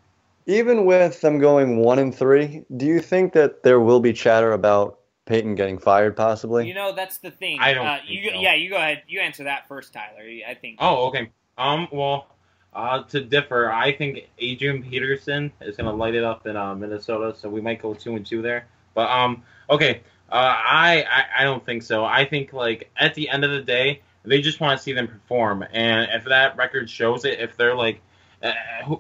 even 0.46 0.84
with 0.84 1.22
them 1.22 1.40
going 1.40 1.78
one 1.78 2.00
and 2.00 2.14
three, 2.14 2.66
do 2.76 2.86
you 2.86 3.00
think 3.00 3.32
that 3.32 3.64
there 3.64 3.80
will 3.80 4.02
be 4.02 4.12
chatter 4.12 4.52
about 4.52 4.97
Payton 5.28 5.56
getting 5.56 5.78
fired 5.78 6.16
possibly? 6.16 6.68
You 6.68 6.74
know, 6.74 6.94
that's 6.94 7.20
the 7.20 7.30
thing. 7.30 7.60
I 7.60 7.74
don't 7.74 7.86
Uh, 7.86 7.98
think 7.98 8.10
you, 8.10 8.30
so. 8.32 8.40
Yeah, 8.40 8.56
you 8.56 8.70
go 8.70 8.78
ahead. 8.78 9.04
You 9.08 9.20
answer 9.20 9.44
that 9.44 9.68
first, 9.68 9.94
Tyler. 9.94 10.24
I 10.48 10.56
think. 10.56 10.78
Oh, 10.80 11.08
okay. 11.08 11.30
Um, 11.58 11.88
well, 11.92 12.28
uh, 12.74 13.04
to 13.04 13.22
differ, 13.22 13.72
I 13.72 13.92
think 13.92 14.28
Adrian 14.40 14.82
Peterson 14.84 15.52
is 15.62 15.78
gonna 15.78 15.94
light 15.94 16.16
it 16.16 16.24
up 16.24 16.48
in 16.48 16.56
uh, 16.56 16.74
Minnesota, 16.76 17.36
so 17.38 17.50
we 17.50 17.62
might 17.62 17.82
go 17.82 17.94
two 17.94 18.16
and 18.16 18.26
two 18.26 18.42
there. 18.42 18.68
But 18.94 19.10
um, 19.10 19.44
okay. 19.70 20.02
Uh, 20.30 20.36
I, 20.36 21.06
I 21.10 21.42
I 21.42 21.44
don't 21.46 21.66
think 21.66 21.84
so. 21.84 22.04
I 22.04 22.26
think 22.26 22.52
like 22.52 22.90
at 22.98 23.16
the 23.16 23.30
end 23.30 23.46
of 23.46 23.52
the 23.52 23.62
day, 23.62 24.02
they 24.26 24.42
just 24.42 24.60
want 24.60 24.78
to 24.78 24.84
see 24.84 24.92
them 24.92 25.08
perform, 25.08 25.64
and 25.72 26.10
if 26.12 26.26
that 26.26 26.58
record 26.58 26.90
shows 26.90 27.24
it, 27.24 27.40
if 27.40 27.56
they're 27.56 27.76
like, 27.76 28.02
uh, 28.44 28.52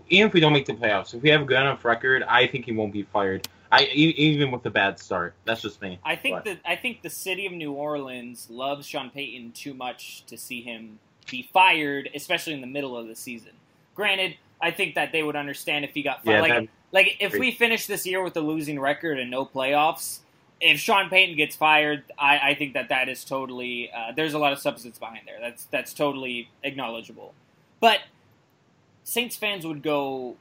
even 0.07 0.27
if 0.29 0.33
we 0.33 0.39
don't 0.39 0.53
make 0.53 0.65
the 0.65 0.73
playoffs, 0.73 1.13
if 1.13 1.21
we 1.21 1.29
have 1.29 1.41
a 1.41 1.45
good 1.45 1.59
enough 1.59 1.83
record, 1.83 2.23
I 2.23 2.47
think 2.47 2.63
he 2.63 2.71
won't 2.71 2.93
be 2.93 3.03
fired. 3.03 3.45
I 3.71 3.83
even 3.83 4.51
with 4.51 4.65
a 4.65 4.69
bad 4.69 4.99
start. 4.99 5.33
That's 5.45 5.61
just 5.61 5.81
me. 5.81 5.99
I 6.03 6.15
think 6.15 6.43
that 6.45 6.59
I 6.65 6.75
think 6.75 7.01
the 7.01 7.09
city 7.09 7.45
of 7.45 7.53
New 7.53 7.73
Orleans 7.73 8.47
loves 8.49 8.87
Sean 8.87 9.09
Payton 9.09 9.51
too 9.51 9.73
much 9.73 10.25
to 10.27 10.37
see 10.37 10.61
him 10.61 10.99
be 11.29 11.49
fired, 11.53 12.09
especially 12.15 12.53
in 12.53 12.61
the 12.61 12.67
middle 12.67 12.97
of 12.97 13.07
the 13.07 13.15
season. 13.15 13.51
Granted, 13.95 14.35
I 14.61 14.71
think 14.71 14.95
that 14.95 15.11
they 15.11 15.23
would 15.23 15.35
understand 15.35 15.83
if 15.85 15.91
he 15.93 16.01
got 16.03 16.23
fired. 16.23 16.35
Yeah, 16.35 16.41
like, 16.41 16.51
that- 16.53 16.69
like 16.91 17.17
if 17.19 17.33
we 17.33 17.51
finish 17.51 17.85
this 17.87 18.05
year 18.05 18.23
with 18.23 18.37
a 18.37 18.41
losing 18.41 18.79
record 18.79 19.19
and 19.19 19.29
no 19.29 19.45
playoffs, 19.45 20.19
if 20.61 20.79
Sean 20.79 21.09
Payton 21.09 21.35
gets 21.35 21.55
fired, 21.55 22.03
I, 22.17 22.39
I 22.51 22.55
think 22.55 22.73
that 22.73 22.89
that 22.89 23.09
is 23.09 23.23
totally 23.25 23.91
uh, 23.91 24.13
there's 24.15 24.33
a 24.33 24.39
lot 24.39 24.53
of 24.53 24.59
substance 24.59 24.97
behind 24.97 25.21
there. 25.25 25.39
That's 25.41 25.65
that's 25.65 25.93
totally 25.93 26.49
acknowledgeable. 26.63 27.33
But 27.79 27.99
Saints 29.03 29.35
fans 29.35 29.65
would 29.65 29.83
go 29.83 30.37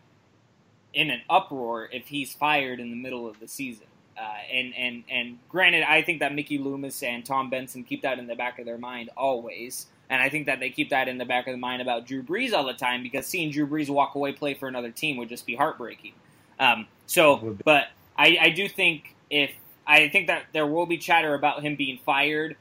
in 0.97 1.11
an 1.11 1.21
uproar 1.29 1.89
if 1.93 2.09
he's 2.09 2.33
fired 2.33 2.81
in 2.81 2.91
the 2.91 2.97
middle 2.97 3.29
of 3.29 3.39
the 3.39 3.47
season. 3.47 3.87
Uh, 4.19 4.23
and 4.51 4.75
and 4.75 5.05
and 5.11 5.39
granted, 5.51 5.85
I 5.85 6.01
think 6.01 6.21
that 6.21 6.35
Mickey 6.35 6.57
Loomis 6.57 7.03
and 7.03 7.25
Tom 7.25 7.51
Benson 7.51 7.85
keep 7.85 8.01
that 8.03 8.19
in 8.19 8.27
the 8.27 8.35
back 8.35 8.59
of 8.59 8.65
their 8.65 8.79
mind 8.79 9.11
always, 9.15 9.87
and 10.09 10.23
I 10.23 10.31
think 10.31 10.47
that 10.47 10.59
they 10.59 10.71
keep 10.71 10.89
that 10.89 11.07
in 11.07 11.19
the 11.19 11.27
back 11.27 11.47
of 11.47 11.53
the 11.53 11.59
mind 11.59 11.83
about 11.83 12.07
Drew 12.07 12.23
Brees 12.23 12.55
all 12.55 12.65
the 12.65 12.73
time 12.73 13.03
because 13.03 13.27
seeing 13.27 13.51
Drew 13.51 13.67
Brees 13.67 13.91
walk 13.91 14.15
away 14.15 14.33
play 14.33 14.55
for 14.55 14.69
another 14.69 14.91
team 14.91 15.19
would 15.19 15.29
just 15.29 15.45
be 15.45 15.55
heartbreaking. 15.55 16.15
Um, 16.59 16.87
so, 17.05 17.59
but 17.63 17.89
I, 18.17 18.39
I 18.41 18.51
do 18.51 18.67
think 18.71 19.15
if 19.29 19.51
I 19.87 20.09
think 20.09 20.29
that 20.29 20.45
there 20.55 20.67
will 20.67 20.87
be 20.87 20.97
chatter 20.97 21.35
about 21.35 21.63
him 21.63 21.77
being 21.77 21.99
fired 21.99 22.57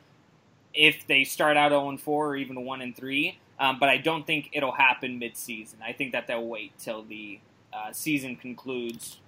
if 0.74 1.08
they 1.08 1.24
start 1.24 1.56
out 1.56 1.70
0 1.70 1.98
4 1.98 2.28
or 2.28 2.36
even 2.36 2.66
1 2.66 2.82
and 2.82 2.96
3. 2.96 3.40
Um, 3.58 3.78
but 3.80 3.88
I 3.88 3.96
don't 3.96 4.28
think 4.28 4.50
it'll 4.52 4.74
happen 4.74 5.18
mid-season. 5.20 5.80
I 5.82 5.94
think 5.94 6.12
that 6.12 6.28
they'll 6.28 6.46
wait 6.46 6.78
till 6.78 7.04
the 7.04 7.40
uh, 7.76 7.92
season 7.92 8.36
concludes. 8.36 9.20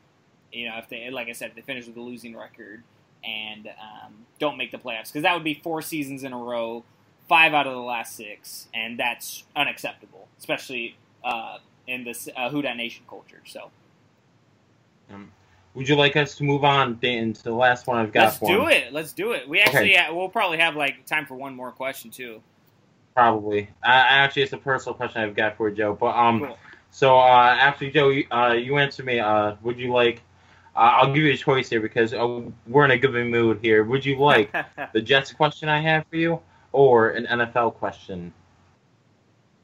You 0.51 0.69
know, 0.69 0.77
if 0.77 0.87
they, 0.89 1.09
like 1.11 1.27
I 1.27 1.33
said, 1.33 1.49
if 1.49 1.55
they 1.55 1.61
finish 1.61 1.87
with 1.87 1.97
a 1.97 2.01
losing 2.01 2.35
record 2.35 2.83
and 3.23 3.67
um, 3.67 4.13
don't 4.39 4.57
make 4.57 4.71
the 4.71 4.77
playoffs, 4.77 5.07
because 5.07 5.23
that 5.23 5.33
would 5.33 5.43
be 5.43 5.55
four 5.55 5.81
seasons 5.81 6.23
in 6.23 6.31
a 6.33 6.37
row, 6.37 6.83
five 7.27 7.53
out 7.53 7.67
of 7.67 7.73
the 7.73 7.79
last 7.81 8.15
six, 8.15 8.67
and 8.73 8.97
that's 8.97 9.43
unacceptable, 9.55 10.27
especially 10.39 10.95
uh, 11.23 11.57
in 11.87 12.03
this 12.05 12.29
uh, 12.35 12.49
Who 12.49 12.61
Dat 12.61 12.75
Nation 12.75 13.03
culture. 13.09 13.41
So 13.45 13.71
Um, 15.11 15.31
would 15.73 15.87
you 15.89 15.95
like 15.95 16.15
us 16.15 16.35
to 16.35 16.43
move 16.43 16.63
on, 16.63 16.95
Dayton, 16.95 17.33
to 17.33 17.43
the 17.43 17.51
last 17.51 17.85
one 17.87 17.97
I've 17.97 18.11
got 18.13 18.25
let's 18.25 18.39
do 18.39 18.65
him? 18.65 18.69
it. 18.69 18.93
Let's 18.93 19.13
do 19.13 19.33
it. 19.33 19.47
We 19.47 19.59
actually, 19.59 19.91
yeah, 19.91 20.11
we'll 20.11 20.29
probably 20.29 20.57
have 20.59 20.75
like 20.75 21.05
time 21.05 21.25
for 21.25 21.35
one 21.35 21.55
more 21.55 21.71
question 21.71 22.09
too. 22.09 22.41
Probably. 23.15 23.63
Uh, 23.83 23.87
actually, 23.89 24.43
it's 24.43 24.53
a 24.53 24.57
personal 24.57 24.95
question 24.95 25.21
I've 25.21 25.35
got 25.35 25.57
for 25.57 25.69
Joe. 25.71 25.93
But 25.99 26.15
um, 26.15 26.39
Cool. 26.39 26.57
So 26.91 27.17
uh, 27.17 27.55
actually, 27.59 27.91
Joe, 27.91 28.09
you, 28.09 28.25
uh, 28.31 28.53
you 28.53 28.77
answer 28.77 29.03
me. 29.03 29.19
Uh, 29.19 29.55
would 29.61 29.77
you 29.77 29.91
like? 29.91 30.21
Uh, 30.75 30.79
I'll 31.01 31.07
give 31.13 31.23
you 31.23 31.31
a 31.33 31.37
choice 31.37 31.69
here 31.69 31.81
because 31.81 32.13
uh, 32.13 32.41
we're 32.67 32.85
in 32.85 32.91
a 32.91 32.97
good 32.97 33.11
mood 33.13 33.59
here. 33.61 33.83
Would 33.83 34.05
you 34.05 34.19
like 34.19 34.51
the 34.93 35.01
Jets 35.01 35.31
question 35.33 35.69
I 35.69 35.81
have 35.81 36.05
for 36.09 36.17
you, 36.17 36.39
or 36.71 37.09
an 37.09 37.25
NFL 37.25 37.75
question? 37.75 38.31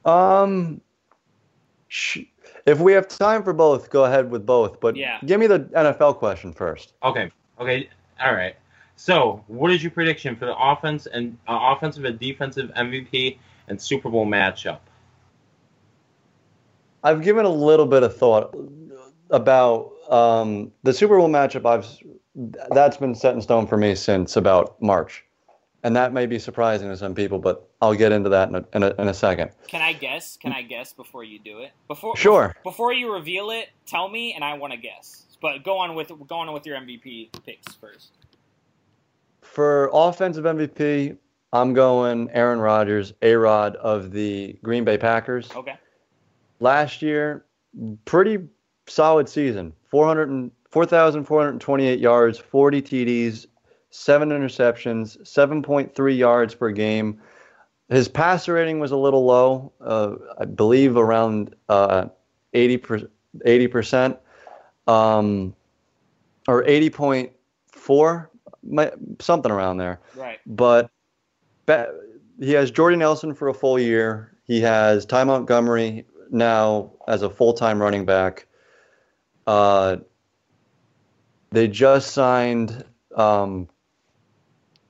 Um, 0.06 0.82
sh- 1.88 2.22
if 2.66 2.80
we 2.80 2.94
have 2.94 3.08
time 3.08 3.44
for 3.44 3.54
both, 3.54 3.90
go 3.90 4.06
ahead 4.06 4.30
with 4.30 4.46
both. 4.46 4.80
But 4.80 4.96
Yeah. 4.96 5.20
give 5.26 5.40
me 5.40 5.48
the 5.48 5.60
NFL 5.60 6.18
question 6.18 6.54
first. 6.54 6.94
Okay. 7.04 7.32
Okay. 7.60 7.90
All 8.22 8.34
right. 8.34 8.56
So, 8.96 9.44
what 9.48 9.72
is 9.72 9.82
your 9.84 9.92
prediction 9.92 10.36
for 10.36 10.46
the 10.46 10.56
offense 10.58 11.08
and 11.08 11.38
uh, 11.48 11.74
offensive 11.76 12.06
and 12.06 12.18
defensive 12.20 12.72
MVP 12.76 13.38
and 13.68 13.82
Super 13.82 14.10
Bowl 14.10 14.26
matchup? 14.26 14.80
I've 17.04 17.22
given 17.22 17.46
a 17.46 17.50
little 17.50 17.86
bit 17.86 18.04
of 18.04 18.16
thought 18.16 18.56
about 19.30 19.92
um, 20.10 20.72
the 20.84 20.94
Super 20.94 21.18
Bowl 21.18 21.30
matchup. 21.30 21.66
I've 21.66 21.86
that's 22.72 22.98
been 22.98 23.14
set 23.14 23.36
in 23.36 23.42
stone 23.42 23.68
for 23.68 23.78
me 23.78 23.94
since 23.94 24.36
about 24.38 24.82
March, 24.82 25.24
and 25.84 25.96
that 25.96 26.14
may 26.14 26.26
be 26.26 26.40
surprising 26.40 26.90
to 26.90 26.98
some 26.98 27.14
people, 27.14 27.40
but 27.40 27.68
I'll 27.82 27.94
get 27.94 28.12
into 28.12 28.30
that 28.30 28.50
in 28.50 28.56
a, 28.56 28.66
in 28.74 28.84
a, 28.84 29.02
in 29.02 29.08
a 29.08 29.14
second. 29.14 29.52
Can 29.68 29.82
I 29.82 29.94
guess? 29.94 30.38
Can 30.38 30.52
I 30.52 30.62
guess 30.62 30.94
before 30.94 31.24
you 31.24 31.40
do 31.40 31.60
it? 31.60 31.72
Before 31.88 32.16
Sure. 32.16 32.56
Before 32.64 32.94
you 32.94 33.14
reveal 33.14 33.52
it, 33.52 33.70
tell 33.86 34.10
me, 34.10 34.34
and 34.34 34.44
I 34.44 34.54
want 34.54 34.74
to 34.74 34.80
guess. 34.80 35.26
But 35.42 35.64
go 35.64 35.78
on 35.78 35.94
with 35.96 36.12
go 36.28 36.36
on 36.38 36.52
with 36.54 36.66
your 36.66 36.78
MVP 36.78 37.44
picks 37.46 37.74
first. 37.76 38.14
For 39.42 39.90
offensive 39.94 40.46
MVP, 40.46 41.18
I'm 41.52 41.74
going 41.74 42.32
Aaron 42.32 42.60
Rodgers, 42.60 43.14
A 43.22 43.36
Rod 43.36 43.76
of 43.76 44.12
the 44.12 44.58
Green 44.64 44.84
Bay 44.86 44.98
Packers. 44.98 45.52
Okay. 45.54 45.76
Last 46.64 47.02
year, 47.02 47.44
pretty 48.06 48.40
solid 48.88 49.28
season 49.28 49.74
400 49.90 50.30
and- 50.30 50.52
4,428 50.72 52.00
yards, 52.00 52.40
40 52.40 52.82
TDs, 52.82 53.46
seven 53.92 54.30
interceptions, 54.30 55.18
7.3 55.24 56.18
yards 56.18 56.56
per 56.56 56.72
game. 56.72 57.22
His 57.90 58.08
passer 58.08 58.54
rating 58.54 58.80
was 58.80 58.92
a 58.92 58.98
little 58.98 59.24
low, 59.24 59.72
uh, 59.82 60.16
I 60.40 60.46
believe 60.46 60.98
around 60.98 61.54
uh, 61.70 62.06
80 62.54 62.78
percent, 63.68 64.18
um, 64.88 65.54
or 66.48 66.64
80.4, 66.64 68.30
something 69.20 69.52
around 69.52 69.78
there. 69.78 70.00
Right. 70.16 70.40
But 70.48 70.90
he 72.40 72.54
has 72.54 72.72
Jordy 72.72 72.96
Nelson 72.96 73.36
for 73.36 73.50
a 73.50 73.54
full 73.54 73.78
year. 73.78 74.36
He 74.46 74.60
has 74.62 75.06
Ty 75.06 75.26
Montgomery 75.26 76.06
now 76.34 76.92
as 77.08 77.22
a 77.22 77.30
full 77.30 77.54
time 77.54 77.82
running 77.82 78.06
back. 78.06 78.48
Uh, 79.48 79.98
they 81.52 81.68
just 81.68 82.12
signed. 82.12 82.84
Um, 83.16 83.70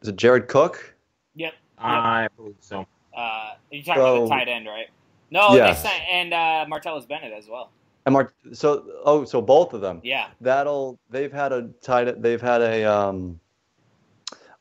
is 0.01 0.10
it 0.10 0.15
Jared 0.15 0.47
Cook? 0.47 0.95
Yep. 1.36 1.53
I 1.77 2.27
believe 2.38 2.56
so. 2.62 2.88
Uh, 3.15 3.51
you're 3.69 3.84
talking 3.84 4.01
so, 4.01 4.15
about 4.15 4.23
the 4.23 4.29
tight 4.29 4.47
end, 4.47 4.65
right? 4.65 4.88
No, 5.29 5.56
yes. 5.56 5.82
they 5.82 5.89
signed, 5.89 6.03
and 6.10 6.34
uh, 6.34 6.65
Martellus 6.69 7.08
Bennett 7.08 7.34
as 7.34 7.47
well. 7.47 7.71
And 8.06 8.13
Mar- 8.13 8.34
so 8.51 8.86
oh, 9.03 9.25
so 9.25 9.41
both 9.41 9.73
of 9.73 9.82
them. 9.82 10.01
Yeah. 10.03 10.27
That'll 10.41 10.99
they've 11.10 11.32
had 11.32 11.51
a 11.53 11.69
tight 11.82 12.21
they've 12.21 12.41
had 12.41 12.62
a 12.62 12.84
um 12.84 13.39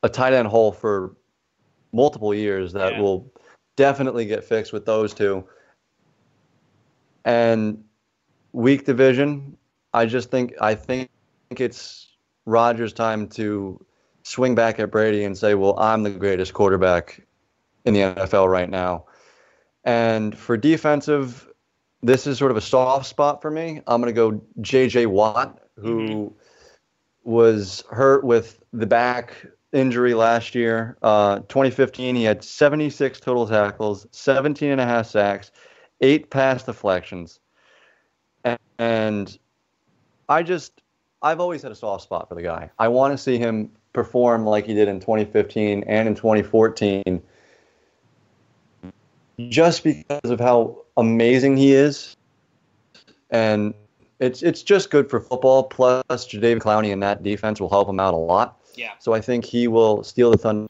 a 0.03 0.09
tight 0.09 0.33
end 0.33 0.49
hole 0.49 0.73
for 0.73 1.17
multiple 1.93 2.35
years 2.35 2.73
that 2.73 2.95
yeah. 2.95 3.01
will 3.01 3.33
definitely 3.77 4.27
get 4.27 4.45
fixed 4.45 4.73
with 4.73 4.87
those 4.87 5.13
two. 5.13 5.45
And 7.25 7.85
weak 8.53 8.85
division, 8.85 9.57
I 9.93 10.07
just 10.07 10.31
think 10.31 10.55
I 10.61 10.75
think 10.75 11.11
it's 11.51 12.09
Rodgers' 12.47 12.93
time 12.93 13.29
to 13.31 13.85
swing 14.23 14.55
back 14.55 14.79
at 14.79 14.91
Brady 14.91 15.25
and 15.25 15.37
say, 15.37 15.55
"Well, 15.55 15.79
I'm 15.79 16.03
the 16.03 16.11
greatest 16.11 16.55
quarterback 16.55 17.27
in 17.85 17.95
the 17.95 18.01
NFL 18.01 18.49
right 18.49 18.71
now." 18.71 19.07
And 19.85 20.37
for 20.37 20.57
defensive, 20.57 21.49
this 22.03 22.27
is 22.27 22.39
sort 22.39 22.51
of 22.51 22.57
a 22.57 22.61
soft 22.61 23.07
spot 23.07 23.43
for 23.43 23.51
me. 23.51 23.81
I'm 23.87 24.01
going 24.01 24.13
to 24.13 24.17
go 24.17 24.43
J.J. 24.61 25.07
Watt, 25.07 25.61
who 25.77 26.01
mm-hmm. 26.01 26.35
was 27.25 27.85
hurt 27.91 28.25
with 28.25 28.63
the 28.73 28.87
back 28.87 29.47
injury 29.73 30.15
last 30.15 30.55
year. 30.55 30.97
Uh, 31.03 31.39
2015, 31.41 32.15
he 32.15 32.25
had 32.25 32.45
76 32.45 33.21
total 33.21 33.47
tackles, 33.47 34.07
17 34.13 34.71
and 34.71 34.81
a 34.81 34.85
half 34.85 35.07
sacks, 35.07 35.51
eight 36.03 36.31
pass 36.31 36.65
deflections. 36.65 37.41
And 38.79 39.39
I 40.29 40.43
just, 40.43 40.83
I've 41.23 41.41
always 41.41 41.63
had 41.63 41.73
a 41.73 41.77
soft 41.77 42.03
spot 42.03 42.29
for 42.29 42.35
the 42.35 42.43
guy. 42.43 42.71
I 42.79 42.89
want 42.89 43.13
to 43.13 43.19
see 43.19 43.39
him 43.39 43.71
perform 43.93 44.45
like 44.45 44.67
he 44.67 44.75
did 44.75 44.89
in 44.89 45.01
2015 45.01 45.85
and 45.87 46.09
in 46.09 46.15
2014 46.15 47.23
just 49.49 49.85
because 49.85 50.31
of 50.31 50.41
how 50.41 50.85
amazing 50.97 51.57
he 51.57 51.73
is. 51.73 52.17
And 53.31 53.75
it's 54.19 54.43
it's 54.43 54.63
just 54.63 54.91
good 54.91 55.09
for 55.09 55.21
football. 55.21 55.65
Plus, 55.65 56.03
Jadeveon 56.09 56.59
Clowney 56.59 56.93
and 56.93 57.03
that 57.03 57.23
defense 57.23 57.61
will 57.61 57.71
help 57.71 57.89
him 57.89 57.99
out 57.99 58.15
a 58.15 58.19
lot. 58.19 58.59
Yeah. 58.75 58.93
So 58.99 59.15
I 59.15 59.21
think 59.21 59.45
he 59.45 59.69
will 59.69 60.05
steal 60.05 60.31
the 60.31 60.39
thunder 60.39 60.69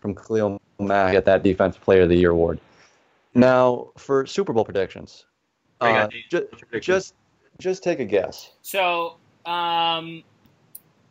from 0.00 0.14
Khalil 0.14 0.60
Mack 0.80 1.14
at 1.14 1.24
that 1.26 1.42
Defensive 1.42 1.82
Player 1.82 2.02
of 2.02 2.08
the 2.08 2.16
Year 2.16 2.30
award. 2.30 2.60
Now 3.34 3.90
for 3.96 4.26
Super 4.26 4.52
Bowl 4.52 4.64
predictions, 4.64 5.26
uh, 5.80 6.08
just, 6.30 6.46
just 6.80 7.14
just 7.58 7.82
take 7.82 8.00
a 8.00 8.04
guess. 8.04 8.52
So 8.62 9.16
um, 9.46 10.22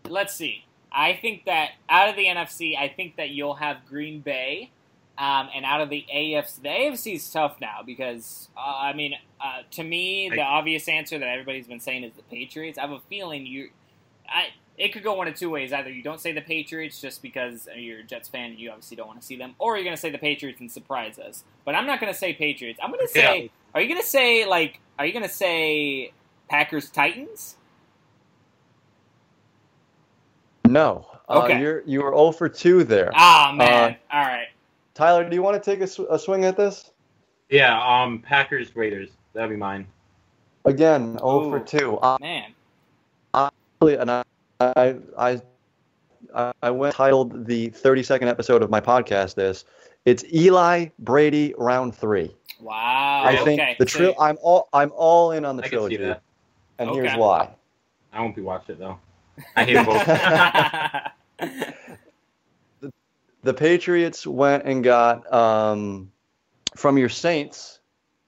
let's 0.09 0.33
see. 0.33 0.65
I 0.91 1.13
think 1.21 1.45
that 1.45 1.71
out 1.89 2.09
of 2.09 2.15
the 2.15 2.25
NFC, 2.25 2.77
I 2.77 2.87
think 2.87 3.17
that 3.17 3.29
you'll 3.29 3.55
have 3.55 3.85
Green 3.87 4.21
Bay. 4.21 4.71
Um, 5.19 5.49
and 5.55 5.65
out 5.65 5.81
of 5.81 5.89
the 5.89 6.05
AFC, 6.13 6.61
the 6.61 6.69
AFC 6.69 7.15
is 7.15 7.27
tough 7.31 7.57
now 7.59 7.79
because 7.83 8.49
uh, 8.55 8.77
I 8.77 8.93
mean, 8.93 9.15
uh, 9.41 9.63
to 9.71 9.83
me, 9.83 10.29
the 10.29 10.41
obvious 10.41 10.87
answer 10.87 11.17
that 11.17 11.27
everybody's 11.27 11.65
been 11.65 11.79
saying 11.79 12.03
is 12.03 12.13
the 12.13 12.21
Patriots. 12.23 12.77
I 12.77 12.81
have 12.81 12.91
a 12.91 12.99
feeling 13.09 13.47
you, 13.47 13.71
I 14.29 14.47
it 14.77 14.93
could 14.93 15.03
go 15.03 15.15
one 15.15 15.27
of 15.27 15.35
two 15.35 15.49
ways. 15.49 15.73
Either 15.73 15.89
you 15.89 16.03
don't 16.03 16.21
say 16.21 16.31
the 16.31 16.41
Patriots 16.41 17.01
just 17.01 17.21
because 17.21 17.67
you're 17.75 17.99
a 17.99 18.03
Jets 18.03 18.29
fan 18.29 18.51
and 18.51 18.59
you 18.59 18.69
obviously 18.69 18.95
don't 18.95 19.07
want 19.07 19.19
to 19.19 19.25
see 19.25 19.35
them, 19.35 19.55
or 19.57 19.75
you're 19.75 19.83
going 19.83 19.95
to 19.95 20.01
say 20.01 20.11
the 20.11 20.17
Patriots 20.19 20.59
and 20.59 20.71
surprise 20.71 21.17
us. 21.17 21.43
But 21.65 21.75
I'm 21.75 21.87
not 21.87 21.99
going 21.99 22.13
to 22.13 22.17
say 22.17 22.33
Patriots. 22.33 22.79
I'm 22.81 22.91
going 22.91 23.05
to 23.05 23.11
say, 23.11 23.43
yeah. 23.43 23.49
are 23.73 23.81
you 23.81 23.87
going 23.87 24.01
to 24.01 24.07
say 24.07 24.45
like, 24.45 24.79
are 24.99 25.05
you 25.05 25.13
going 25.13 25.25
to 25.25 25.33
say 25.33 26.11
Packers 26.49 26.89
Titans? 26.91 27.57
No. 30.67 31.07
Uh, 31.27 31.43
okay. 31.43 31.53
Uh, 31.55 31.59
you're 31.59 31.83
you 31.85 32.03
were 32.03 32.11
0 32.11 32.31
for 32.31 32.49
2 32.49 32.83
there. 32.83 33.11
Ah 33.15 33.53
man. 33.55 33.97
Uh, 34.11 34.15
All 34.15 34.25
right. 34.25 34.47
Tyler, 34.93 35.27
do 35.27 35.35
you 35.35 35.41
want 35.41 35.61
to 35.61 35.71
take 35.71 35.81
a, 35.81 35.87
sw- 35.87 36.09
a 36.09 36.19
swing 36.19 36.45
at 36.45 36.57
this? 36.57 36.91
Yeah. 37.49 37.79
Um. 37.81 38.19
Packers 38.19 38.75
Raiders. 38.75 39.09
That'd 39.33 39.49
be 39.49 39.55
mine. 39.55 39.87
Again, 40.65 41.17
0 41.19 41.45
Ooh, 41.45 41.49
for 41.49 41.59
2. 41.59 41.97
Uh, 41.99 42.17
man. 42.19 42.53
And 43.81 44.11
I, 44.11 44.23
I 44.59 44.95
I 45.17 45.41
I 46.61 46.71
went 46.71 46.95
titled 46.95 47.45
the 47.45 47.69
30 47.69 48.03
second 48.03 48.27
episode 48.27 48.61
of 48.61 48.69
my 48.69 48.81
podcast 48.81 49.35
this. 49.35 49.65
It's 50.05 50.23
Eli 50.33 50.87
Brady 50.99 51.53
round 51.57 51.95
three. 51.95 52.35
Wow. 52.59 53.23
I 53.25 53.37
think 53.43 53.61
okay. 53.61 53.75
the 53.79 53.85
tri- 53.85 54.15
I'm 54.19 54.37
all 54.41 54.69
I'm 54.73 54.91
all 54.95 55.31
in 55.31 55.45
on 55.45 55.57
the 55.57 55.63
I 55.63 55.67
trilogy. 55.67 55.95
And 56.79 56.89
okay. 56.89 57.01
here's 57.01 57.17
why. 57.17 57.49
I 58.13 58.21
won't 58.21 58.35
be 58.35 58.41
watching 58.41 58.75
it 58.75 58.79
though. 58.79 58.99
I 59.55 59.65
hate 59.65 59.85
both. 59.85 60.05
the, 62.81 62.91
the 63.43 63.53
Patriots 63.53 64.25
went 64.25 64.63
and 64.65 64.83
got 64.83 65.31
um, 65.31 66.11
from 66.75 66.97
your 66.97 67.09
Saints. 67.09 67.76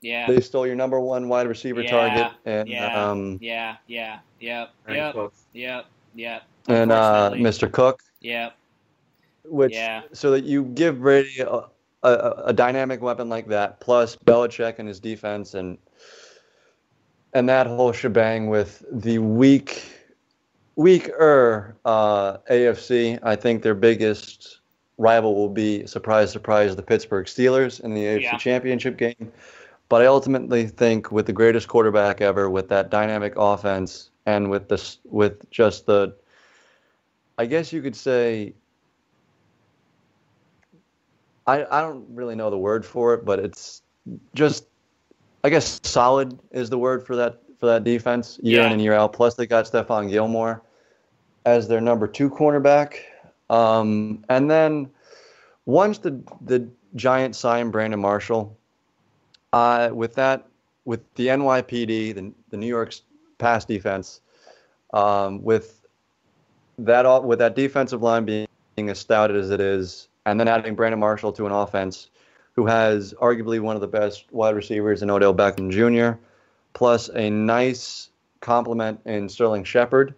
Yeah. 0.02 0.28
They 0.28 0.40
stole 0.40 0.66
your 0.66 0.76
number 0.76 1.00
one 1.00 1.28
wide 1.28 1.48
receiver 1.48 1.82
yeah. 1.82 1.92
target 1.92 2.32
and 2.46 2.70
yeah. 2.70 3.10
um, 3.10 3.38
yeah, 3.42 3.78
yeah, 3.88 4.20
yep, 4.40 4.72
yep, 4.88 5.34
yep. 5.54 5.86
Yeah. 6.16 6.40
And 6.68 6.92
uh, 6.92 7.32
Mr. 7.34 7.72
Cook. 7.72 8.04
Yeah. 8.22 8.52
Which 9.44 9.74
yeah. 9.74 10.04
so 10.14 10.32
that 10.32 10.44
you 10.44 10.66
give 10.66 11.00
Brady 11.00 11.40
a, 11.40 11.64
a, 12.04 12.44
a, 12.46 12.54
dynamic 12.54 13.02
weapon 13.02 13.30
like 13.30 13.48
that, 13.48 13.80
plus 13.80 14.16
Belichick 14.16 14.76
and 14.78 14.88
his 14.88 15.00
defense, 15.00 15.54
and 15.56 15.78
and 17.34 17.50
that 17.50 17.66
whole 17.66 17.92
shebang 17.92 18.48
with 18.48 18.84
the 18.92 19.18
weak, 19.18 19.84
weaker 20.76 21.76
uh, 21.86 22.38
AFC. 22.52 23.18
I 23.24 23.36
think 23.36 23.64
their 23.64 23.76
biggest 23.76 24.60
rival 24.98 25.34
will 25.34 25.50
be 25.50 25.88
surprise, 25.88 26.32
surprise, 26.32 26.76
the 26.76 26.84
Pittsburgh 26.84 27.26
Steelers 27.26 27.80
in 27.80 27.94
the 27.94 28.04
AFC 28.04 28.22
yeah. 28.22 28.38
Championship 28.38 28.98
game. 28.98 29.32
But 29.90 30.04
I 30.04 30.06
ultimately 30.06 30.68
think 30.68 31.12
with 31.12 31.26
the 31.26 31.34
greatest 31.34 31.68
quarterback 31.68 32.22
ever, 32.22 32.50
with 32.50 32.70
that 32.70 32.92
dynamic 32.92 33.34
offense, 33.36 34.12
and 34.26 34.50
with 34.50 34.70
this 34.70 35.00
with 35.06 35.50
just 35.50 35.86
the 35.88 36.16
I 37.38 37.46
guess 37.46 37.74
you 37.74 37.82
could 37.82 37.96
say 37.96 38.54
I 41.48 41.66
I 41.66 41.82
don't 41.82 42.06
really 42.10 42.36
know 42.36 42.50
the 42.50 42.58
word 42.58 42.86
for 42.86 43.16
it, 43.16 43.26
but 43.26 43.40
it's 43.40 43.82
just 44.36 44.66
I 45.44 45.50
guess 45.50 45.80
solid 45.84 46.38
is 46.52 46.70
the 46.70 46.78
word 46.78 47.06
for 47.06 47.16
that 47.16 47.40
for 47.60 47.66
that 47.66 47.84
defense 47.84 48.40
year 48.44 48.62
yeah. 48.62 48.68
in 48.68 48.74
and 48.74 48.82
year 48.82 48.94
out. 48.94 49.14
Plus 49.14 49.36
they 49.36 49.48
got 49.48 49.66
Stephon 49.66 50.10
Gilmore 50.10 50.62
as 51.46 51.68
their 51.68 51.82
number 51.82 52.08
two 52.08 52.30
cornerback. 52.30 52.98
Um, 53.50 54.24
and 54.30 54.52
then 54.52 54.90
once 55.66 55.98
the 55.98 56.22
the 56.42 56.68
Giants 56.96 57.40
signed 57.40 57.72
Brandon 57.72 58.00
Marshall, 58.00 58.58
uh, 59.54 59.90
with 59.94 60.16
that 60.16 60.48
with 60.86 61.02
the 61.16 61.28
NYPD, 61.28 62.16
the 62.16 62.32
the 62.50 62.58
New 62.58 62.68
York's 62.68 63.02
pass 63.38 63.66
defense. 63.66 64.22
Um, 64.94 65.44
with 65.44 65.86
that 66.80 67.06
all, 67.06 67.24
with 67.24 67.40
that 67.40 67.56
defensive 67.56 68.02
line 68.02 68.26
being, 68.26 68.48
being 68.76 68.90
as 68.90 69.00
stout 69.00 69.32
as 69.32 69.52
it 69.52 69.62
is, 69.62 70.08
and 70.26 70.40
then 70.40 70.48
adding 70.48 70.76
Brandon 70.76 71.00
Marshall 71.00 71.32
to 71.34 71.46
an 71.46 71.52
offense 71.52 72.10
who 72.56 72.66
has 72.66 73.14
arguably 73.16 73.60
one 73.60 73.76
of 73.76 73.82
the 73.82 73.88
best 73.88 74.26
wide 74.32 74.56
receivers 74.56 75.02
in 75.02 75.10
Odell 75.10 75.34
Beckham 75.34 75.72
Jr., 75.72 76.20
plus 76.74 77.10
a 77.10 77.30
nice 77.30 78.10
complement 78.42 79.00
in 79.06 79.30
Sterling 79.30 79.64
Shepard, 79.64 80.16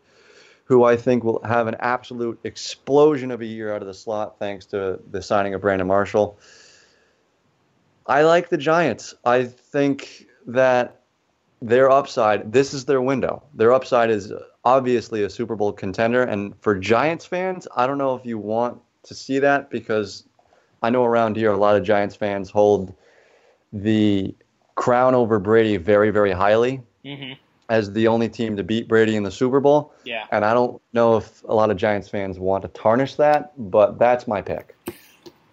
who 0.66 0.84
I 0.84 0.96
think 0.96 1.24
will 1.24 1.42
have 1.44 1.68
an 1.68 1.76
absolute 1.80 2.40
explosion 2.44 3.32
of 3.32 3.42
a 3.42 3.46
year 3.46 3.74
out 3.74 3.82
of 3.82 3.88
the 3.88 3.94
slot 3.94 4.40
thanks 4.40 4.66
to 4.68 5.00
the 5.12 5.22
signing 5.22 5.54
of 5.54 5.62
Brandon 5.62 5.88
Marshall. 5.88 6.40
I 8.08 8.24
like 8.24 8.50
the 8.50 8.58
Giants. 8.58 9.14
I 9.26 9.46
think 9.46 10.28
that 10.48 11.02
their 11.62 11.90
upside, 11.90 12.52
this 12.52 12.74
is 12.74 12.86
their 12.86 13.02
window. 13.02 13.44
Their 13.54 13.72
upside 13.72 14.10
is 14.10 14.34
obviously 14.66 15.24
a 15.24 15.30
Super 15.30 15.56
Bowl 15.56 15.72
contender. 15.72 16.24
And 16.24 16.54
for 16.62 16.78
Giants 16.78 17.26
fans, 17.26 17.68
I 17.76 17.88
don't 17.88 17.98
know 17.98 18.16
if 18.16 18.26
you 18.26 18.38
want 18.38 18.82
to 19.04 19.14
see 19.14 19.40
that 19.40 19.70
because 19.70 20.24
I 20.82 20.90
know 20.90 21.06
around 21.06 21.36
here 21.36 21.52
a 21.52 21.58
lot 21.58 21.76
of 21.76 21.84
Giants 21.84 22.16
fans 22.16 22.50
hold 22.50 22.94
the 23.72 24.36
crown 24.76 25.16
over 25.16 25.40
Brady 25.40 25.78
very, 25.78 26.10
very 26.12 26.32
highly. 26.32 26.82
Mm-hmm. 27.04 27.34
as 27.70 27.94
the 27.94 28.08
only 28.08 28.30
team 28.30 28.56
to 28.58 28.64
beat 28.64 28.88
Brady 28.88 29.16
in 29.16 29.24
the 29.24 29.32
Super 29.32 29.60
Bowl. 29.60 29.92
Yeah. 30.04 30.28
And 30.32 30.46
I 30.46 30.54
don't 30.54 30.80
know 30.94 31.18
if 31.18 31.44
a 31.46 31.56
lot 31.56 31.72
of 31.72 31.78
Giants 31.78 32.08
fans 32.10 32.38
want 32.38 32.62
to 32.62 32.68
tarnish 32.68 33.16
that, 33.16 33.54
but 33.58 33.98
that's 33.98 34.28
my 34.28 34.40
pick. 34.40 34.76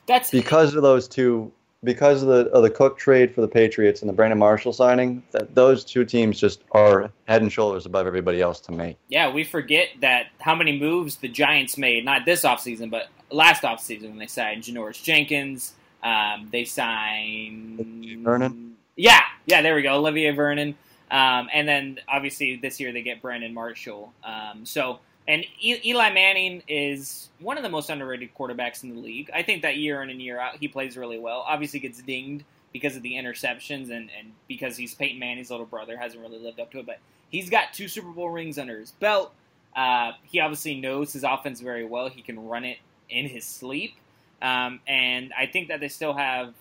That's 0.07 0.31
Because 0.31 0.75
of 0.75 0.83
those 0.83 1.09
two, 1.09 1.51
because 1.85 2.23
of 2.23 2.29
the 2.29 2.51
of 2.51 2.63
the 2.63 2.71
Cook 2.71 2.99
trade 2.99 3.35
for 3.35 3.41
the 3.41 3.49
Patriots 3.49 4.03
and 4.03 4.09
the 4.09 4.13
Brandon 4.13 4.39
Marshall 4.39 4.73
signing, 4.73 5.23
that 5.31 5.55
those 5.55 5.85
two 5.85 6.05
teams 6.05 6.41
just 6.41 6.63
are 6.73 7.11
head 7.27 7.43
and 7.43 7.53
shoulders 7.53 7.87
above 7.87 8.07
everybody 8.07 8.41
else 8.41 8.61
to 8.61 8.73
me. 8.73 8.97
yeah, 9.09 9.31
we 9.33 9.45
forget 9.45 9.89
that 10.01 10.27
how 10.41 10.55
many 10.55 10.79
moves 10.79 11.17
the 11.17 11.29
Giants 11.29 11.79
made, 11.79 12.05
not 12.05 12.25
this 12.25 12.43
offseason, 12.43 12.91
but 12.91 13.09
last 13.31 13.63
offseason 13.63 14.11
when 14.11 14.19
they 14.19 14.27
signed 14.27 14.63
Janoris 14.65 15.03
Jenkins. 15.03 15.75
Um, 16.03 16.49
they 16.53 16.65
signed 16.65 18.25
Vernon? 18.25 18.77
Yeah, 18.97 19.21
yeah, 19.47 19.63
there 19.63 19.75
we 19.75 19.83
go, 19.83 19.97
Olivier 19.97 20.31
Vernon. 20.31 20.77
Um, 21.11 21.49
and 21.53 21.67
then 21.67 21.99
obviously 22.09 22.57
this 22.57 22.79
year 22.79 22.93
they 22.93 23.03
get 23.03 23.23
Brandon 23.23 23.55
Marshall. 23.55 24.13
Um, 24.23 24.65
so 24.65 25.01
and 25.29 25.45
Eli 25.63 26.11
Manning 26.11 26.63
is 26.67 27.29
one 27.39 27.59
of 27.59 27.63
the 27.63 27.69
most 27.69 27.91
underrated 27.91 28.31
quarterbacks 28.35 28.83
in 28.83 28.95
the 28.95 29.01
league. 29.01 29.31
I 29.33 29.43
think 29.43 29.61
that 29.63 29.77
year 29.77 30.03
in 30.03 30.09
and 30.09 30.23
year 30.23 30.41
out 30.41 30.57
he 30.57 30.69
plays 30.69 30.97
really 30.97 31.19
well. 31.19 31.45
Obviously 31.47 31.81
gets 31.81 32.01
dinged 32.03 32.45
because 32.73 32.97
of 32.97 33.03
the 33.03 33.13
interceptions 33.13 33.91
and, 33.91 34.11
and 34.19 34.33
because 34.49 34.79
he's 34.79 34.95
Peyton 34.95 35.19
Manning's 35.19 35.51
little 35.51 35.67
brother 35.67 35.99
hasn't 35.99 36.23
really 36.23 36.39
lived 36.39 36.59
up 36.59 36.73
to 36.73 36.79
it. 36.79 36.87
But 36.87 36.99
he's 37.29 37.51
got 37.51 37.75
two 37.75 37.89
Super 37.89 38.09
Bowl 38.09 38.31
rings 38.31 38.59
under 38.59 38.81
his 38.81 38.91
belt. 38.93 39.35
Uh, 39.77 40.13
he 40.25 40.41
obviously 40.41 40.81
knows 40.81 41.13
his 41.13 41.25
offense 41.25 41.61
very 41.61 41.85
well. 41.85 42.09
He 42.09 42.23
can 42.23 42.49
run 42.49 42.65
it 42.65 42.79
in 43.11 43.27
his 43.27 43.45
sleep. 43.45 43.95
Um, 44.41 44.81
and 44.89 45.33
I 45.39 45.47
think 45.47 45.69
that 45.69 45.81
they 45.81 45.89
still 45.89 46.15
have 46.15 46.55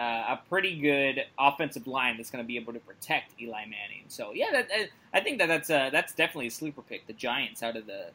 uh, 0.00 0.36
a 0.38 0.40
pretty 0.48 0.80
good 0.80 1.24
offensive 1.38 1.86
line 1.86 2.16
that's 2.16 2.30
going 2.30 2.42
to 2.42 2.46
be 2.46 2.56
able 2.56 2.72
to 2.72 2.78
protect 2.78 3.34
Eli 3.38 3.64
Manning. 3.64 4.04
So 4.08 4.32
yeah, 4.32 4.46
that, 4.52 4.68
I 5.12 5.20
think 5.20 5.38
that 5.38 5.46
that's 5.46 5.68
uh, 5.68 5.90
that's 5.92 6.14
definitely 6.14 6.46
a 6.46 6.50
sleeper 6.50 6.80
pick. 6.80 7.06
The 7.06 7.12
Giants 7.12 7.62
out 7.62 7.76
of 7.76 7.84
the 7.86 8.06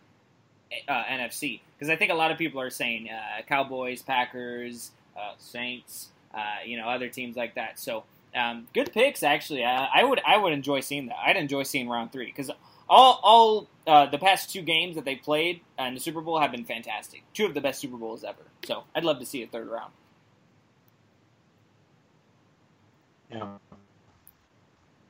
uh, 0.87 1.03
NFC 1.03 1.61
because 1.77 1.91
I 1.91 1.95
think 1.95 2.11
a 2.11 2.15
lot 2.15 2.31
of 2.31 2.39
people 2.39 2.59
are 2.59 2.71
saying 2.71 3.09
uh, 3.09 3.43
Cowboys, 3.43 4.01
Packers, 4.01 4.91
uh, 5.15 5.33
Saints, 5.37 6.09
uh, 6.33 6.65
you 6.65 6.75
know, 6.77 6.89
other 6.89 7.07
teams 7.07 7.35
like 7.35 7.53
that. 7.53 7.77
So 7.77 8.03
um, 8.33 8.67
good 8.73 8.91
picks 8.91 9.21
actually. 9.21 9.63
Uh, 9.63 9.85
I 9.93 10.03
would 10.03 10.19
I 10.25 10.37
would 10.37 10.53
enjoy 10.53 10.79
seeing 10.79 11.05
that. 11.07 11.17
I'd 11.23 11.37
enjoy 11.37 11.61
seeing 11.63 11.87
round 11.87 12.11
three 12.11 12.25
because 12.25 12.49
all 12.89 13.19
all 13.85 14.09
the 14.11 14.17
past 14.17 14.51
two 14.51 14.63
games 14.63 14.95
that 14.95 15.05
they 15.05 15.17
played 15.17 15.61
in 15.77 15.93
the 15.93 15.99
Super 15.99 16.21
Bowl 16.21 16.39
have 16.39 16.51
been 16.51 16.65
fantastic. 16.65 17.21
Two 17.35 17.45
of 17.45 17.53
the 17.53 17.61
best 17.61 17.79
Super 17.79 17.97
Bowls 17.97 18.23
ever. 18.23 18.41
So 18.65 18.85
I'd 18.95 19.03
love 19.03 19.19
to 19.19 19.25
see 19.27 19.43
a 19.43 19.47
third 19.47 19.67
round. 19.67 19.91
Yeah. 23.31 23.47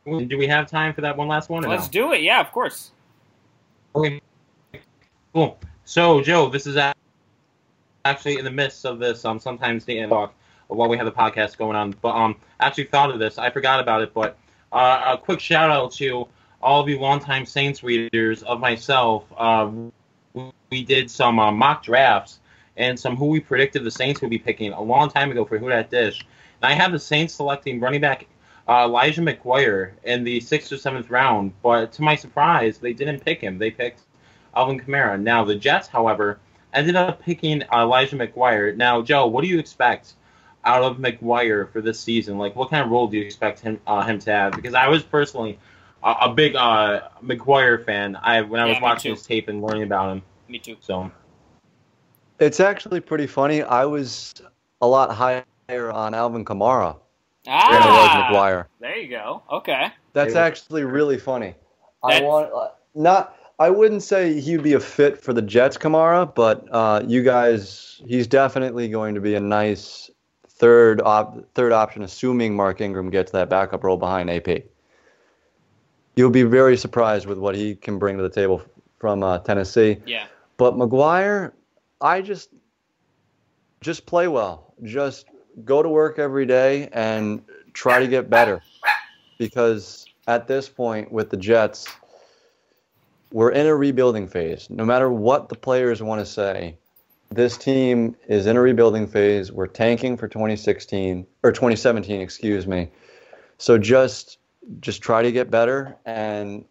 Do 0.06 0.38
we 0.38 0.48
have 0.48 0.70
time 0.70 0.94
for 0.94 1.02
that 1.02 1.18
one 1.18 1.28
last 1.28 1.50
one? 1.50 1.64
Let's 1.64 1.88
no? 1.88 1.92
do 1.92 2.14
it. 2.14 2.22
Yeah, 2.22 2.40
of 2.40 2.52
course. 2.52 2.92
Okay. 3.96 4.22
Cool. 5.34 5.58
So, 5.86 6.22
Joe, 6.22 6.50
this 6.50 6.68
is 6.68 6.78
actually 8.06 8.38
in 8.38 8.46
the 8.46 8.52
midst 8.52 8.86
of 8.86 9.00
this. 9.00 9.26
Um, 9.26 9.40
sometimes 9.40 9.86
the 9.86 10.06
talk 10.08 10.34
while 10.68 10.90
we 10.90 10.98
have 10.98 11.06
the 11.06 11.12
podcast 11.12 11.58
going 11.58 11.76
on, 11.76 11.96
but 12.02 12.16
um, 12.16 12.36
actually 12.60 12.86
thought 12.86 13.12
of 13.12 13.20
this. 13.20 13.38
I 13.38 13.50
forgot 13.50 13.80
about 13.80 14.02
it, 14.02 14.14
but 14.14 14.38
uh, 14.72 15.16
a 15.16 15.18
quick 15.18 15.40
shout 15.40 15.70
out 15.70 15.92
to 15.94 16.28
all 16.62 16.82
of 16.82 16.90
you 16.90 17.00
longtime 17.00 17.46
Saints 17.46 17.84
readers 17.84 18.44
of 18.44 18.60
myself. 18.60 19.26
Uh, 19.38 19.70
we- 19.72 19.92
we 20.70 20.84
did 20.84 21.10
some 21.10 21.40
uh, 21.40 21.52
mock 21.52 21.84
drafts 21.84 22.40
and 22.76 23.00
some 23.00 23.16
who 23.16 23.28
we 23.28 23.40
predicted 23.40 23.84
the 23.86 23.92
Saints 23.92 24.20
would 24.20 24.30
be 24.30 24.38
picking 24.38 24.74
a 24.74 24.82
long 24.82 25.10
time 25.10 25.32
ago 25.32 25.46
for 25.46 25.58
Who 25.58 25.70
Dat 25.70 25.90
Dish. 25.90 26.26
And 26.66 26.74
I 26.74 26.84
have 26.84 26.92
the 26.92 27.00
Saints 27.00 27.36
selecting 27.36 27.80
running 27.80 28.02
back 28.02 28.26
uh, 28.68 28.86
Elijah 28.86 29.22
McGuire 29.22 29.92
in 30.04 30.24
the 30.24 30.40
sixth 30.40 30.72
or 30.72 30.78
seventh 30.78 31.12
round, 31.12 31.54
but 31.62 31.92
to 31.92 32.02
my 32.02 32.16
surprise, 32.16 32.80
they 32.80 32.92
didn't 32.92 33.24
pick 33.24 33.40
him. 33.40 33.60
They 33.60 33.70
picked 33.70 34.02
Alvin 34.56 34.80
Kamara. 34.80 35.22
Now, 35.22 35.46
the 35.46 35.54
Jets, 35.54 35.88
however, 35.88 36.40
ended 36.74 36.96
up 36.96 37.22
picking 37.22 37.62
Elijah 37.72 38.16
McGuire. 38.16 38.76
Now, 38.76 39.04
Joe, 39.04 39.28
what 39.28 39.44
do 39.44 39.48
you 39.48 39.60
expect 39.60 40.14
out 40.64 40.82
of 40.82 40.98
McGuire 40.98 41.72
for 41.72 41.82
this 41.82 42.00
season? 42.00 42.40
Like, 42.40 42.56
what 42.56 42.72
kind 42.72 42.84
of 42.84 42.90
role 42.90 43.06
do 43.06 43.16
you 43.16 43.24
expect 43.24 43.60
him 43.60 43.80
uh, 43.86 44.02
him 44.02 44.18
to 44.18 44.32
have? 44.32 44.54
Because 44.54 44.74
I 44.74 44.88
was 44.88 45.04
personally 45.04 45.60
a, 46.02 46.16
a 46.22 46.34
big 46.34 46.56
uh, 46.56 47.10
McGuire 47.24 47.86
fan. 47.86 48.16
I 48.16 48.42
when 48.42 48.60
I 48.60 48.66
was 48.66 48.78
me 48.78 48.82
watching 48.82 49.12
too. 49.12 49.16
his 49.16 49.24
tape 49.24 49.50
and 49.50 49.62
learning 49.62 49.84
about 49.84 50.14
him. 50.14 50.24
Me 50.50 50.58
too. 50.58 50.78
So, 50.80 51.12
It's 52.40 52.60
actually 52.60 53.02
pretty 53.02 53.28
funny. 53.28 53.62
I 53.62 53.86
was 53.86 54.34
a 54.82 54.88
lot 54.88 55.12
higher 55.12 55.44
on 55.70 56.14
Alvin 56.14 56.46
Kamara 56.46 56.96
than 57.44 57.54
I 57.54 57.60
Ah, 57.72 58.30
McGuire. 58.32 58.66
there 58.80 58.98
you 58.98 59.10
go. 59.10 59.42
Okay. 59.52 59.88
That's 60.14 60.36
Yeah. 60.36 60.44
actually 60.44 60.84
really 60.84 61.18
funny. 61.18 61.56
I 62.04 62.22
want 62.22 62.52
uh, 62.54 62.70
not. 62.94 63.36
I 63.58 63.70
wouldn't 63.70 64.04
say 64.04 64.40
he'd 64.40 64.64
be 64.64 64.74
a 64.74 64.80
fit 64.80 65.22
for 65.22 65.32
the 65.34 65.42
Jets, 65.42 65.78
Kamara, 65.78 66.34
but 66.36 66.68
uh, 66.72 67.02
you 67.08 67.24
guys, 67.24 68.02
he's 68.06 68.28
definitely 68.28 68.90
going 68.90 69.16
to 69.16 69.22
be 69.22 69.36
a 69.36 69.40
nice 69.40 70.12
third 70.48 71.02
op- 71.02 71.44
third 71.56 71.72
option, 71.72 72.04
assuming 72.04 72.56
Mark 72.56 72.82
Ingram 72.82 73.10
gets 73.10 73.32
that 73.32 73.50
backup 73.50 73.84
role 73.84 73.98
behind 73.98 74.30
AP. 74.30 74.64
You'll 76.16 76.30
be 76.30 76.44
very 76.44 76.78
surprised 76.78 77.26
with 77.28 77.38
what 77.38 77.56
he 77.56 77.76
can 77.76 77.98
bring 77.98 78.18
to 78.18 78.24
the 78.24 78.30
table 78.30 78.62
from 79.00 79.24
uh, 79.24 79.40
Tennessee. 79.40 79.98
Yeah. 80.06 80.26
But 80.58 80.76
McGuire, 80.76 81.54
I 82.02 82.22
just 82.22 82.50
just 83.82 84.06
play 84.06 84.28
well. 84.28 84.74
Just 84.84 85.26
go 85.64 85.82
to 85.82 85.90
work 85.90 86.20
every 86.20 86.46
day 86.46 86.90
and 86.92 87.44
try 87.74 88.00
to 88.00 88.08
get 88.08 88.30
better. 88.30 88.62
Because 89.38 90.06
at 90.28 90.48
this 90.48 90.68
point 90.68 91.12
with 91.12 91.30
the 91.30 91.38
Jets, 91.38 91.88
we're 93.32 93.52
in 93.52 93.68
a 93.68 93.76
rebuilding 93.76 94.28
phase. 94.28 94.70
No 94.70 94.86
matter 94.86 95.12
what 95.12 95.50
the 95.50 95.56
players 95.56 96.02
want 96.02 96.20
to 96.20 96.26
say, 96.26 96.78
this 97.32 97.58
team 97.58 98.16
is 98.28 98.46
in 98.46 98.56
a 98.56 98.62
rebuilding 98.62 99.08
phase. 99.08 99.52
We're 99.52 99.68
tanking 99.68 100.16
for 100.16 100.28
2016 100.28 101.26
or 101.44 101.52
2017, 101.52 102.22
excuse 102.22 102.68
me. 102.68 102.90
So 103.58 103.78
just 103.78 104.38
just 104.80 105.02
try 105.02 105.22
to 105.22 105.32
get 105.32 105.52
better 105.52 105.96
and 106.06 106.66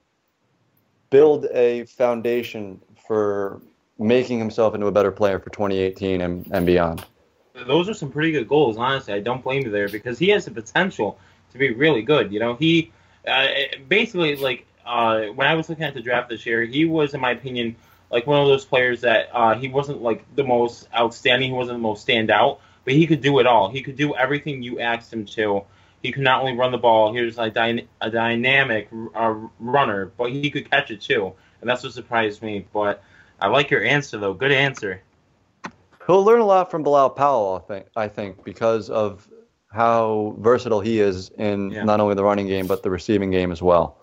build 1.10 1.46
a 1.52 1.84
foundation 1.84 2.80
for 3.06 3.60
making 3.98 4.38
himself 4.38 4.74
into 4.74 4.86
a 4.86 4.92
better 4.92 5.12
player 5.12 5.38
for 5.38 5.50
2018 5.50 6.20
and, 6.20 6.48
and 6.50 6.66
beyond. 6.66 7.04
Those 7.54 7.88
are 7.88 7.94
some 7.94 8.10
pretty 8.10 8.32
good 8.32 8.48
goals. 8.48 8.76
Honestly, 8.76 9.14
I 9.14 9.20
don't 9.20 9.42
blame 9.42 9.62
you 9.62 9.70
there 9.70 9.88
because 9.88 10.18
he 10.18 10.28
has 10.30 10.44
the 10.44 10.50
potential 10.50 11.18
to 11.52 11.58
be 11.58 11.72
really 11.72 12.02
good. 12.02 12.32
You 12.32 12.40
know, 12.40 12.54
he 12.54 12.92
uh, 13.26 13.46
basically 13.88 14.36
like 14.36 14.66
uh, 14.84 15.26
when 15.26 15.46
I 15.46 15.54
was 15.54 15.68
looking 15.68 15.84
at 15.84 15.94
the 15.94 16.00
draft 16.00 16.28
this 16.28 16.44
year, 16.46 16.62
he 16.62 16.84
was, 16.84 17.14
in 17.14 17.20
my 17.20 17.30
opinion, 17.30 17.76
like 18.10 18.26
one 18.26 18.40
of 18.40 18.48
those 18.48 18.64
players 18.64 19.00
that 19.02 19.28
uh, 19.32 19.54
he 19.54 19.68
wasn't 19.68 20.02
like 20.02 20.24
the 20.34 20.44
most 20.44 20.88
outstanding. 20.94 21.50
He 21.50 21.56
wasn't 21.56 21.78
the 21.78 21.82
most 21.82 22.06
standout, 22.06 22.58
but 22.84 22.94
he 22.94 23.06
could 23.06 23.20
do 23.20 23.38
it 23.38 23.46
all. 23.46 23.70
He 23.70 23.82
could 23.82 23.96
do 23.96 24.14
everything 24.14 24.62
you 24.62 24.80
asked 24.80 25.12
him 25.12 25.24
to. 25.26 25.62
He 26.02 26.12
could 26.12 26.22
not 26.22 26.40
only 26.40 26.54
run 26.54 26.70
the 26.70 26.78
ball, 26.78 27.14
he 27.14 27.22
was 27.22 27.38
like 27.38 27.56
a 27.56 28.10
dynamic 28.10 28.88
uh, 29.14 29.34
runner, 29.58 30.12
but 30.18 30.30
he 30.30 30.50
could 30.50 30.70
catch 30.70 30.90
it 30.90 31.00
too, 31.00 31.32
and 31.62 31.70
that's 31.70 31.82
what 31.82 31.94
surprised 31.94 32.42
me. 32.42 32.66
But 32.74 33.02
I 33.40 33.46
like 33.46 33.70
your 33.70 33.82
answer 33.82 34.18
though. 34.18 34.34
Good 34.34 34.52
answer. 34.52 35.00
He'll 36.06 36.24
learn 36.24 36.40
a 36.40 36.44
lot 36.46 36.70
from 36.70 36.82
Bilal 36.82 37.10
Powell, 37.10 37.62
I 37.62 37.66
think, 37.66 37.86
I 37.96 38.08
think 38.08 38.44
because 38.44 38.90
of 38.90 39.26
how 39.72 40.36
versatile 40.38 40.80
he 40.80 41.00
is 41.00 41.30
in 41.38 41.70
Yeah. 41.70 41.84
not 41.84 41.98
only 42.00 42.14
the 42.14 42.22
running 42.24 42.46
game 42.46 42.66
but 42.66 42.82
the 42.82 42.90
receiving 42.90 43.30
game 43.30 43.50
as 43.50 43.62
well. 43.62 43.96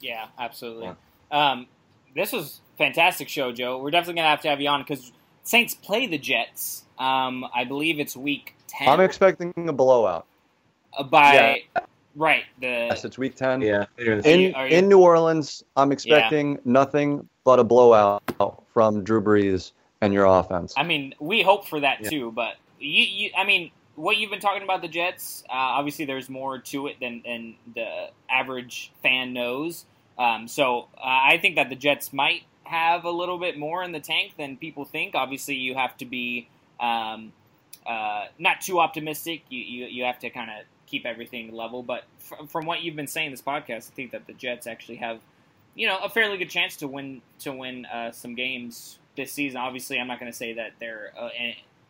Yeah, 0.00 0.26
absolutely. 0.38 0.90
Um, 1.30 1.66
this 2.14 2.32
was 2.32 2.60
fantastic 2.78 3.28
show, 3.28 3.52
Joe. 3.52 3.78
We're 3.78 3.90
definitely 3.90 4.14
gonna 4.20 4.28
have 4.28 4.40
to 4.42 4.48
have 4.48 4.60
you 4.60 4.68
on 4.68 4.80
because 4.82 5.12
Saints 5.42 5.74
play 5.74 6.06
the 6.06 6.18
Jets. 6.18 6.84
Um, 6.98 7.44
I 7.54 7.64
believe 7.64 7.98
it's 8.00 8.16
week 8.16 8.54
10 8.68 8.88
I'm 8.88 9.00
expecting 9.00 9.52
a 9.68 9.72
blowout. 9.72 10.26
uh, 10.98 11.02
by 11.04 11.62
right 12.16 12.44
the 12.60 12.66
Yes, 12.66 13.04
it's 13.04 13.16
week 13.18 13.36
10. 13.36 13.60
Yeah. 13.60 13.84
In, 13.98 14.06
you- 14.24 14.48
you- 14.48 14.54
in 14.66 14.88
New 14.88 15.00
Orleans, 15.00 15.62
I'm 15.76 15.92
expecting 15.92 16.58
nothing 16.64 17.28
but 17.44 17.58
a 17.58 17.64
blowout 17.64 18.22
from 18.72 19.04
Drew 19.04 19.20
Brees 19.22 19.72
and 20.00 20.12
your 20.12 20.24
offense. 20.26 20.74
I 20.76 20.82
mean, 20.82 21.14
we 21.20 21.42
hope 21.42 21.66
for 21.66 21.80
that 21.80 22.00
Yeah. 22.02 22.10
too, 22.10 22.32
but 22.32 22.54
you, 22.78 23.04
you, 23.04 23.30
I 23.36 23.44
mean, 23.44 23.70
what 23.96 24.16
you've 24.16 24.30
been 24.30 24.40
talking 24.40 24.62
about 24.62 24.82
the 24.82 24.88
Jets, 24.88 25.44
uh, 25.48 25.52
obviously 25.52 26.04
there's 26.04 26.30
more 26.30 26.58
to 26.58 26.86
it 26.86 26.96
than, 27.00 27.22
than 27.24 27.56
the 27.74 28.08
average 28.30 28.92
fan 29.02 29.32
knows. 29.32 29.84
Um, 30.18 30.48
so 30.48 30.88
uh, 30.96 31.00
I 31.04 31.38
think 31.40 31.56
that 31.56 31.68
the 31.68 31.76
Jets 31.76 32.12
might 32.12 32.42
have 32.64 33.04
a 33.04 33.10
little 33.10 33.38
bit 33.38 33.58
more 33.58 33.82
in 33.82 33.92
the 33.92 34.00
tank 34.00 34.34
than 34.38 34.56
people 34.56 34.84
think. 34.84 35.14
Obviously, 35.14 35.56
you 35.56 35.74
have 35.74 35.96
to 35.98 36.06
be 36.06 36.48
um, 36.78 37.32
uh, 37.86 38.26
not 38.38 38.60
too 38.60 38.80
optimistic. 38.80 39.42
You, 39.48 39.60
you, 39.60 39.86
you 39.86 40.04
have 40.04 40.18
to 40.20 40.30
kind 40.30 40.50
of 40.50 40.66
keep 40.86 41.04
everything 41.04 41.52
level. 41.52 41.82
But 41.82 42.04
fr- 42.18 42.46
from 42.48 42.66
what 42.66 42.82
you've 42.82 42.96
been 42.96 43.06
saying 43.06 43.32
this 43.32 43.42
podcast, 43.42 43.90
I 43.90 43.94
think 43.94 44.12
that 44.12 44.26
the 44.26 44.32
Jets 44.34 44.66
actually 44.66 44.96
have 44.96 45.20
you 45.74 45.86
know, 45.86 45.98
a 45.98 46.08
fairly 46.08 46.36
good 46.36 46.50
chance 46.50 46.76
to 46.76 46.88
win 46.88 47.22
to 47.40 47.52
win 47.52 47.86
uh, 47.86 48.12
some 48.12 48.34
games 48.34 48.98
this 49.16 49.32
season. 49.32 49.58
Obviously, 49.58 49.98
I'm 49.98 50.06
not 50.06 50.20
going 50.20 50.30
to 50.30 50.36
say 50.36 50.54
that 50.54 50.72
they're 50.78 51.12
uh, 51.18 51.28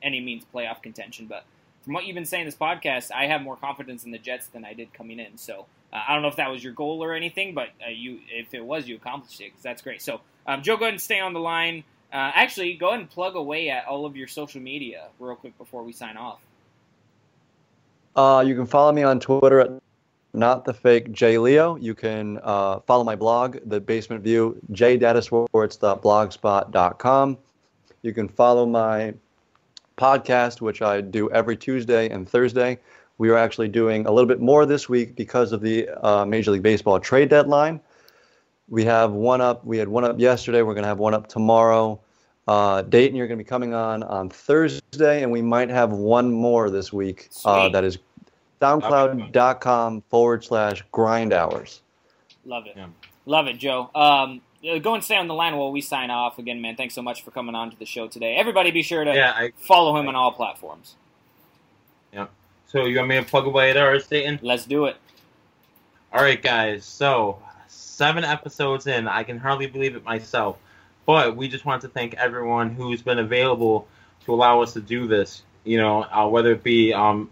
any, 0.03 0.21
means 0.21 0.45
playoff 0.55 0.83
contention, 0.83 1.27
but 1.27 1.45
from 1.83 1.95
what 1.95 2.05
you've 2.05 2.15
been 2.15 2.27
saying 2.27 2.45
this 2.45 2.55
podcast, 2.55 3.11
I 3.11 3.27
have 3.27 3.43
more 3.43 3.57
confidence 3.57 4.05
in 4.05 4.11
the 4.11 4.19
Jets 4.19 4.47
than 4.49 4.65
I 4.65 4.75
did 4.75 4.93
coming 4.93 5.19
in. 5.19 5.39
So 5.39 5.67
uh, 5.93 6.01
I 6.09 6.13
don't 6.13 6.23
know 6.23 6.29
if 6.29 6.37
that 6.37 6.51
was 6.51 6.63
your 6.63 6.73
goal 6.73 7.03
or 7.03 7.15
anything, 7.15 7.55
but 7.55 7.69
uh, 7.85 7.91
you, 7.91 8.21
if 8.31 8.53
it 8.55 8.65
was, 8.65 8.87
you 8.87 8.97
accomplished 8.97 9.41
it 9.41 9.51
because 9.51 9.63
that's 9.63 9.83
great. 9.83 10.03
So 10.03 10.21
um, 10.47 10.63
Joe, 10.63 10.77
go 10.77 10.85
ahead 10.85 10.95
and 10.95 11.01
stay 11.01 11.21
on 11.21 11.33
the 11.33 11.41
line. 11.41 11.85
Uh, 12.13 12.33
actually, 12.35 12.75
go 12.75 12.89
ahead 12.89 13.01
and 13.01 13.11
plug 13.11 13.37
away 13.37 13.71
at 13.71 13.87
all 13.87 14.05
of 14.05 14.17
your 14.17 14.27
social 14.27 14.61
media 14.61 15.09
real 15.19 15.37
quick 15.37 15.57
before 15.59 15.83
we 15.83 15.93
sign 15.93 16.17
off. 16.17 16.41
Uh, 18.17 18.43
you 18.45 18.57
can 18.57 18.67
follow 18.67 18.93
me 18.93 19.03
on 19.03 19.21
Twitter 19.21 19.61
at 19.61 19.71
not 20.33 20.65
the 20.65 20.73
fake 20.73 21.13
J 21.13 21.39
Leo. 21.39 21.77
You 21.77 21.95
can 21.95 22.39
uh, 22.43 22.81
follow 22.81 23.05
my 23.05 23.17
blog, 23.17 23.59
The 23.67 23.81
Basement 23.81 24.23
View, 24.23 24.61
jdatasports.blogspot.com. 24.73 27.39
You 28.03 28.15
can 28.15 28.29
follow 28.29 28.67
my 28.67 29.15
podcast, 29.99 30.61
which 30.61 30.83
I 30.83 31.01
do 31.01 31.31
every 31.31 31.57
Tuesday 31.57 32.09
and 32.09 32.29
Thursday. 32.29 32.79
We 33.19 33.29
are 33.29 33.37
actually 33.37 33.69
doing 33.69 34.07
a 34.07 34.11
little 34.11 34.29
bit 34.29 34.41
more 34.41 34.65
this 34.65 34.89
week 34.89 35.15
because 35.15 35.53
of 35.53 35.61
the 35.61 35.89
uh, 36.03 36.25
Major 36.25 36.53
League 36.53 36.63
Baseball 36.63 36.99
trade 36.99 37.29
deadline. 37.29 37.81
We 38.69 38.85
have 38.85 39.13
one 39.13 39.43
up. 39.43 39.65
We 39.65 39.77
had 39.77 39.89
one 39.89 40.05
up 40.05 40.19
yesterday. 40.19 40.63
We're 40.63 40.75
going 40.75 40.85
to 40.85 40.89
have 40.89 41.01
one 41.01 41.13
up 41.13 41.27
tomorrow. 41.27 42.01
Uh, 42.49 42.83
Dayton, 42.83 43.17
you're 43.17 43.27
going 43.27 43.39
to 43.39 43.45
be 43.45 43.49
coming 43.49 43.75
on 43.75 44.03
on 44.05 44.31
Thursday, 44.31 45.23
and 45.23 45.31
we 45.31 45.43
might 45.43 45.69
have 45.69 45.93
one 45.93 46.33
more 46.33 46.71
this 46.71 46.93
week. 46.93 47.29
Uh, 47.45 47.69
that 47.69 47.85
is 47.85 47.99
SoundCloud.com 48.61 50.03
forward 50.11 50.45
slash 50.45 50.85
grind 50.93 51.33
hours. 51.33 51.81
Love 52.45 52.67
it. 52.67 52.75
Yeah. 52.77 52.87
Love 53.27 53.47
it, 53.47 53.59
Joe. 53.59 53.91
Um, 53.95 54.41
go 54.83 54.95
and 54.95 55.05
stay 55.05 55.17
on 55.17 55.29
the 55.29 55.35
line 55.35 55.57
while 55.57 55.73
we 55.73 55.81
sign 55.81 56.11
off. 56.11 56.39
Again, 56.39 56.61
man, 56.61 56.77
thanks 56.77 56.95
so 56.95 57.03
much 57.03 57.23
for 57.23 57.31
coming 57.31 57.55
on 57.55 57.71
to 57.71 57.79
the 57.79 57.87
show 57.87 58.07
today. 58.09 58.37
Everybody 58.37 58.71
be 58.71 58.83
sure 58.83 59.05
to 59.05 59.15
yeah, 59.15 59.33
I, 59.35 59.53
follow 59.57 59.97
him 59.99 60.07
I, 60.07 60.09
on 60.09 60.17
all 60.17 60.33
platforms. 60.33 60.97
Yeah. 62.13 62.27
So 62.67 62.85
you 62.85 62.97
want 62.97 63.09
me 63.09 63.17
to 63.17 63.25
plug 63.25 63.47
away 63.47 63.73
there, 63.73 63.97
Dayton? 63.99 64.41
Let's 64.43 64.65
do 64.65 64.87
it. 64.87 64.97
All 66.13 66.23
right, 66.23 66.43
guys. 66.43 66.85
So 66.85 67.41
seven 67.69 68.25
episodes 68.25 68.87
in. 68.87 69.09
I 69.09 69.23
can 69.23 69.39
hardly 69.39 69.67
believe 69.67 69.97
it 69.97 70.05
myself. 70.05 70.59
But 71.07 71.37
we 71.37 71.49
just 71.49 71.65
want 71.65 71.83
to 71.83 71.89
thank 71.89 72.15
everyone 72.15 72.71
who's 72.71 73.03
been 73.03 73.19
available 73.19 73.87
to 74.25 74.35
allow 74.35 74.61
us 74.63 74.73
to 74.75 74.81
do 74.81 75.07
this. 75.07 75.43
You 75.65 75.79
know, 75.79 76.03
uh, 76.05 76.27
whether 76.29 76.53
it 76.53 76.63
be 76.63 76.93
um, 76.93 77.31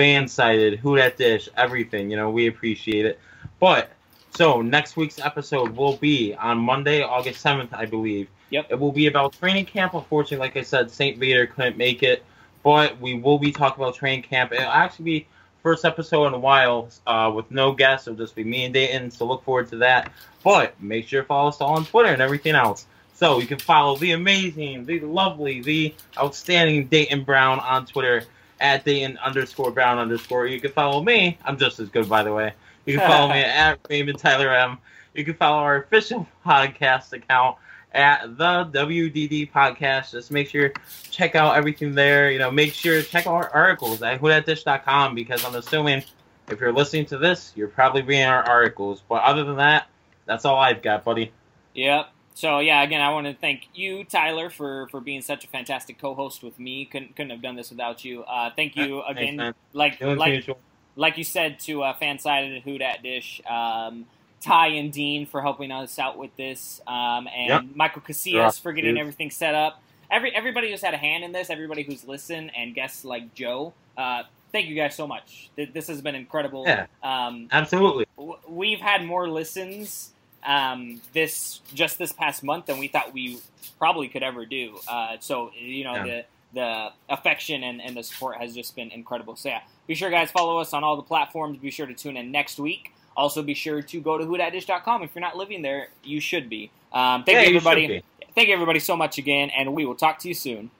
FanSided, 0.00 0.78
Who 0.78 0.96
Dat 0.96 1.18
Dish, 1.18 1.50
everything. 1.58 2.10
You 2.10 2.16
know, 2.16 2.30
we 2.30 2.46
appreciate 2.46 3.04
it. 3.04 3.20
But 3.58 3.90
so 4.30 4.62
next 4.62 4.96
week's 4.96 5.18
episode 5.18 5.76
will 5.76 5.98
be 5.98 6.34
on 6.34 6.56
Monday, 6.56 7.02
August 7.02 7.42
seventh, 7.42 7.74
I 7.74 7.84
believe. 7.84 8.28
Yep. 8.48 8.66
It 8.70 8.80
will 8.80 8.92
be 8.92 9.08
about 9.08 9.34
training 9.34 9.66
camp. 9.66 9.92
Unfortunately, 9.92 10.38
like 10.38 10.56
I 10.56 10.62
said, 10.62 10.90
Saint 10.90 11.18
Vader 11.18 11.46
couldn't 11.46 11.76
make 11.76 12.02
it, 12.02 12.24
but 12.62 12.98
we 12.98 13.12
will 13.14 13.38
be 13.38 13.52
talking 13.52 13.84
about 13.84 13.94
training 13.94 14.22
camp. 14.22 14.52
It'll 14.52 14.64
actually 14.64 15.04
be 15.04 15.26
first 15.62 15.84
episode 15.84 16.28
in 16.28 16.32
a 16.32 16.38
while 16.38 16.88
uh, 17.06 17.30
with 17.34 17.50
no 17.50 17.72
guests. 17.72 18.08
It'll 18.08 18.16
just 18.16 18.34
be 18.34 18.42
me 18.42 18.64
and 18.64 18.72
Dayton. 18.72 19.10
So 19.10 19.26
look 19.26 19.44
forward 19.44 19.68
to 19.68 19.76
that. 19.76 20.10
But 20.42 20.80
make 20.82 21.08
sure 21.08 21.20
to 21.20 21.28
follow 21.28 21.50
us 21.50 21.60
all 21.60 21.76
on 21.76 21.84
Twitter 21.84 22.08
and 22.08 22.22
everything 22.22 22.54
else. 22.54 22.86
So 23.12 23.38
you 23.38 23.46
can 23.46 23.58
follow 23.58 23.96
the 23.96 24.12
amazing, 24.12 24.86
the 24.86 25.00
lovely, 25.00 25.60
the 25.60 25.94
outstanding 26.16 26.86
Dayton 26.86 27.22
Brown 27.24 27.60
on 27.60 27.84
Twitter 27.84 28.24
at 28.60 28.84
Dayton 28.84 29.18
underscore 29.18 29.70
Brown 29.70 29.98
underscore. 29.98 30.46
You 30.46 30.60
can 30.60 30.72
follow 30.72 31.02
me. 31.02 31.38
I'm 31.44 31.58
just 31.58 31.80
as 31.80 31.88
good, 31.88 32.08
by 32.08 32.22
the 32.22 32.32
way. 32.32 32.52
You 32.86 32.98
can 32.98 33.08
follow 33.08 33.28
me 33.28 33.40
at 33.44 33.78
Raymond 33.88 34.18
Tyler 34.18 34.54
M. 34.54 34.78
You 35.14 35.24
can 35.24 35.34
follow 35.34 35.58
our 35.58 35.82
official 35.82 36.26
podcast 36.46 37.12
account 37.12 37.56
at 37.92 38.36
the 38.36 38.70
WDD 38.72 39.50
podcast. 39.50 40.12
Just 40.12 40.30
make 40.30 40.48
sure 40.48 40.72
check 41.10 41.34
out 41.34 41.56
everything 41.56 41.94
there. 41.94 42.30
You 42.30 42.38
know, 42.38 42.50
make 42.50 42.72
sure 42.72 43.02
check 43.02 43.26
out 43.26 43.34
our 43.34 43.50
articles 43.50 44.02
at 44.02 44.20
whodatdish.com 44.20 45.14
because 45.14 45.44
I'm 45.44 45.54
assuming 45.54 46.04
if 46.48 46.60
you're 46.60 46.72
listening 46.72 47.06
to 47.06 47.18
this, 47.18 47.52
you're 47.56 47.68
probably 47.68 48.02
reading 48.02 48.26
our 48.26 48.42
articles. 48.42 49.02
But 49.08 49.22
other 49.22 49.44
than 49.44 49.56
that, 49.56 49.86
that's 50.26 50.44
all 50.44 50.56
I've 50.56 50.82
got, 50.82 51.04
buddy. 51.04 51.32
Yep. 51.74 52.10
So 52.34 52.60
yeah, 52.60 52.82
again, 52.82 53.00
I 53.00 53.12
want 53.12 53.26
to 53.26 53.34
thank 53.34 53.68
you, 53.74 54.04
Tyler, 54.04 54.50
for, 54.50 54.88
for 54.88 55.00
being 55.00 55.20
such 55.20 55.44
a 55.44 55.48
fantastic 55.48 55.98
co-host 55.98 56.42
with 56.42 56.58
me. 56.58 56.84
Couldn't 56.86 57.16
couldn't 57.16 57.30
have 57.30 57.42
done 57.42 57.56
this 57.56 57.70
without 57.70 58.04
you. 58.04 58.22
Uh, 58.22 58.50
thank 58.54 58.76
you 58.76 59.02
again. 59.02 59.36
Thanks, 59.36 59.58
like 59.72 60.00
like 60.00 60.48
like 60.96 61.18
you 61.18 61.24
said 61.24 61.58
to 61.60 61.82
uh, 61.82 61.94
Fansided 61.98 62.54
and 62.54 62.62
Who 62.62 62.78
Dat 62.78 63.02
Dish. 63.02 63.40
Um, 63.48 64.06
Ty 64.40 64.68
and 64.68 64.92
Dean 64.92 65.26
for 65.26 65.42
helping 65.42 65.70
us 65.70 65.98
out 65.98 66.16
with 66.16 66.34
this, 66.36 66.80
um, 66.86 67.28
and 67.28 67.48
yep. 67.48 67.64
Michael 67.74 68.00
Casillas 68.00 68.60
for 68.60 68.72
getting 68.72 68.94
dude. 68.94 69.00
everything 69.00 69.30
set 69.30 69.54
up. 69.54 69.82
Every 70.10 70.34
everybody 70.34 70.70
who's 70.70 70.80
had 70.80 70.94
a 70.94 70.98
hand 70.98 71.24
in 71.24 71.32
this, 71.32 71.50
everybody 71.50 71.82
who's 71.82 72.06
listened, 72.06 72.50
and 72.56 72.74
guests 72.74 73.04
like 73.04 73.34
Joe. 73.34 73.74
Uh, 73.98 74.22
thank 74.50 74.66
you 74.66 74.74
guys 74.74 74.94
so 74.94 75.06
much. 75.06 75.50
This 75.56 75.88
has 75.88 76.00
been 76.00 76.14
incredible. 76.14 76.64
Yeah, 76.66 76.86
um, 77.02 77.48
absolutely. 77.52 78.06
We've 78.48 78.80
had 78.80 79.04
more 79.04 79.28
listens 79.28 80.12
um, 80.44 81.00
this 81.12 81.60
just 81.74 81.98
this 81.98 82.12
past 82.12 82.42
month 82.42 82.66
than 82.66 82.78
we 82.78 82.88
thought 82.88 83.12
we 83.12 83.40
probably 83.78 84.08
could 84.08 84.22
ever 84.22 84.46
do. 84.46 84.78
Uh, 84.88 85.16
so 85.20 85.50
you 85.58 85.84
know 85.84 85.96
yeah. 85.96 86.04
the 86.04 86.24
the 86.52 86.88
affection 87.08 87.62
and, 87.62 87.80
and 87.80 87.96
the 87.96 88.02
support 88.02 88.36
has 88.38 88.54
just 88.54 88.74
been 88.74 88.90
incredible. 88.90 89.36
So 89.36 89.50
yeah, 89.50 89.60
be 89.86 89.94
sure 89.94 90.10
guys 90.10 90.30
follow 90.30 90.58
us 90.58 90.72
on 90.72 90.84
all 90.84 90.96
the 90.96 91.02
platforms. 91.02 91.58
Be 91.58 91.70
sure 91.70 91.86
to 91.86 91.94
tune 91.94 92.16
in 92.16 92.30
next 92.30 92.58
week. 92.58 92.92
Also 93.16 93.42
be 93.42 93.54
sure 93.54 93.82
to 93.82 94.00
go 94.00 94.18
to 94.18 94.24
whodatdish.com. 94.24 95.02
If 95.02 95.14
you're 95.14 95.20
not 95.20 95.36
living 95.36 95.62
there, 95.62 95.88
you 96.02 96.20
should 96.20 96.48
be. 96.48 96.70
Um, 96.92 97.24
thank 97.24 97.36
yeah, 97.36 97.42
you 97.42 97.56
everybody. 97.56 98.02
Thank 98.34 98.48
you 98.48 98.54
everybody 98.54 98.78
so 98.78 98.96
much 98.96 99.18
again, 99.18 99.50
and 99.50 99.74
we 99.74 99.84
will 99.84 99.96
talk 99.96 100.20
to 100.20 100.28
you 100.28 100.34
soon. 100.34 100.70